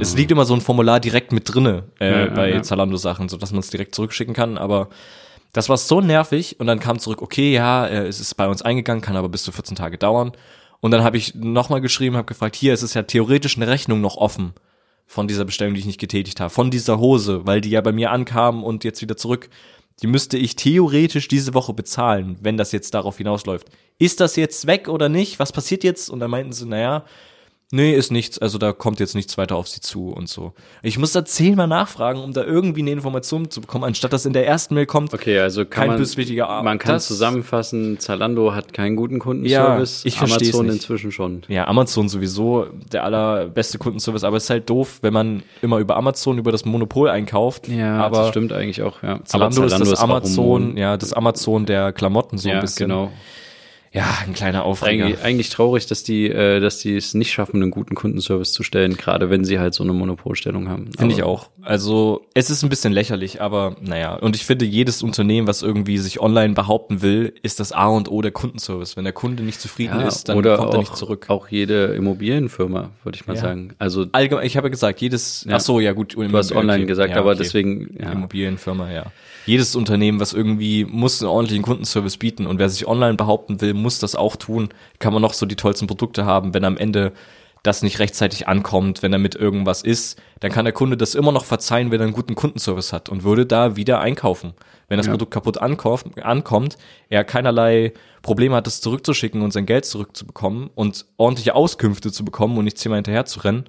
Es 0.00 0.16
liegt 0.16 0.32
immer 0.32 0.44
so 0.44 0.54
ein 0.54 0.60
Formular 0.60 0.98
direkt 0.98 1.30
mit 1.30 1.52
drinne 1.52 1.84
äh, 2.00 2.26
Ja, 2.26 2.34
bei. 2.34 2.60
Zalando-Sachen, 2.60 3.28
so 3.28 3.36
dass 3.36 3.52
man 3.52 3.60
es 3.60 3.70
direkt 3.70 3.94
zurückschicken 3.94 4.34
kann. 4.34 4.58
Aber 4.58 4.88
das 5.52 5.68
war 5.68 5.76
so 5.76 6.00
nervig 6.00 6.58
und 6.58 6.66
dann 6.66 6.80
kam 6.80 6.98
zurück, 6.98 7.22
okay, 7.22 7.52
ja, 7.52 7.86
es 7.86 8.20
ist 8.20 8.34
bei 8.34 8.48
uns 8.48 8.62
eingegangen, 8.62 9.02
kann 9.02 9.16
aber 9.16 9.28
bis 9.28 9.42
zu 9.42 9.52
14 9.52 9.76
Tage 9.76 9.98
dauern. 9.98 10.32
Und 10.80 10.90
dann 10.90 11.04
habe 11.04 11.16
ich 11.16 11.34
nochmal 11.34 11.80
geschrieben, 11.80 12.16
habe 12.16 12.26
gefragt, 12.26 12.56
hier, 12.56 12.72
es 12.72 12.82
ist 12.82 12.94
ja 12.94 13.02
theoretisch 13.02 13.56
eine 13.56 13.68
Rechnung 13.68 14.00
noch 14.00 14.16
offen 14.16 14.54
von 15.06 15.28
dieser 15.28 15.44
Bestellung, 15.44 15.74
die 15.74 15.80
ich 15.80 15.86
nicht 15.86 16.00
getätigt 16.00 16.40
habe, 16.40 16.50
von 16.50 16.70
dieser 16.70 16.98
Hose, 16.98 17.46
weil 17.46 17.60
die 17.60 17.70
ja 17.70 17.82
bei 17.82 17.92
mir 17.92 18.10
ankam 18.10 18.64
und 18.64 18.82
jetzt 18.82 19.02
wieder 19.02 19.16
zurück. 19.16 19.50
Die 20.02 20.06
müsste 20.06 20.38
ich 20.38 20.56
theoretisch 20.56 21.28
diese 21.28 21.54
Woche 21.54 21.74
bezahlen, 21.74 22.38
wenn 22.40 22.56
das 22.56 22.72
jetzt 22.72 22.94
darauf 22.94 23.18
hinausläuft. 23.18 23.68
Ist 23.98 24.20
das 24.20 24.36
jetzt 24.36 24.66
weg 24.66 24.88
oder 24.88 25.08
nicht? 25.08 25.38
Was 25.38 25.52
passiert 25.52 25.84
jetzt? 25.84 26.08
Und 26.08 26.18
dann 26.18 26.30
meinten 26.30 26.52
sie, 26.52 26.66
naja, 26.66 27.04
nee, 27.72 27.92
ist 27.94 28.12
nichts, 28.12 28.38
also 28.38 28.58
da 28.58 28.72
kommt 28.72 29.00
jetzt 29.00 29.16
nichts 29.16 29.36
weiter 29.36 29.56
auf 29.56 29.66
sie 29.66 29.80
zu 29.80 30.10
und 30.10 30.28
so. 30.28 30.52
Ich 30.82 30.96
muss 30.98 31.10
da 31.10 31.24
zehnmal 31.24 31.66
nachfragen, 31.66 32.20
um 32.20 32.32
da 32.32 32.44
irgendwie 32.44 32.82
eine 32.82 32.92
Information 32.92 33.50
zu 33.50 33.60
bekommen, 33.60 33.82
anstatt 33.84 34.12
dass 34.12 34.24
in 34.26 34.32
der 34.32 34.46
ersten 34.46 34.74
Mail 34.74 34.86
kommt, 34.86 35.12
Okay, 35.12 35.40
also 35.40 35.64
Kein 35.64 35.88
man, 35.88 35.96
böswilliger 35.98 36.48
Ar- 36.48 36.62
man 36.62 36.78
kann 36.78 36.92
das- 36.94 37.08
zusammenfassen, 37.08 37.98
Zalando 37.98 38.54
hat 38.54 38.72
keinen 38.72 38.94
guten 38.94 39.18
Kundenservice, 39.18 40.04
Ja, 40.04 40.08
ich 40.08 40.20
Amazon 40.20 40.66
nicht. 40.66 40.74
inzwischen 40.76 41.10
schon. 41.10 41.42
Ja, 41.48 41.66
Amazon 41.66 42.08
sowieso 42.08 42.66
der 42.92 43.02
allerbeste 43.04 43.78
Kundenservice, 43.78 44.22
aber 44.24 44.36
es 44.36 44.44
ist 44.44 44.50
halt 44.50 44.70
doof, 44.70 44.98
wenn 45.02 45.12
man 45.12 45.42
immer 45.62 45.78
über 45.78 45.96
Amazon, 45.96 46.38
über 46.38 46.52
das 46.52 46.64
Monopol 46.64 47.08
einkauft. 47.08 47.68
aber 47.68 48.18
das 48.18 48.28
stimmt 48.28 48.52
eigentlich 48.52 48.82
auch, 48.82 49.02
ja. 49.02 49.18
Zalando, 49.24 49.62
Aber 49.62 49.66
ist 49.66 49.80
das 49.80 49.94
ein 49.98 50.04
Amazon, 50.10 50.76
ja, 50.76 50.96
das 50.96 51.12
Amazon 51.14 51.66
der 51.66 51.92
Klamotten 51.92 52.36
so 52.38 52.48
ja, 52.48 52.56
ein 52.56 52.60
bisschen. 52.60 52.88
genau. 52.90 53.10
Ja, 53.94 54.06
ein 54.26 54.32
kleiner 54.32 54.64
Aufreger. 54.64 55.04
Eigentlich, 55.04 55.22
eigentlich 55.22 55.50
traurig, 55.50 55.86
dass 55.86 56.02
die, 56.02 56.26
äh, 56.30 56.60
dass 56.60 56.78
die 56.78 56.96
es 56.96 57.12
nicht 57.12 57.30
schaffen, 57.30 57.60
einen 57.60 57.70
guten 57.70 57.94
Kundenservice 57.94 58.52
zu 58.52 58.62
stellen, 58.62 58.96
gerade 58.96 59.28
wenn 59.28 59.44
sie 59.44 59.58
halt 59.58 59.74
so 59.74 59.82
eine 59.84 59.92
Monopolstellung 59.92 60.70
haben. 60.70 60.90
Finde 60.96 61.14
ich 61.14 61.22
auch. 61.22 61.50
Also 61.60 62.24
es 62.32 62.48
ist 62.48 62.62
ein 62.62 62.70
bisschen 62.70 62.94
lächerlich, 62.94 63.42
aber 63.42 63.76
naja. 63.82 64.14
Und 64.14 64.34
ich 64.34 64.46
finde, 64.46 64.64
jedes 64.64 65.02
Unternehmen, 65.02 65.46
was 65.46 65.60
irgendwie 65.60 65.98
sich 65.98 66.20
online 66.20 66.54
behaupten 66.54 67.02
will, 67.02 67.34
ist 67.42 67.60
das 67.60 67.72
A 67.72 67.88
und 67.88 68.10
O 68.10 68.22
der 68.22 68.30
Kundenservice. 68.32 68.96
Wenn 68.96 69.04
der 69.04 69.12
Kunde 69.12 69.42
nicht 69.42 69.60
zufrieden 69.60 70.00
Ja, 70.00 70.08
ist, 70.08 70.28
dann 70.30 70.38
oder 70.38 70.56
kommt 70.56 70.70
auch, 70.70 70.74
er 70.74 70.80
nicht 70.80 70.96
zurück. 70.96 71.26
Auch 71.28 71.48
jede 71.48 71.88
Immobilienfirma, 71.94 72.90
würde 73.04 73.16
ich 73.16 73.26
mal 73.26 73.34
Ja. 73.36 73.42
sagen. 73.42 73.74
Also 73.78 74.06
Allgemein, 74.12 74.46
ich 74.46 74.56
habe 74.56 74.68
ja 74.68 74.70
gesagt, 74.70 75.02
jedes, 75.02 75.46
ach 75.50 75.60
so, 75.60 75.80
ja 75.80 75.92
gut. 75.92 76.14
du 76.16 76.32
hast 76.36 76.52
online 76.52 76.86
gesagt, 76.86 77.14
aber 77.14 77.34
deswegen, 77.34 77.94
ja. 78.00 78.12
Immobilienfirma, 78.12 78.90
ja. 78.90 79.04
Jedes 79.44 79.74
Unternehmen, 79.74 80.20
was 80.20 80.32
irgendwie 80.32 80.84
muss 80.84 81.20
einen 81.20 81.28
ordentlichen 81.28 81.64
Kundenservice 81.64 82.16
bieten 82.16 82.46
und 82.46 82.60
wer 82.60 82.68
sich 82.68 82.86
online 82.86 83.14
behaupten 83.14 83.60
will, 83.60 83.74
muss 83.82 83.98
das 83.98 84.14
auch 84.14 84.36
tun. 84.36 84.68
Kann 84.98 85.12
man 85.12 85.22
noch 85.22 85.34
so 85.34 85.46
die 85.46 85.56
tollsten 85.56 85.86
Produkte 85.86 86.24
haben, 86.24 86.54
wenn 86.54 86.64
am 86.64 86.76
Ende 86.76 87.12
das 87.62 87.82
nicht 87.82 88.00
rechtzeitig 88.00 88.48
ankommt, 88.48 89.02
wenn 89.02 89.12
damit 89.12 89.36
irgendwas 89.36 89.82
ist, 89.82 90.20
dann 90.40 90.50
kann 90.50 90.64
der 90.64 90.74
Kunde 90.74 90.96
das 90.96 91.14
immer 91.14 91.30
noch 91.30 91.44
verzeihen, 91.44 91.92
wenn 91.92 92.00
er 92.00 92.06
einen 92.06 92.12
guten 92.12 92.34
Kundenservice 92.34 92.92
hat 92.92 93.08
und 93.08 93.22
würde 93.22 93.46
da 93.46 93.76
wieder 93.76 94.00
einkaufen. 94.00 94.54
Wenn 94.88 94.96
das 94.96 95.06
Ja. 95.06 95.12
Produkt 95.12 95.32
kaputt 95.32 95.58
ankommt, 95.58 96.76
er 97.08 97.24
keinerlei 97.24 97.92
Probleme 98.22 98.56
hat, 98.56 98.66
es 98.66 98.80
zurückzuschicken 98.80 99.42
und 99.42 99.52
sein 99.52 99.66
Geld 99.66 99.84
zurückzubekommen 99.84 100.70
und 100.74 101.06
ordentliche 101.18 101.54
Auskünfte 101.54 102.10
zu 102.10 102.24
bekommen 102.24 102.58
und 102.58 102.64
nicht 102.64 102.78
zehnmal 102.78 102.98
hinterher 102.98 103.26
zu 103.26 103.40
rennen, 103.40 103.64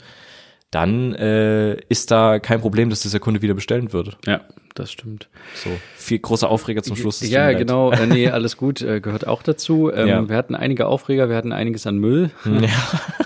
dann 0.74 1.14
äh, 1.14 1.76
ist 1.90 2.12
da 2.12 2.40
kein 2.40 2.60
Problem, 2.62 2.90
dass 2.90 3.02
das 3.04 3.12
der 3.12 3.20
Kunde 3.22 3.42
wieder 3.42 3.54
bestellen 3.54 3.94
würde. 3.94 4.14
Ja, 4.26 4.42
das 4.76 4.92
stimmt. 4.92 5.30
So, 5.54 5.70
viel 5.96 6.18
großer 6.20 6.50
Aufreger 6.50 6.82
zum 6.82 6.96
Schluss. 6.96 7.22
Ja, 7.22 7.52
genau. 7.54 7.92
Äh, 7.92 8.08
nee, 8.08 8.28
alles 8.30 8.58
gut, 8.58 8.82
äh, 8.82 9.00
gehört 9.00 9.28
auch 9.28 9.44
dazu. 9.44 9.92
Ähm, 9.94 10.08
Ja. 10.08 10.30
Wir 10.30 10.36
hatten 10.36 10.56
einige 10.56 10.88
Aufreger, 10.88 11.30
wir 11.30 11.36
hatten 11.36 11.52
einiges 11.52 11.86
an 11.86 11.98
Müll. 11.98 12.32
Ja. 12.46 12.70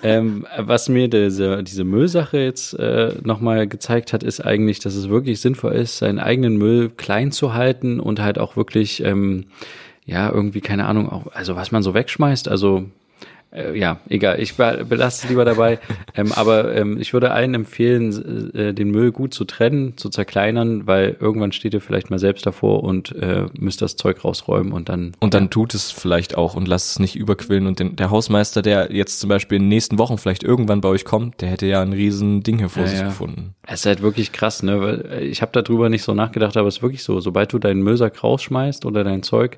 ähm, 0.03 0.45
was 0.57 0.89
mir 0.89 1.07
diese, 1.07 1.63
diese 1.63 1.83
Müllsache 1.83 2.37
jetzt 2.37 2.73
äh, 2.73 3.13
nochmal 3.23 3.67
gezeigt 3.67 4.11
hat, 4.13 4.23
ist 4.23 4.41
eigentlich, 4.41 4.79
dass 4.79 4.95
es 4.95 5.07
wirklich 5.09 5.39
sinnvoll 5.39 5.73
ist, 5.73 5.99
seinen 5.99 6.19
eigenen 6.19 6.57
Müll 6.57 6.89
klein 6.89 7.31
zu 7.31 7.53
halten 7.53 7.99
und 7.99 8.19
halt 8.21 8.39
auch 8.39 8.57
wirklich, 8.57 9.03
ähm, 9.03 9.45
ja, 10.05 10.29
irgendwie, 10.29 10.61
keine 10.61 10.85
Ahnung, 10.85 11.09
auch, 11.09 11.27
also 11.33 11.55
was 11.55 11.71
man 11.71 11.81
so 11.83 11.93
wegschmeißt, 11.93 12.47
also 12.49 12.85
äh, 13.51 13.77
ja, 13.77 13.99
egal, 14.09 14.39
ich 14.39 14.55
be- 14.55 14.85
belasse 14.87 15.23
es 15.23 15.29
lieber 15.29 15.45
dabei. 15.45 15.79
ähm, 16.15 16.31
aber 16.33 16.75
ähm, 16.75 16.99
ich 16.99 17.13
würde 17.13 17.31
allen 17.31 17.53
empfehlen, 17.53 18.53
äh, 18.53 18.73
den 18.73 18.91
Müll 18.91 19.11
gut 19.11 19.33
zu 19.33 19.45
trennen, 19.45 19.97
zu 19.97 20.09
zerkleinern, 20.09 20.85
weil 20.87 21.15
irgendwann 21.19 21.51
steht 21.51 21.73
ihr 21.73 21.81
vielleicht 21.81 22.09
mal 22.09 22.19
selbst 22.19 22.45
davor 22.45 22.83
und 22.83 23.15
äh, 23.15 23.45
müsst 23.57 23.81
das 23.81 23.95
Zeug 23.95 24.23
rausräumen 24.23 24.73
und 24.73 24.89
dann. 24.89 25.13
Und 25.19 25.33
dann 25.33 25.49
tut 25.49 25.73
es 25.73 25.91
vielleicht 25.91 26.37
auch 26.37 26.55
und 26.55 26.67
lasst 26.67 26.91
es 26.91 26.99
nicht 26.99 27.15
überquillen. 27.15 27.67
Und 27.67 27.79
den, 27.79 27.95
der 27.95 28.09
Hausmeister, 28.11 28.61
der 28.61 28.91
jetzt 28.93 29.19
zum 29.19 29.29
Beispiel 29.29 29.55
in 29.57 29.63
den 29.63 29.69
nächsten 29.69 29.97
Wochen 29.97 30.17
vielleicht 30.17 30.43
irgendwann 30.43 30.81
bei 30.81 30.89
euch 30.89 31.05
kommt, 31.05 31.41
der 31.41 31.49
hätte 31.49 31.65
ja 31.65 31.81
ein 31.81 31.93
riesen 31.93 32.43
Ding 32.43 32.57
hier 32.59 32.69
vor 32.69 32.83
Ja, 32.83 32.89
sich 32.89 32.99
ja. 32.99 33.05
gefunden. 33.07 33.53
Es 33.65 33.81
ist 33.81 33.85
halt 33.85 34.01
wirklich 34.01 34.31
krass, 34.31 34.63
ne? 34.63 34.79
Weil 34.81 35.05
äh, 35.11 35.25
ich 35.25 35.41
habe 35.41 35.51
darüber 35.61 35.89
nicht 35.89 36.03
so 36.03 36.13
nachgedacht, 36.13 36.55
aber 36.57 36.67
es 36.67 36.77
ist 36.77 36.81
wirklich 36.81 37.03
so. 37.03 37.19
Sobald 37.19 37.51
du 37.53 37.59
deinen 37.59 37.81
Müllsack 37.81 38.23
rausschmeißt 38.23 38.85
oder 38.85 39.03
dein 39.03 39.23
Zeug, 39.23 39.57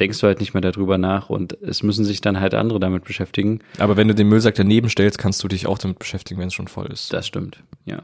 denkst 0.00 0.20
du 0.20 0.26
halt 0.26 0.40
nicht 0.40 0.54
mehr 0.54 0.60
darüber 0.60 0.98
nach 0.98 1.30
und 1.30 1.60
es 1.62 1.82
müssen 1.82 2.04
sich 2.04 2.20
dann 2.20 2.40
halt 2.40 2.54
andere 2.54 2.80
damit 2.80 3.04
beschäftigen. 3.04 3.60
Aber 3.78 3.96
wenn 3.96 4.08
du 4.08 4.14
den 4.14 4.28
Müllsack 4.28 4.54
daneben 4.54 4.88
stellst, 4.88 5.18
kannst 5.18 5.42
du 5.42 5.48
dich 5.48 5.66
auch 5.66 5.78
damit 5.78 5.98
beschäftigen, 5.98 6.40
wenn 6.40 6.48
es 6.48 6.54
schon 6.54 6.68
voll 6.68 6.86
ist. 6.86 7.12
Das 7.12 7.26
stimmt, 7.26 7.62
ja. 7.84 8.02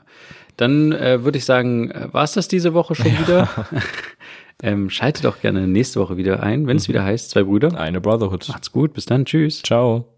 Dann 0.57 0.93
äh, 0.93 1.25
würde 1.25 1.39
ich 1.39 1.45
sagen, 1.45 1.91
äh, 1.91 2.09
war 2.13 2.25
es 2.25 2.33
das 2.33 2.49
diese 2.49 2.75
Woche 2.75 2.95
schon 2.95 3.07
wieder? 3.07 3.49
ähm, 4.63 4.91
schaltet 4.91 5.25
doch 5.25 5.41
gerne 5.41 5.67
nächste 5.67 6.01
Woche 6.01 6.17
wieder 6.17 6.43
ein, 6.43 6.67
wenn 6.67 6.77
es 6.77 6.89
wieder 6.89 7.05
heißt, 7.05 7.31
zwei 7.31 7.43
Brüder. 7.45 7.79
Eine 7.79 8.01
Brotherhood. 8.01 8.49
Macht's 8.49 8.73
gut, 8.73 8.93
bis 8.93 9.07
dann, 9.07 9.25
tschüss. 9.25 9.63
Ciao. 9.63 10.12